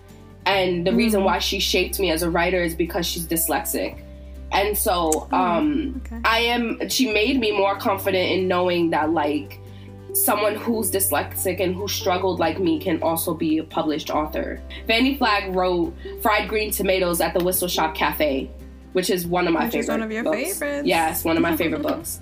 and 0.46 0.86
the 0.86 0.92
mm 0.92 0.96
reason 0.96 1.24
why 1.24 1.40
she 1.40 1.58
shaped 1.58 1.98
me 1.98 2.12
as 2.12 2.22
a 2.22 2.30
writer 2.30 2.62
is 2.62 2.74
because 2.74 3.04
she's 3.04 3.26
dyslexic 3.26 4.00
and 4.52 4.78
so 4.78 5.28
oh, 5.32 5.36
um, 5.36 6.00
okay. 6.06 6.20
i 6.24 6.38
am 6.38 6.88
she 6.88 7.12
made 7.12 7.40
me 7.40 7.50
more 7.50 7.76
confident 7.76 8.30
in 8.30 8.46
knowing 8.46 8.90
that 8.90 9.10
like 9.10 9.58
someone 10.14 10.54
who's 10.54 10.90
dyslexic 10.90 11.60
and 11.60 11.74
who 11.74 11.88
struggled 11.88 12.38
like 12.38 12.60
me 12.60 12.78
can 12.78 13.02
also 13.02 13.34
be 13.34 13.58
a 13.58 13.64
published 13.64 14.10
author 14.10 14.60
fannie 14.86 15.16
flagg 15.16 15.54
wrote 15.54 15.92
fried 16.22 16.48
green 16.48 16.70
tomatoes 16.70 17.20
at 17.20 17.34
the 17.34 17.44
whistle 17.44 17.68
stop 17.68 17.94
cafe 17.94 18.50
which 18.92 19.10
is 19.10 19.26
one 19.26 19.46
of 19.48 19.52
my 19.52 19.64
which 19.64 19.72
favorite 19.72 19.94
one 19.94 20.02
of 20.02 20.12
your 20.12 20.22
books. 20.22 20.58
favorites 20.58 20.86
yes 20.86 21.24
one 21.24 21.36
of 21.36 21.42
my 21.42 21.56
favorite 21.62 21.82
books 21.82 22.20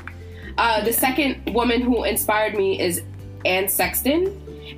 uh, 0.58 0.80
the 0.84 0.90
yeah. 0.90 0.96
second 0.96 1.54
woman 1.54 1.80
who 1.82 2.04
inspired 2.04 2.54
me 2.54 2.80
is 2.80 3.02
anne 3.44 3.68
sexton 3.68 4.26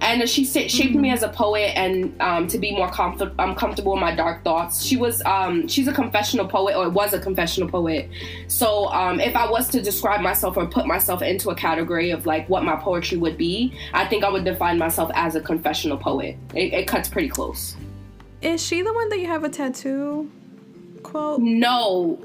and 0.01 0.29
she 0.29 0.45
shaped 0.45 0.73
mm-hmm. 0.73 1.01
me 1.01 1.11
as 1.11 1.23
a 1.23 1.29
poet 1.29 1.73
and 1.77 2.21
um, 2.21 2.47
to 2.49 2.59
be 2.59 2.73
more 2.73 2.91
comfort- 2.91 3.33
um, 3.39 3.55
comfortable 3.55 3.95
in 3.95 4.01
my 4.01 4.15
dark 4.15 4.45
thoughts. 4.45 4.85
She 4.85 4.97
was 4.97 5.23
um, 5.23 5.69
she's 5.69 5.89
a 5.89 5.93
confessional 5.93 6.47
poet 6.47 6.77
or 6.77 6.89
was 6.89 7.13
a 7.13 7.21
confessional 7.21 7.69
poet. 7.69 8.09
So 8.49 8.87
um, 8.89 9.21
if 9.21 9.37
I 9.37 9.49
was 9.49 9.69
to 9.69 9.83
describe 9.83 10.21
myself 10.21 10.57
or 10.57 10.67
put 10.67 10.87
myself 10.87 11.23
into 11.23 11.51
a 11.51 11.55
category 11.55 12.11
of 12.11 12.27
like 12.27 12.49
what 12.49 12.65
my 12.65 12.77
poetry 12.77 13.19
would 13.19 13.37
be, 13.37 13.75
I 13.93 14.07
think 14.07 14.25
I 14.25 14.31
would 14.31 14.45
define 14.45 14.79
myself 14.79 15.11
as 15.15 15.35
a 15.35 15.41
confessional 15.41 15.97
poet. 15.97 16.37
It, 16.55 16.73
it 16.73 16.87
cuts 16.87 17.09
pretty 17.09 17.29
close. 17.29 17.77
Is 18.43 18.65
she 18.65 18.83
the 18.83 18.93
one 18.93 19.09
that 19.09 19.21
you 19.21 19.27
have 19.27 19.45
a 19.45 19.49
tattoo 19.49 20.31
quote? 21.03 21.41
No, 21.41 22.19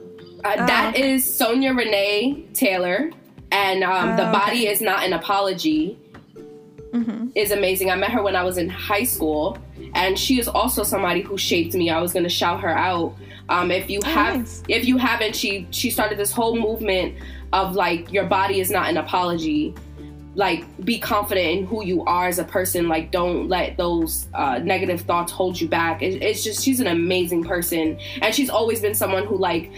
uh, 0.44 0.56
oh, 0.58 0.66
that 0.66 0.94
okay. 0.94 1.14
is 1.14 1.34
Sonya 1.38 1.74
Renee 1.74 2.46
Taylor, 2.54 3.12
and 3.52 3.84
um, 3.84 4.18
the 4.18 4.30
oh, 4.30 4.32
body 4.34 4.68
is 4.68 4.82
not 4.82 5.06
an 5.06 5.14
apology 5.14 5.98
mm-hmm. 6.94 7.28
is 7.36 7.52
amazing. 7.52 7.92
I 7.92 7.96
met 7.96 8.12
her 8.12 8.22
when 8.22 8.36
I 8.36 8.44
was 8.44 8.58
in 8.58 8.70
high 8.70 9.04
school, 9.04 9.58
and 9.94 10.18
she 10.18 10.40
is 10.40 10.48
also 10.48 10.84
somebody 10.84 11.22
who 11.22 11.38
shaped 11.38 11.74
me. 11.74 11.90
I 11.90 12.00
was 12.00 12.14
going 12.14 12.24
to 12.24 12.30
shout 12.30 12.62
her 12.62 12.70
out. 12.70 13.16
Um, 13.50 13.72
if 13.72 13.90
you 13.90 14.00
oh, 14.04 14.10
have, 14.10 14.38
nice. 14.38 14.64
if 14.68 14.86
you 14.86 14.98
haven't, 14.98 15.36
she 15.36 15.68
she 15.72 15.90
started 15.90 16.18
this 16.18 16.32
whole 16.32 16.56
movement 16.56 17.16
of 17.52 17.76
like 17.76 18.12
your 18.12 18.26
body 18.26 18.60
is 18.60 18.70
not 18.70 18.90
an 18.90 18.98
apology, 18.98 19.74
like 20.40 20.64
be 20.86 20.98
confident 20.98 21.48
in 21.48 21.68
who 21.68 21.84
you 21.84 22.02
are 22.06 22.30
as 22.30 22.40
a 22.40 22.46
person. 22.46 22.88
Like 22.88 23.12
don't 23.12 23.50
let 23.50 23.76
those 23.76 24.30
uh, 24.34 24.60
negative 24.60 25.02
thoughts 25.02 25.34
hold 25.34 25.60
you 25.60 25.68
back. 25.68 26.02
It, 26.02 26.24
it's 26.24 26.46
just 26.46 26.64
she's 26.64 26.80
an 26.80 26.88
amazing 26.88 27.44
person. 27.44 28.00
And 28.22 28.34
she's 28.34 28.50
always 28.50 28.80
been 28.80 28.96
someone 28.96 29.26
who 29.26 29.38
like 29.38 29.70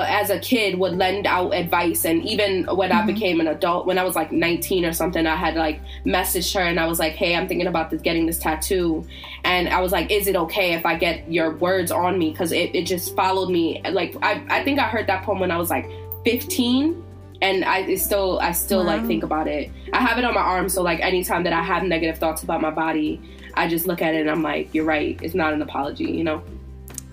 as 0.00 0.30
a 0.30 0.38
kid 0.38 0.78
would 0.78 0.96
lend 0.96 1.26
out 1.26 1.50
advice. 1.50 2.06
And 2.06 2.24
even 2.24 2.64
when 2.74 2.88
mm-hmm. 2.88 2.98
i 2.98 3.12
became 3.12 3.38
an 3.38 3.48
adult 3.48 3.86
when 3.86 3.98
i 3.98 4.02
was 4.02 4.16
like 4.16 4.32
19 4.32 4.86
or 4.86 4.94
something 4.94 5.26
i 5.26 5.36
had 5.36 5.56
like 5.56 5.80
messaged 6.06 6.54
her 6.54 6.60
and 6.60 6.80
i 6.80 6.86
was 6.86 6.98
like 6.98 7.12
hey 7.12 7.34
i'm 7.34 7.46
thinking 7.46 7.66
about 7.66 7.90
this, 7.90 8.00
getting 8.00 8.24
this 8.24 8.38
tattoo. 8.38 9.06
And 9.44 9.68
i 9.68 9.82
was 9.82 9.92
like 9.92 10.10
is 10.10 10.26
it 10.26 10.36
okay 10.36 10.72
if 10.72 10.86
i 10.86 10.96
get 10.96 11.30
your 11.30 11.54
words 11.56 11.92
on 11.92 12.18
me? 12.18 12.30
Because 12.30 12.52
it, 12.52 12.74
it 12.74 12.86
just 12.86 13.14
followed 13.14 13.50
me. 13.50 13.82
Like 13.90 14.16
I, 14.22 14.42
I 14.48 14.64
think 14.64 14.78
i 14.78 14.88
heard 14.88 15.06
that 15.08 15.22
poem 15.24 15.38
when 15.38 15.50
i 15.50 15.58
was 15.58 15.68
like 15.68 15.90
15 16.24 17.04
and 17.40 17.64
I 17.64 17.94
still 17.96 18.38
I 18.40 18.52
still 18.52 18.80
wow. 18.80 18.96
like 18.96 19.06
think 19.06 19.22
about 19.22 19.48
it. 19.48 19.70
I 19.92 20.00
have 20.00 20.18
it 20.18 20.24
on 20.24 20.34
my 20.34 20.40
arm, 20.40 20.68
so 20.68 20.82
like 20.82 21.00
anytime 21.00 21.44
that 21.44 21.52
I 21.52 21.62
have 21.62 21.82
negative 21.82 22.18
thoughts 22.18 22.42
about 22.42 22.60
my 22.60 22.70
body, 22.70 23.20
I 23.54 23.68
just 23.68 23.86
look 23.86 24.02
at 24.02 24.14
it 24.14 24.20
and 24.20 24.30
I'm 24.30 24.42
like, 24.42 24.74
you're 24.74 24.84
right. 24.84 25.18
It's 25.22 25.34
not 25.34 25.52
an 25.52 25.62
apology, 25.62 26.04
you 26.04 26.24
know. 26.24 26.42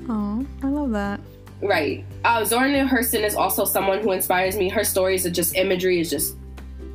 Oh, 0.09 0.45
I 0.63 0.67
love 0.67 0.91
that. 0.91 1.19
Right. 1.61 2.03
Uh, 2.23 2.43
Zora 2.43 2.69
Neale 2.69 2.87
Hurston 2.87 3.23
is 3.23 3.35
also 3.35 3.65
someone 3.65 4.01
who 4.01 4.11
inspires 4.11 4.55
me. 4.55 4.69
Her 4.69 4.83
stories 4.83 5.25
are 5.25 5.31
just 5.31 5.55
imagery 5.55 5.99
is 5.99 6.09
just 6.09 6.35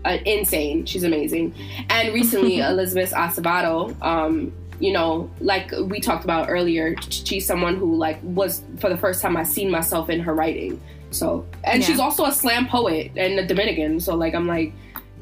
uh, 0.05 0.19
insane. 0.25 0.87
She's 0.87 1.03
amazing. 1.03 1.55
And 1.89 2.13
recently, 2.13 2.59
Elizabeth 2.61 3.13
Acevedo, 3.13 4.01
um, 4.03 4.53
you 4.79 4.93
know, 4.93 5.31
like 5.41 5.73
we 5.85 6.01
talked 6.01 6.25
about 6.25 6.49
earlier, 6.49 6.95
she's 7.01 7.47
someone 7.47 7.77
who 7.77 7.97
like 7.97 8.19
was 8.23 8.63
for 8.79 8.89
the 8.89 8.97
first 8.97 9.23
time 9.23 9.37
I 9.37 9.43
seen 9.43 9.71
myself 9.71 10.09
in 10.09 10.21
her 10.21 10.35
writing. 10.35 10.81
So, 11.11 11.47
and 11.65 11.81
yeah. 11.81 11.87
she's 11.87 12.01
also 12.01 12.25
a 12.25 12.33
slam 12.33 12.67
poet 12.67 13.13
and 13.17 13.39
a 13.39 13.47
Dominican. 13.47 14.01
So, 14.01 14.15
like, 14.15 14.35
I'm 14.35 14.47
like, 14.47 14.73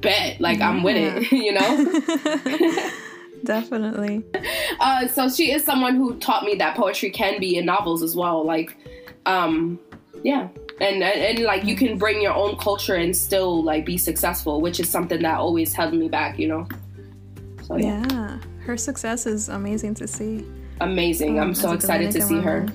bet, 0.00 0.40
like, 0.40 0.58
yeah. 0.58 0.68
I'm 0.68 0.82
with 0.82 0.96
it, 0.96 1.32
you 1.32 1.52
know? 1.52 2.90
Definitely. 3.44 4.24
Uh, 4.80 5.06
so 5.08 5.28
she 5.28 5.52
is 5.52 5.64
someone 5.64 5.94
who 5.94 6.18
taught 6.18 6.44
me 6.44 6.56
that 6.56 6.76
poetry 6.76 7.10
can 7.10 7.40
be 7.40 7.56
in 7.56 7.64
novels 7.64 8.02
as 8.02 8.16
well. 8.16 8.44
Like, 8.44 8.76
um, 9.26 9.78
yeah. 10.22 10.48
And, 10.80 11.02
and, 11.02 11.04
and 11.04 11.38
like 11.40 11.64
you 11.64 11.76
can 11.76 11.98
bring 11.98 12.20
your 12.22 12.34
own 12.34 12.56
culture 12.56 12.94
and 12.94 13.16
still 13.16 13.62
like 13.62 13.84
be 13.84 13.98
successful, 13.98 14.60
which 14.60 14.80
is 14.80 14.88
something 14.88 15.22
that 15.22 15.38
always 15.38 15.72
held 15.72 15.94
me 15.94 16.08
back, 16.08 16.38
you 16.38 16.48
know. 16.48 16.66
So 17.64 17.76
yeah, 17.76 18.04
yeah. 18.10 18.38
her 18.60 18.76
success 18.76 19.26
is 19.26 19.48
amazing 19.48 19.94
to 19.94 20.08
see. 20.08 20.46
Amazing! 20.80 21.38
Um, 21.38 21.48
I'm 21.48 21.54
so 21.54 21.72
excited 21.72 22.12
to 22.12 22.22
see 22.22 22.36
woman. 22.36 22.68
her, 22.68 22.74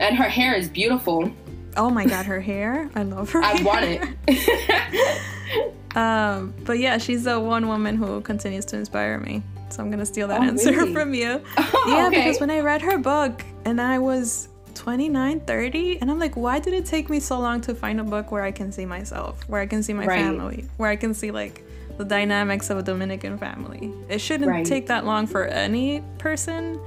and 0.00 0.16
her 0.16 0.28
hair 0.28 0.54
is 0.54 0.68
beautiful. 0.68 1.30
Oh 1.76 1.90
my 1.90 2.06
god, 2.06 2.26
her 2.26 2.40
hair! 2.40 2.90
I 2.94 3.02
love 3.02 3.30
her. 3.32 3.42
I 3.42 3.56
hair. 3.56 3.64
want 3.64 3.84
it. 4.28 5.20
um, 5.96 6.54
but 6.64 6.78
yeah, 6.78 6.98
she's 6.98 7.24
the 7.24 7.38
one 7.38 7.68
woman 7.68 7.96
who 7.96 8.20
continues 8.20 8.64
to 8.66 8.76
inspire 8.76 9.18
me. 9.18 9.42
So 9.70 9.82
I'm 9.82 9.90
gonna 9.90 10.06
steal 10.06 10.28
that 10.28 10.40
oh, 10.40 10.44
answer 10.44 10.70
really? 10.70 10.92
from 10.92 11.14
you. 11.14 11.42
Oh, 11.86 11.94
yeah, 11.94 12.06
okay. 12.06 12.24
because 12.24 12.40
when 12.40 12.50
I 12.50 12.60
read 12.60 12.80
her 12.80 12.96
book 12.96 13.44
and 13.66 13.78
I 13.78 13.98
was 13.98 14.48
29, 14.74 15.40
30, 15.40 16.00
and 16.00 16.10
I'm 16.10 16.18
like, 16.18 16.34
why 16.34 16.58
did 16.58 16.72
it 16.72 16.86
take 16.86 17.10
me 17.10 17.20
so 17.20 17.38
long 17.38 17.60
to 17.62 17.74
find 17.74 18.00
a 18.00 18.04
book 18.04 18.32
where 18.32 18.42
I 18.42 18.52
can 18.52 18.72
see 18.72 18.86
myself, 18.86 19.46
where 19.48 19.60
I 19.60 19.66
can 19.66 19.82
see 19.82 19.92
my 19.92 20.06
right. 20.06 20.18
family, 20.18 20.64
where 20.78 20.88
I 20.88 20.96
can 20.96 21.12
see 21.12 21.30
like 21.30 21.62
the 21.98 22.04
dynamics 22.04 22.70
of 22.70 22.78
a 22.78 22.82
Dominican 22.82 23.36
family? 23.36 23.92
It 24.08 24.20
shouldn't 24.20 24.48
right. 24.48 24.64
take 24.64 24.86
that 24.86 25.04
long 25.04 25.26
for 25.26 25.44
any 25.44 26.02
person. 26.16 26.80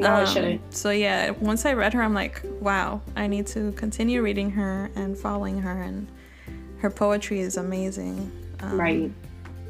No, 0.00 0.14
um, 0.14 0.22
it 0.22 0.28
shouldn't. 0.28 0.74
So 0.74 0.90
yeah, 0.90 1.30
once 1.30 1.66
I 1.66 1.74
read 1.74 1.92
her, 1.92 2.02
I'm 2.02 2.14
like, 2.14 2.42
wow, 2.60 3.00
I 3.16 3.26
need 3.26 3.46
to 3.48 3.72
continue 3.72 4.22
reading 4.22 4.50
her 4.50 4.90
and 4.96 5.16
following 5.16 5.60
her, 5.60 5.82
and 5.82 6.08
her 6.78 6.90
poetry 6.90 7.40
is 7.40 7.56
amazing. 7.56 8.30
Um, 8.60 8.80
right. 8.80 9.12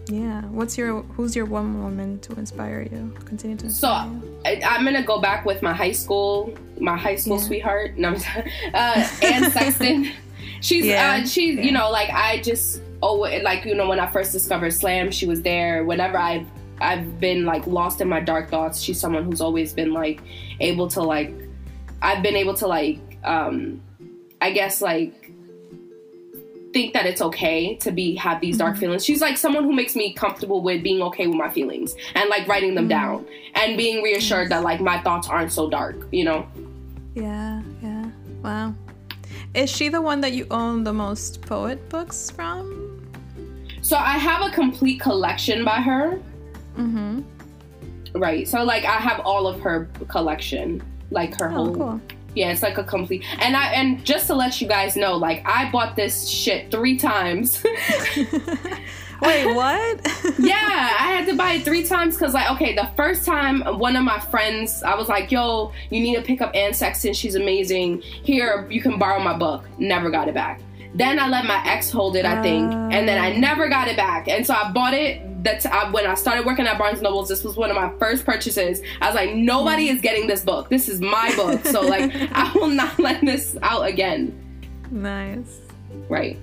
Yeah. 0.06 0.42
What's 0.42 0.76
your 0.78 1.02
who's 1.02 1.36
your 1.36 1.46
one 1.46 1.82
woman 1.82 2.18
to 2.20 2.32
inspire 2.34 2.82
you? 2.82 3.14
Continue 3.24 3.56
to 3.58 3.66
inspire 3.66 4.08
So 4.08 4.26
you? 4.26 4.40
I, 4.44 4.76
am 4.76 4.84
gonna 4.84 5.02
go 5.02 5.20
back 5.20 5.44
with 5.44 5.62
my 5.62 5.72
high 5.72 5.92
school, 5.92 6.54
my 6.78 6.96
high 6.96 7.16
school 7.16 7.38
yeah. 7.38 7.44
sweetheart. 7.44 7.96
No, 7.96 8.14
uh, 8.74 9.08
Anne 9.22 9.50
Sexton. 9.52 10.12
She's 10.60 10.86
yeah. 10.86 11.20
uh, 11.22 11.26
she's 11.26 11.56
yeah. 11.56 11.62
you 11.62 11.72
know 11.72 11.90
like 11.90 12.10
I 12.10 12.40
just 12.40 12.82
oh 13.02 13.14
like 13.14 13.64
you 13.64 13.74
know 13.74 13.88
when 13.88 14.00
I 14.00 14.10
first 14.10 14.32
discovered 14.32 14.72
slam, 14.72 15.10
she 15.10 15.26
was 15.26 15.42
there. 15.42 15.84
Whenever 15.84 16.18
I've 16.18 16.46
I've 16.80 17.20
been 17.20 17.44
like 17.44 17.66
lost 17.66 18.00
in 18.00 18.08
my 18.08 18.20
dark 18.20 18.50
thoughts, 18.50 18.80
she's 18.80 19.00
someone 19.00 19.24
who's 19.24 19.40
always 19.40 19.72
been 19.72 19.92
like 19.92 20.20
able 20.60 20.88
to 20.88 21.02
like 21.02 21.34
I've 22.02 22.22
been 22.22 22.36
able 22.36 22.54
to 22.54 22.66
like 22.66 22.98
um 23.24 23.82
I 24.40 24.52
guess 24.52 24.80
like 24.80 25.30
think 26.72 26.94
that 26.94 27.06
it's 27.06 27.20
okay 27.20 27.74
to 27.76 27.90
be 27.90 28.14
have 28.16 28.40
these 28.40 28.58
dark 28.58 28.72
mm-hmm. 28.72 28.80
feelings. 28.80 29.04
She's 29.04 29.20
like 29.20 29.36
someone 29.36 29.64
who 29.64 29.72
makes 29.72 29.96
me 29.96 30.12
comfortable 30.12 30.62
with 30.62 30.82
being 30.82 31.02
okay 31.02 31.26
with 31.26 31.36
my 31.36 31.50
feelings 31.50 31.94
and 32.14 32.28
like 32.30 32.46
writing 32.46 32.74
them 32.74 32.88
mm-hmm. 32.88 33.24
down 33.24 33.26
and 33.54 33.76
being 33.76 34.02
reassured 34.02 34.44
yes. 34.44 34.50
that 34.50 34.62
like 34.62 34.80
my 34.80 35.00
thoughts 35.02 35.28
aren't 35.28 35.52
so 35.52 35.68
dark, 35.68 36.06
you 36.12 36.24
know? 36.24 36.46
Yeah, 37.14 37.62
yeah. 37.82 38.10
Wow. 38.42 38.74
Is 39.54 39.70
she 39.70 39.88
the 39.88 40.00
one 40.00 40.20
that 40.20 40.32
you 40.32 40.46
own 40.50 40.84
the 40.84 40.92
most 40.92 41.42
poet 41.42 41.88
books 41.88 42.30
from? 42.30 43.10
So 43.82 43.96
I 43.96 44.18
have 44.18 44.42
a 44.46 44.54
complete 44.54 45.00
collection 45.00 45.64
by 45.64 45.80
her. 45.80 46.20
Mhm. 46.80 47.24
Right. 48.14 48.48
So 48.48 48.64
like 48.64 48.84
I 48.84 48.96
have 48.96 49.20
all 49.20 49.46
of 49.46 49.60
her 49.60 49.88
collection, 50.08 50.82
like 51.10 51.38
her 51.38 51.48
oh, 51.48 51.54
whole 51.54 51.74
cool. 51.74 52.00
Yeah, 52.34 52.52
it's 52.52 52.62
like 52.62 52.78
a 52.78 52.84
complete. 52.84 53.24
And 53.40 53.56
I 53.56 53.72
and 53.72 54.04
just 54.04 54.26
to 54.28 54.34
let 54.34 54.60
you 54.60 54.68
guys 54.68 54.96
know, 54.96 55.16
like 55.16 55.42
I 55.46 55.70
bought 55.70 55.96
this 55.96 56.28
shit 56.28 56.70
three 56.70 56.96
times. 56.96 57.64
Wait, 59.22 59.54
what? 59.54 60.00
yeah, 60.38 60.96
I 60.98 61.12
had 61.12 61.26
to 61.26 61.36
buy 61.36 61.54
it 61.54 61.64
three 61.64 61.84
times 61.84 62.16
because, 62.16 62.32
like, 62.32 62.50
okay, 62.52 62.74
the 62.74 62.88
first 62.96 63.26
time 63.26 63.60
one 63.78 63.94
of 63.94 64.02
my 64.02 64.18
friends, 64.18 64.82
I 64.82 64.94
was 64.94 65.08
like, 65.08 65.30
"Yo, 65.30 65.72
you 65.90 66.00
need 66.00 66.16
to 66.16 66.22
pick 66.22 66.40
up 66.40 66.52
Anne 66.54 66.72
Sexton. 66.72 67.12
She's 67.12 67.34
amazing. 67.34 68.00
Here, 68.00 68.66
you 68.70 68.80
can 68.80 68.98
borrow 68.98 69.20
my 69.20 69.36
book." 69.36 69.66
Never 69.78 70.10
got 70.10 70.28
it 70.28 70.34
back. 70.34 70.60
Then 70.94 71.18
I 71.18 71.28
let 71.28 71.44
my 71.44 71.62
ex 71.64 71.90
hold 71.90 72.16
it, 72.16 72.24
I 72.24 72.42
think, 72.42 72.72
and 72.72 73.08
then 73.08 73.16
I 73.16 73.34
ah. 73.34 73.38
never 73.38 73.68
got 73.68 73.88
it 73.88 73.96
back. 73.96 74.28
And 74.28 74.44
so 74.46 74.54
I 74.54 74.72
bought 74.72 74.94
it 74.94 75.22
that's 75.42 75.66
I, 75.66 75.90
when 75.90 76.06
I 76.06 76.14
started 76.14 76.44
working 76.44 76.66
at 76.66 76.78
Barnes 76.78 77.02
Nobles. 77.02 77.28
This 77.28 77.44
was 77.44 77.56
one 77.56 77.70
of 77.70 77.76
my 77.76 77.90
first 77.98 78.24
purchases. 78.24 78.82
I 79.00 79.06
was 79.06 79.14
like, 79.14 79.34
nobody 79.34 79.88
is 79.88 80.00
getting 80.00 80.26
this 80.26 80.44
book. 80.44 80.68
This 80.68 80.88
is 80.88 81.00
my 81.00 81.32
book. 81.36 81.64
So 81.64 81.80
like, 81.80 82.10
I 82.32 82.52
will 82.54 82.68
not 82.68 82.98
let 82.98 83.20
this 83.20 83.56
out 83.62 83.86
again. 83.86 84.36
Nice. 84.90 85.60
Right. 86.08 86.38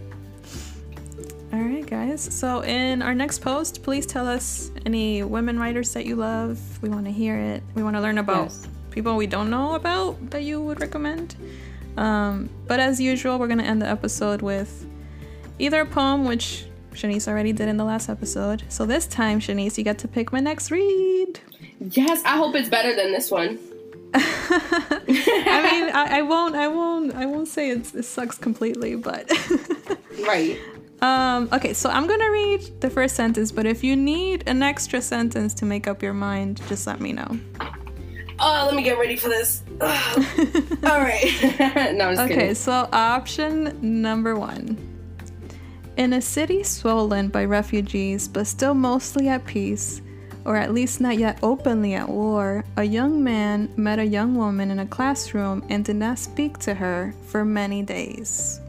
All 1.53 1.59
right, 1.59 1.85
guys. 1.85 2.21
So 2.21 2.61
in 2.61 3.01
our 3.01 3.15
next 3.15 3.39
post, 3.39 3.83
please 3.83 4.05
tell 4.05 4.27
us 4.27 4.71
any 4.85 5.23
women 5.23 5.57
writers 5.57 5.93
that 5.93 6.05
you 6.05 6.15
love. 6.15 6.59
We 6.81 6.89
want 6.89 7.05
to 7.05 7.11
hear 7.11 7.37
it. 7.37 7.63
We 7.73 7.83
want 7.83 7.95
to 7.95 8.01
learn 8.01 8.17
about 8.17 8.45
yes. 8.45 8.67
people 8.91 9.15
we 9.15 9.27
don't 9.27 9.49
know 9.49 9.75
about 9.75 10.29
that 10.31 10.43
you 10.43 10.61
would 10.61 10.81
recommend. 10.81 11.35
Um, 11.97 12.49
but 12.67 12.79
as 12.79 13.01
usual, 13.01 13.39
we're 13.39 13.47
gonna 13.47 13.63
end 13.63 13.81
the 13.81 13.89
episode 13.89 14.41
with 14.41 14.85
either 15.59 15.81
a 15.81 15.85
poem, 15.85 16.25
which 16.25 16.65
Chanice 16.93 17.27
already 17.27 17.51
did 17.51 17.67
in 17.67 17.77
the 17.77 17.83
last 17.83 18.09
episode. 18.09 18.63
So 18.69 18.85
this 18.85 19.07
time, 19.07 19.39
Chanice, 19.39 19.77
you 19.77 19.83
get 19.83 19.97
to 19.99 20.07
pick 20.07 20.31
my 20.31 20.39
next 20.39 20.71
read. 20.71 21.39
Yes, 21.79 22.23
I 22.25 22.37
hope 22.37 22.55
it's 22.55 22.69
better 22.69 22.95
than 22.95 23.11
this 23.11 23.29
one. 23.29 23.59
I 24.13 25.69
mean, 25.71 25.89
I, 25.93 26.19
I, 26.19 26.21
won't, 26.21 26.55
I 26.55 26.67
won't, 26.67 27.13
I 27.13 27.25
won't 27.25 27.47
say 27.47 27.69
it 27.69 27.85
sucks 28.05 28.37
completely, 28.37 28.95
but 28.95 29.31
right. 30.25 30.57
Um, 31.01 31.49
okay, 31.53 31.73
so 31.73 31.89
I'm 31.89 32.07
gonna 32.07 32.31
read 32.31 32.81
the 32.81 32.89
first 32.89 33.15
sentence, 33.15 33.51
but 33.51 33.65
if 33.65 33.83
you 33.83 33.95
need 33.95 34.43
an 34.47 34.63
extra 34.63 35.01
sentence 35.01 35.53
to 35.55 35.65
make 35.65 35.87
up 35.87 36.01
your 36.01 36.13
mind, 36.13 36.61
just 36.67 36.87
let 36.87 36.99
me 36.99 37.13
know. 37.13 37.39
Oh, 38.39 38.63
let 38.67 38.75
me 38.75 38.83
get 38.83 38.99
ready 38.99 39.15
for 39.15 39.29
this. 39.29 39.63
All 39.81 39.88
right. 40.99 41.93
no, 41.95 42.09
okay, 42.11 42.27
kidding. 42.27 42.55
so 42.55 42.88
option 42.91 43.77
number 43.81 44.35
one. 44.35 44.77
In 45.97 46.13
a 46.13 46.21
city 46.21 46.61
swollen 46.63 47.29
by 47.29 47.45
refugees 47.45 48.27
but 48.27 48.45
still 48.45 48.75
mostly 48.75 49.27
at 49.29 49.45
peace, 49.45 50.01
or 50.45 50.55
at 50.55 50.73
least 50.73 51.01
not 51.01 51.17
yet 51.17 51.39
openly 51.41 51.95
at 51.95 52.07
war, 52.07 52.63
a 52.77 52.83
young 52.83 53.23
man 53.23 53.73
met 53.75 53.97
a 53.97 54.05
young 54.05 54.35
woman 54.35 54.69
in 54.69 54.79
a 54.79 54.85
classroom 54.85 55.65
and 55.69 55.83
did 55.83 55.95
not 55.95 56.19
speak 56.19 56.59
to 56.59 56.75
her 56.75 57.13
for 57.25 57.43
many 57.43 57.81
days. 57.81 58.61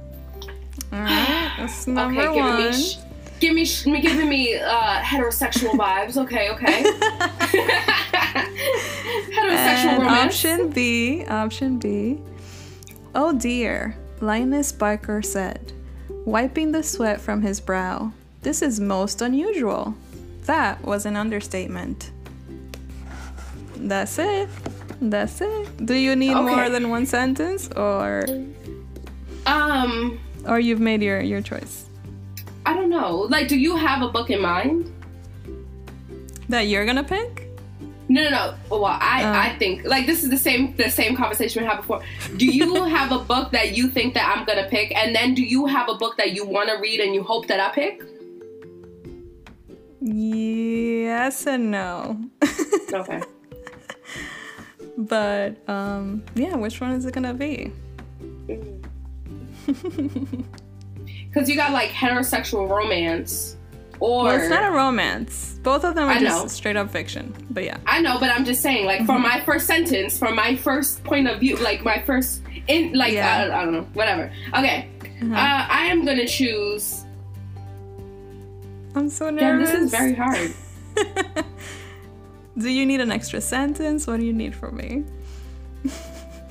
Alright, 0.92 1.52
that's 1.58 1.86
number 1.86 2.22
okay, 2.22 2.40
one. 2.40 2.70
Me 2.70 2.94
give 3.40 3.54
me, 3.54 3.64
sh- 3.64 3.84
giving 3.84 4.28
me 4.28 4.56
uh, 4.56 5.00
heterosexual 5.02 5.72
vibes. 5.72 6.16
Okay, 6.16 6.50
okay. 6.50 6.82
heterosexual 9.48 9.84
and 9.84 10.02
romance. 10.02 10.34
Option 10.34 10.70
B, 10.70 11.24
option 11.26 11.78
B. 11.78 12.18
Oh 13.14 13.32
dear, 13.32 13.96
Linus 14.20 14.72
Baker 14.72 15.22
said 15.22 15.72
wiping 16.24 16.72
the 16.72 16.82
sweat 16.82 17.20
from 17.20 17.40
his 17.40 17.58
brow. 17.58 18.12
This 18.42 18.60
is 18.62 18.78
most 18.78 19.22
unusual. 19.22 19.94
That 20.44 20.82
was 20.82 21.06
an 21.06 21.16
understatement. 21.16 22.10
That's 23.76 24.18
it. 24.18 24.48
That's 25.00 25.40
it. 25.40 25.86
Do 25.86 25.94
you 25.94 26.14
need 26.16 26.34
okay. 26.34 26.54
more 26.54 26.68
than 26.68 26.90
one 26.90 27.06
sentence 27.06 27.68
or 27.72 28.26
um 29.46 30.20
or 30.46 30.60
you've 30.60 30.80
made 30.80 31.02
your 31.02 31.20
your 31.20 31.40
choice? 31.40 31.86
I 32.66 32.74
don't 32.74 32.90
know. 32.90 33.26
Like 33.30 33.48
do 33.48 33.56
you 33.56 33.76
have 33.76 34.02
a 34.02 34.08
book 34.08 34.30
in 34.30 34.42
mind? 34.42 34.92
That 36.48 36.62
you're 36.62 36.84
gonna 36.84 37.04
pick? 37.04 37.47
No, 38.08 38.24
no, 38.24 38.30
no. 38.30 38.54
Well, 38.70 38.86
I, 38.86 39.22
uh, 39.22 39.32
I 39.32 39.58
think 39.58 39.84
like 39.84 40.06
this 40.06 40.24
is 40.24 40.30
the 40.30 40.38
same 40.38 40.74
the 40.76 40.90
same 40.90 41.14
conversation 41.14 41.62
we 41.62 41.68
had 41.68 41.76
before. 41.76 42.02
Do 42.36 42.46
you 42.46 42.82
have 42.96 43.12
a 43.12 43.18
book 43.18 43.52
that 43.52 43.76
you 43.76 43.88
think 43.88 44.14
that 44.14 44.34
I'm 44.34 44.44
gonna 44.44 44.66
pick, 44.68 44.96
and 44.96 45.14
then 45.14 45.34
do 45.34 45.42
you 45.42 45.66
have 45.66 45.88
a 45.88 45.94
book 45.94 46.16
that 46.16 46.32
you 46.32 46.46
want 46.46 46.70
to 46.70 46.76
read 46.76 47.00
and 47.00 47.14
you 47.14 47.22
hope 47.22 47.46
that 47.48 47.60
I 47.60 47.70
pick? 47.70 48.02
Yes 50.00 51.46
and 51.46 51.70
no. 51.70 52.18
okay. 52.92 53.22
But 54.96 55.68
um, 55.68 56.24
yeah, 56.34 56.56
which 56.56 56.80
one 56.80 56.92
is 56.92 57.04
it 57.04 57.12
gonna 57.12 57.34
be? 57.34 57.72
Because 61.28 61.48
you 61.48 61.56
got 61.56 61.72
like 61.72 61.90
heterosexual 61.90 62.68
romance, 62.68 63.56
or 64.00 64.24
well, 64.24 64.40
it's 64.40 64.48
not 64.48 64.64
a 64.64 64.70
romance. 64.70 65.58
Both 65.62 65.84
of 65.84 65.94
them 65.94 66.08
are 66.08 66.12
I 66.12 66.20
just 66.20 66.42
know. 66.42 66.48
straight 66.48 66.76
up 66.76 66.90
fiction. 66.90 67.34
But 67.50 67.64
yeah, 67.64 67.78
I 67.86 68.00
know. 68.00 68.18
But 68.18 68.30
I'm 68.30 68.44
just 68.44 68.62
saying, 68.62 68.86
like, 68.86 68.98
mm-hmm. 68.98 69.06
from 69.06 69.22
my 69.22 69.40
first 69.40 69.66
sentence, 69.66 70.18
from 70.18 70.34
my 70.36 70.56
first 70.56 71.02
point 71.04 71.28
of 71.28 71.40
view, 71.40 71.56
like 71.56 71.84
my 71.84 72.00
first 72.02 72.42
in, 72.68 72.92
like 72.92 73.12
yeah. 73.12 73.48
I, 73.50 73.60
I, 73.60 73.64
don't 73.64 73.74
know, 73.74 73.88
whatever. 73.94 74.32
Okay, 74.56 74.88
mm-hmm. 75.02 75.32
uh, 75.32 75.36
I 75.36 75.86
am 75.86 76.04
gonna 76.04 76.26
choose. 76.26 77.04
I'm 78.94 79.10
so 79.10 79.30
nervous. 79.30 79.68
Yeah, 79.68 79.74
this 79.74 79.84
is 79.84 79.90
very 79.90 80.14
hard. 80.14 80.54
do 82.58 82.68
you 82.68 82.86
need 82.86 83.00
an 83.00 83.12
extra 83.12 83.40
sentence? 83.40 84.06
What 84.06 84.18
do 84.20 84.26
you 84.26 84.32
need 84.32 84.54
from 84.54 84.76
me? 84.76 85.04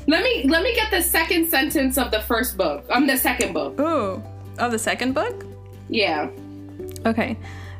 let 0.07 0.23
me 0.23 0.47
let 0.47 0.63
me 0.63 0.73
get 0.75 0.91
the 0.91 1.01
second 1.01 1.49
sentence 1.49 1.97
of 1.97 2.11
the 2.11 2.21
first 2.21 2.57
book. 2.57 2.85
I'm 2.89 3.03
um, 3.03 3.07
the 3.07 3.17
second 3.17 3.53
book. 3.53 3.79
Ooh, 3.79 4.21
of 4.57 4.71
the 4.71 4.79
second 4.79 5.13
book? 5.13 5.45
Yeah. 5.89 6.29
Okay. 7.05 7.37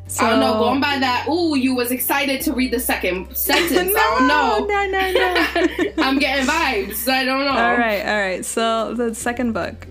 So, 0.10 0.26
I 0.26 0.30
don't 0.30 0.40
know. 0.40 0.54
Going 0.60 0.80
by 0.80 1.00
that, 1.00 1.28
ooh, 1.28 1.58
you 1.58 1.76
was 1.76 1.92
excited 1.92 2.40
to 2.42 2.54
read 2.54 2.72
the 2.72 2.80
second 2.80 3.36
sentence. 3.36 3.94
no, 3.94 4.00
I 4.00 4.18
don't 4.18 4.28
know. 4.28 4.66
No, 4.66 4.88
no, 4.88 5.12
no. 5.12 5.92
I'm 6.04 6.18
getting 6.18 6.46
vibes. 6.46 7.08
I 7.10 7.26
don't 7.26 7.44
know. 7.44 7.52
All 7.52 7.78
right, 7.78 8.06
all 8.06 8.20
right. 8.20 8.46
So 8.46 8.94
the 8.94 9.14
second 9.14 9.52
book. 9.52 9.86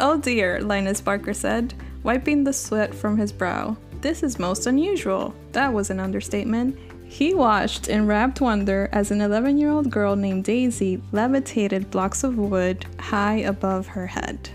Oh 0.00 0.16
dear, 0.18 0.60
Linus 0.62 1.00
Baker 1.02 1.34
said, 1.34 1.74
wiping 2.02 2.44
the 2.44 2.52
sweat 2.52 2.94
from 2.94 3.18
his 3.18 3.30
brow. 3.32 3.76
This 4.00 4.22
is 4.22 4.38
most 4.38 4.66
unusual. 4.66 5.34
That 5.52 5.72
was 5.72 5.90
an 5.90 6.00
understatement. 6.00 6.78
He 7.04 7.34
watched 7.34 7.88
in 7.88 8.06
rapt 8.06 8.40
wonder 8.40 8.88
as 8.92 9.10
an 9.10 9.20
11 9.20 9.58
year 9.58 9.70
old 9.70 9.90
girl 9.90 10.14
named 10.16 10.44
Daisy 10.44 11.02
levitated 11.12 11.90
blocks 11.90 12.22
of 12.24 12.38
wood 12.38 12.86
high 13.00 13.38
above 13.38 13.86
her 13.88 14.06
head. 14.06 14.48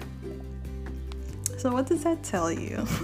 So, 1.57 1.71
what 1.71 1.85
does 1.87 2.03
that 2.03 2.23
tell 2.23 2.51
you? 2.51 2.85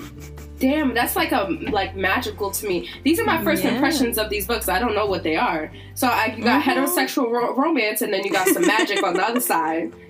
Damn, 0.59 0.93
that's 0.93 1.15
like 1.15 1.31
a 1.31 1.47
like 1.71 1.95
magical 1.95 2.51
to 2.51 2.67
me. 2.67 2.89
These 3.03 3.19
are 3.19 3.25
my 3.25 3.41
first 3.43 3.63
yeah. 3.63 3.73
impressions 3.73 4.17
of 4.17 4.29
these 4.29 4.45
books. 4.45 4.67
I 4.67 4.79
don't 4.79 4.93
know 4.93 5.05
what 5.05 5.23
they 5.23 5.35
are. 5.35 5.71
So 5.95 6.07
I 6.07 6.35
you 6.37 6.43
got 6.43 6.63
mm-hmm. 6.63 6.79
heterosexual 6.79 7.31
ro- 7.31 7.55
romance, 7.55 8.01
and 8.01 8.11
then 8.11 8.23
you 8.23 8.31
got 8.31 8.47
some 8.47 8.65
magic 8.67 9.01
on 9.03 9.13
the 9.13 9.25
other 9.25 9.41
side. 9.41 9.93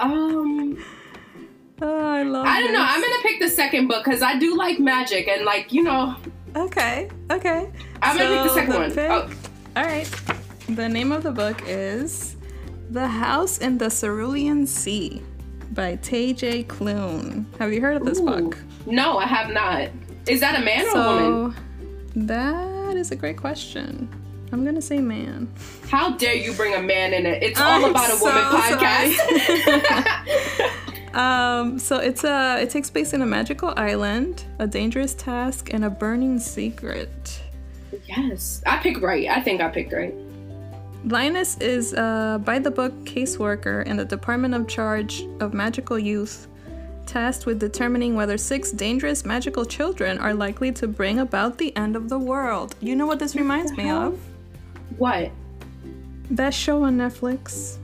Um, 0.00 0.84
oh, 1.80 2.06
I 2.06 2.24
love. 2.24 2.44
I 2.44 2.58
don't 2.58 2.72
this. 2.72 2.76
know. 2.76 2.84
I'm 2.84 3.00
gonna 3.00 3.22
pick 3.22 3.38
the 3.38 3.48
second 3.48 3.86
book 3.86 4.04
because 4.04 4.20
I 4.20 4.36
do 4.36 4.56
like 4.56 4.80
magic, 4.80 5.28
and 5.28 5.44
like 5.44 5.72
you 5.72 5.84
know, 5.84 6.16
Okay. 6.56 7.10
Okay. 7.30 7.70
I'm 8.00 8.16
so 8.16 8.24
gonna 8.24 8.42
pick 8.42 8.44
the 8.44 8.54
second 8.54 8.72
the 8.72 8.78
one. 8.78 8.90
Pick, 8.90 9.10
oh. 9.10 9.30
All 9.76 9.84
right. 9.84 10.10
The 10.70 10.88
name 10.88 11.12
of 11.12 11.22
the 11.22 11.30
book 11.30 11.62
is 11.66 12.36
"The 12.90 13.06
House 13.06 13.58
in 13.58 13.76
the 13.76 13.90
Cerulean 13.90 14.66
Sea" 14.66 15.22
by 15.72 15.96
T.J. 15.96 16.64
Klune. 16.64 17.44
Have 17.58 17.72
you 17.72 17.82
heard 17.82 17.98
of 17.98 18.06
this 18.06 18.20
Ooh. 18.20 18.26
book? 18.26 18.58
No, 18.86 19.18
I 19.18 19.26
have 19.26 19.50
not. 19.50 19.90
Is 20.26 20.40
that 20.40 20.60
a 20.60 20.64
man 20.64 20.86
so, 20.90 20.98
or 20.98 21.20
a 21.20 21.30
woman? 21.30 21.56
That 22.26 22.96
is 22.96 23.10
a 23.10 23.16
great 23.16 23.36
question. 23.36 24.08
I'm 24.52 24.64
gonna 24.64 24.80
say 24.80 24.98
man. 24.98 25.52
How 25.88 26.12
dare 26.12 26.34
you 26.34 26.52
bring 26.52 26.74
a 26.74 26.82
man 26.82 27.12
in 27.12 27.26
it? 27.26 27.42
It's 27.42 27.60
all 27.60 27.84
I'm 27.84 27.90
about 27.90 28.10
a 28.10 28.16
woman 28.22 28.44
podcast. 28.44 29.16
Um, 31.16 31.78
so 31.78 31.96
it's 31.96 32.24
a 32.24 32.60
it 32.60 32.68
takes 32.68 32.90
place 32.90 33.14
in 33.14 33.22
a 33.22 33.26
magical 33.26 33.72
island, 33.78 34.44
a 34.58 34.66
dangerous 34.66 35.14
task, 35.14 35.72
and 35.72 35.82
a 35.82 35.88
burning 35.90 36.38
secret. 36.38 37.42
Yes, 38.06 38.62
I 38.66 38.76
picked 38.76 39.00
right. 39.00 39.26
I 39.26 39.40
think 39.40 39.62
I 39.62 39.68
picked 39.68 39.94
right. 39.94 40.14
Linus 41.06 41.56
is 41.58 41.94
a 41.94 42.38
by 42.44 42.58
the 42.58 42.70
book 42.70 42.92
caseworker 43.06 43.86
in 43.86 43.96
the 43.96 44.04
Department 44.04 44.52
of 44.52 44.68
Charge 44.68 45.22
of 45.40 45.54
Magical 45.54 45.98
Youth, 45.98 46.48
tasked 47.06 47.46
with 47.46 47.58
determining 47.58 48.14
whether 48.14 48.36
six 48.36 48.70
dangerous 48.72 49.24
magical 49.24 49.64
children 49.64 50.18
are 50.18 50.34
likely 50.34 50.72
to 50.72 50.86
bring 50.88 51.18
about 51.18 51.58
the 51.58 51.74
end 51.76 51.96
of 51.96 52.08
the 52.08 52.18
world. 52.18 52.74
You 52.80 52.96
know 52.96 53.06
what 53.06 53.18
this 53.18 53.34
reminds 53.34 53.72
me 53.76 53.90
of? 53.90 54.18
What? 54.98 55.30
That 56.30 56.52
show 56.52 56.82
on 56.82 56.98
Netflix. 56.98 57.78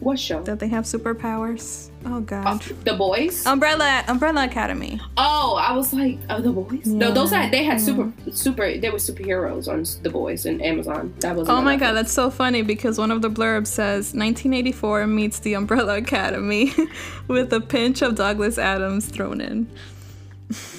What 0.00 0.18
show? 0.18 0.42
That 0.44 0.60
they 0.60 0.68
have 0.68 0.84
superpowers. 0.84 1.90
Oh 2.04 2.20
god. 2.20 2.46
Uh, 2.46 2.74
the 2.84 2.94
boys? 2.94 3.44
Umbrella 3.46 4.04
Umbrella 4.06 4.44
Academy. 4.44 5.00
Oh, 5.16 5.56
I 5.60 5.74
was 5.74 5.92
like, 5.92 6.18
oh 6.30 6.40
the 6.40 6.52
boys? 6.52 6.86
Yeah. 6.86 6.98
No, 6.98 7.10
those 7.12 7.30
had 7.30 7.50
they 7.50 7.64
had 7.64 7.80
yeah. 7.80 7.84
super 7.84 8.12
super 8.30 8.78
they 8.78 8.90
were 8.90 8.98
superheroes 8.98 9.66
on 9.66 9.84
the 10.02 10.10
boys 10.10 10.46
and 10.46 10.62
Amazon. 10.62 11.14
That 11.20 11.34
was 11.34 11.48
Oh 11.48 11.60
my 11.60 11.76
god, 11.76 11.94
that's 11.94 12.12
so 12.12 12.30
funny 12.30 12.62
because 12.62 12.96
one 12.98 13.10
of 13.10 13.22
the 13.22 13.30
blurbs 13.30 13.66
says 13.66 14.14
1984 14.14 15.06
meets 15.08 15.40
the 15.40 15.54
Umbrella 15.54 15.96
Academy 15.96 16.72
with 17.28 17.52
a 17.52 17.60
pinch 17.60 18.00
of 18.02 18.14
Douglas 18.14 18.56
Adams 18.58 19.08
thrown 19.08 19.40
in. 19.40 19.68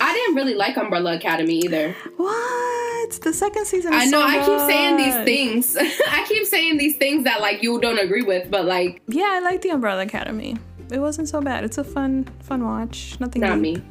I 0.02 0.09
didn't 0.30 0.46
really 0.46 0.58
like 0.58 0.78
Umbrella 0.78 1.16
Academy 1.16 1.60
either. 1.60 1.94
What? 2.18 3.20
The 3.22 3.34
second 3.34 3.66
season. 3.66 3.94
I 3.94 4.06
know. 4.06 4.20
So 4.20 4.24
I 4.24 4.46
keep 4.46 4.70
saying 4.70 4.98
these 4.98 5.16
things. 5.26 5.78
I 6.10 6.26
keep 6.28 6.46
saying 6.46 6.78
these 6.78 6.96
things 6.98 7.24
that 7.24 7.42
like 7.42 7.64
you 7.64 7.80
don't 7.82 8.00
agree 8.00 8.22
with, 8.22 8.52
but 8.52 8.66
like. 8.66 9.02
Yeah, 9.08 9.28
I 9.28 9.40
like 9.40 9.62
the 9.62 9.70
Umbrella 9.70 10.04
Academy. 10.04 10.58
It 10.92 11.00
wasn't 11.00 11.28
so 11.30 11.42
bad. 11.42 11.64
It's 11.64 11.78
a 11.78 11.84
fun, 11.84 12.26
fun 12.42 12.66
watch. 12.66 13.20
Nothing. 13.20 13.42
Not 13.42 13.62
deep. 13.62 13.84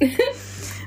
me. 0.00 0.08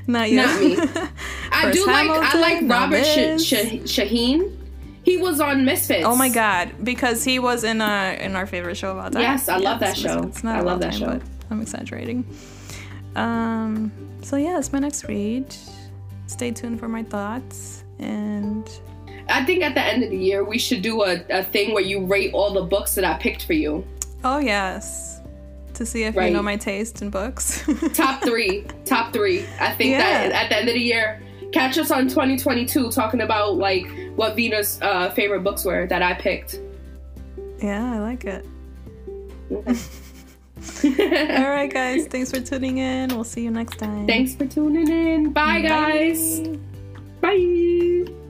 Not 0.06 0.30
you. 0.30 0.36
Not 0.36 0.60
me. 0.60 0.76
I 1.52 1.70
do 1.72 1.86
like. 1.86 2.10
I 2.10 2.40
like 2.40 2.70
Robert 2.70 3.04
Sh- 3.04 3.42
Sh- 3.42 3.82
Shaheen. 3.84 4.56
He 5.02 5.16
was 5.16 5.40
on 5.40 5.64
Misfits. 5.64 6.04
Oh 6.04 6.16
my 6.16 6.28
god! 6.28 6.72
Because 6.82 7.22
he 7.24 7.38
was 7.38 7.64
in 7.64 7.80
our 7.80 8.12
in 8.12 8.34
our 8.36 8.46
favorite 8.46 8.76
show 8.76 8.92
about 8.92 9.12
that. 9.12 9.22
Yes, 9.22 9.48
I 9.48 9.56
love 9.56 9.80
that 9.80 9.96
show. 9.96 10.24
It's 10.24 10.44
not 10.44 10.56
I 10.56 10.60
love 10.60 10.80
that 10.80 10.94
show. 10.94 11.20
I'm 11.50 11.62
exaggerating. 11.62 12.24
Um, 13.16 13.90
so 14.22 14.36
yeah, 14.36 14.58
it's 14.58 14.72
my 14.72 14.78
next 14.78 15.08
read. 15.08 15.54
Stay 16.26 16.50
tuned 16.50 16.78
for 16.78 16.88
my 16.88 17.02
thoughts 17.02 17.84
and 17.98 18.68
I 19.28 19.44
think 19.44 19.62
at 19.62 19.74
the 19.74 19.82
end 19.82 20.04
of 20.04 20.10
the 20.10 20.16
year 20.16 20.44
we 20.44 20.58
should 20.58 20.82
do 20.82 21.02
a, 21.02 21.24
a 21.30 21.42
thing 21.42 21.74
where 21.74 21.82
you 21.82 22.04
rate 22.04 22.32
all 22.32 22.52
the 22.52 22.62
books 22.62 22.94
that 22.94 23.04
I 23.04 23.14
picked 23.18 23.44
for 23.44 23.54
you. 23.54 23.84
Oh 24.22 24.38
yes. 24.38 25.20
To 25.74 25.84
see 25.84 26.04
if 26.04 26.16
right. 26.16 26.26
you 26.26 26.32
know 26.32 26.42
my 26.42 26.56
taste 26.56 27.02
in 27.02 27.10
books. 27.10 27.66
top 27.94 28.22
three. 28.22 28.64
Top 28.84 29.12
three. 29.12 29.44
I 29.60 29.72
think 29.72 29.92
yeah. 29.92 30.28
that 30.28 30.32
at 30.32 30.48
the 30.48 30.56
end 30.56 30.68
of 30.68 30.74
the 30.74 30.80
year, 30.80 31.20
catch 31.52 31.78
us 31.78 31.90
on 31.90 32.08
2022 32.08 32.90
talking 32.90 33.20
about 33.20 33.56
like 33.56 33.86
what 34.14 34.36
Vina's 34.36 34.78
uh, 34.82 35.10
favorite 35.10 35.42
books 35.42 35.64
were 35.64 35.86
that 35.86 36.02
I 36.02 36.14
picked. 36.14 36.60
Yeah, 37.62 37.94
I 37.94 37.98
like 37.98 38.24
it. 38.24 38.46
Okay. 39.50 39.74
All 40.84 41.50
right, 41.50 41.72
guys. 41.72 42.06
Thanks 42.06 42.30
for 42.30 42.40
tuning 42.40 42.78
in. 42.78 43.10
We'll 43.10 43.24
see 43.24 43.42
you 43.42 43.50
next 43.50 43.78
time. 43.78 44.06
Thanks 44.06 44.34
for 44.34 44.46
tuning 44.46 44.88
in. 44.88 45.32
Bye, 45.32 45.62
Bye. 45.62 45.68
guys. 45.68 46.40
Bye. 47.20 48.25